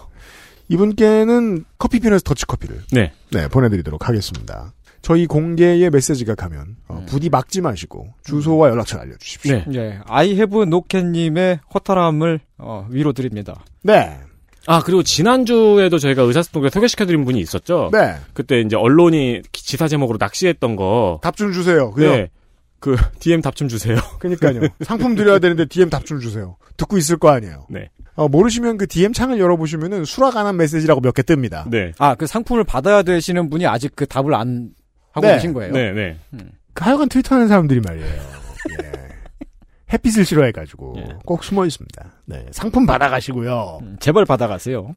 이분께는 0.69 1.65
커피핀에서 1.79 2.21
더치커피를 2.21 2.83
네. 2.93 3.13
네, 3.33 3.49
보내드리도록 3.49 4.09
하겠습니다. 4.09 4.73
저희 5.03 5.27
공개의 5.27 5.89
메시지가 5.91 6.35
가면 6.35 6.77
어, 6.89 7.05
부디 7.09 7.31
막지 7.31 7.61
마시고 7.61 8.07
주소와 8.25 8.69
연락처 8.71 8.99
알려주십시오. 8.99 9.53
네. 9.55 9.65
예, 9.75 9.99
아이헤브 10.07 10.65
노캔님의 10.65 11.61
허탈함을 11.75 12.41
어, 12.59 12.87
위로 12.91 13.13
드립니다. 13.13 13.65
네. 13.83 14.19
아, 14.67 14.83
그리고 14.85 15.03
지난주에도 15.03 15.99
저희가 15.99 16.23
의사소통에 16.23 16.69
소개시켜드린 16.69 17.25
분이 17.25 17.41
있었죠? 17.41 17.89
네. 17.93 18.17
그때 18.35 18.61
이제 18.61 18.77
언론이 18.77 19.41
지사 19.53 19.89
제목으로 19.89 20.19
낚시했던 20.21 20.77
거. 20.77 21.19
답 21.23 21.35
좀 21.37 21.53
주세요. 21.53 21.91
그요. 21.93 22.11
네. 22.15 22.31
그, 22.79 22.95
DM 23.21 23.41
답 23.41 23.57
좀 23.57 23.69
주세요. 23.69 23.97
그니까요. 24.19 24.61
상품 24.85 25.15
드려야 25.15 25.39
되는데 25.39 25.65
DM 25.65 25.89
답 25.89 26.05
좀 26.05 26.21
주세요. 26.21 26.57
듣고 26.77 26.99
있을 26.99 27.17
거 27.17 27.31
아니에요. 27.31 27.67
네. 27.71 27.89
어, 28.17 28.29
모르시면 28.29 28.77
그 28.77 28.87
DM 28.87 29.15
창을 29.15 29.39
열어보시면은 29.41 30.05
수락 30.05 30.37
안 30.37 30.47
한 30.47 30.57
메시지라고 30.59 31.01
몇 31.01 31.15
개 31.15 31.23
뜹니다. 31.23 31.69
네. 31.71 31.93
아, 31.99 32.15
그 32.15 32.27
상품을 32.27 32.65
받아야 32.65 33.03
되시는 33.03 33.49
분이 33.49 33.67
아직 33.67 33.93
그 33.97 34.07
답을 34.07 34.35
안 34.35 34.71
하고 35.13 35.27
네. 35.27 35.35
계신 35.35 35.53
거예요. 35.53 35.73
네, 35.73 35.93
네. 35.93 36.19
그 36.73 36.85
하여간 36.85 37.09
트위터 37.09 37.35
하는 37.35 37.49
사람들이 37.49 37.81
말이에요. 37.81 38.07
예. 38.83 38.93
햇빛을 39.93 40.25
싫어해가지고 40.25 40.95
꼭 41.25 41.43
숨어 41.43 41.67
있습니다. 41.67 42.13
네. 42.27 42.47
상품 42.53 42.87
받아가시고요. 42.87 43.81
음, 43.83 43.97
제발 44.01 44.25
받아가세요. 44.25 44.95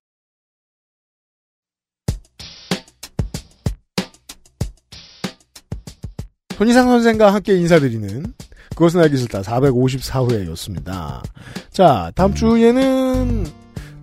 손희상 6.56 6.88
선생과 6.88 7.34
함께 7.34 7.56
인사드리는 7.56 8.24
그것은 8.70 9.02
알기 9.02 9.18
싫다 9.18 9.42
454회였습니다. 9.42 11.22
자, 11.72 12.12
다음 12.16 12.34
주에는 12.34 13.46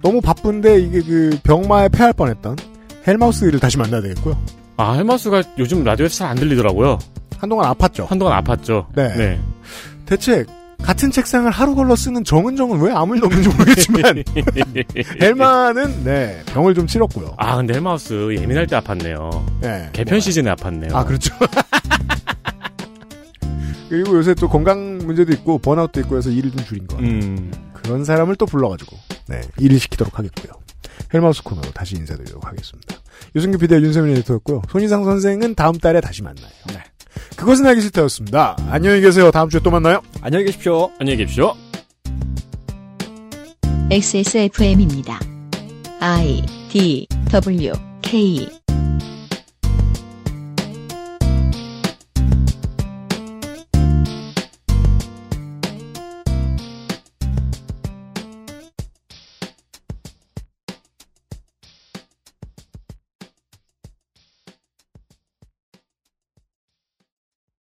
너무 0.02 0.20
바쁜데 0.20 0.80
이게 0.80 1.00
그 1.02 1.38
병마에 1.42 1.88
패할 1.88 2.12
뻔했던 2.12 2.56
헬마우스 3.06 3.44
를 3.44 3.60
다시 3.60 3.78
만나야 3.78 4.02
되겠고요. 4.02 4.59
아, 4.80 4.92
헬마우스가 4.94 5.42
요즘 5.58 5.84
라디오에서 5.84 6.14
잘 6.16 6.28
안 6.30 6.36
들리더라고요. 6.36 6.98
한동안 7.38 7.72
아팠죠. 7.72 8.06
한동안 8.06 8.42
아팠죠. 8.42 8.86
네. 8.94 9.38
대체 10.06 10.44
같은 10.82 11.10
책상을 11.10 11.50
하루 11.50 11.74
걸러 11.74 11.94
쓰는 11.96 12.24
정은정은 12.24 12.80
왜 12.80 12.92
암을 12.92 13.20
넘는지 13.20 13.48
모르겠지만 13.50 14.24
헬마는 15.20 16.04
네 16.04 16.42
병을 16.46 16.74
좀 16.74 16.86
치렀고요. 16.86 17.34
아, 17.36 17.56
근데 17.56 17.74
헬마우스 17.74 18.34
예민할 18.34 18.66
때 18.66 18.78
아팠네요. 18.78 19.60
네. 19.60 19.90
개편 19.92 20.20
시즌에 20.20 20.50
아팠네요. 20.54 20.94
아 20.94 21.04
그렇죠. 21.04 21.34
그리고 23.90 24.16
요새 24.16 24.34
또 24.34 24.48
건강 24.48 24.98
문제도 24.98 25.32
있고 25.32 25.58
번아웃도 25.58 26.00
있고 26.00 26.16
해서 26.16 26.30
일을 26.30 26.50
좀 26.52 26.64
줄인 26.64 26.86
거. 26.86 26.96
음. 26.98 27.50
그런 27.72 28.04
사람을 28.04 28.36
또 28.36 28.46
불러가지고 28.46 28.96
네 29.28 29.40
일을 29.58 29.78
시키도록 29.80 30.18
하겠고요. 30.18 30.52
헬마우스 31.12 31.42
코너로 31.42 31.70
다시 31.72 31.96
인사드리도록 31.96 32.46
하겠습니다. 32.46 32.96
유승규 33.34 33.58
PD와 33.58 33.80
윤세민 33.80 34.16
에디터였고요. 34.16 34.62
손희상 34.70 35.04
선생은 35.04 35.54
다음 35.54 35.76
달에 35.78 36.00
다시 36.00 36.22
만나요. 36.22 36.50
그것은 37.36 37.66
알기 37.66 37.80
싫다였습니다. 37.80 38.56
안녕히 38.68 39.00
계세요. 39.00 39.30
다음 39.30 39.48
주에 39.48 39.60
또 39.62 39.70
만나요. 39.70 40.02
안녕히 40.20 40.44
계십시오. 40.44 40.90
안녕히 40.98 41.18
계십시오. 41.18 41.54
XSFM입니다. 43.90 45.18
I 46.00 46.44
D 46.70 47.06
W 47.30 47.72
K 48.02 48.48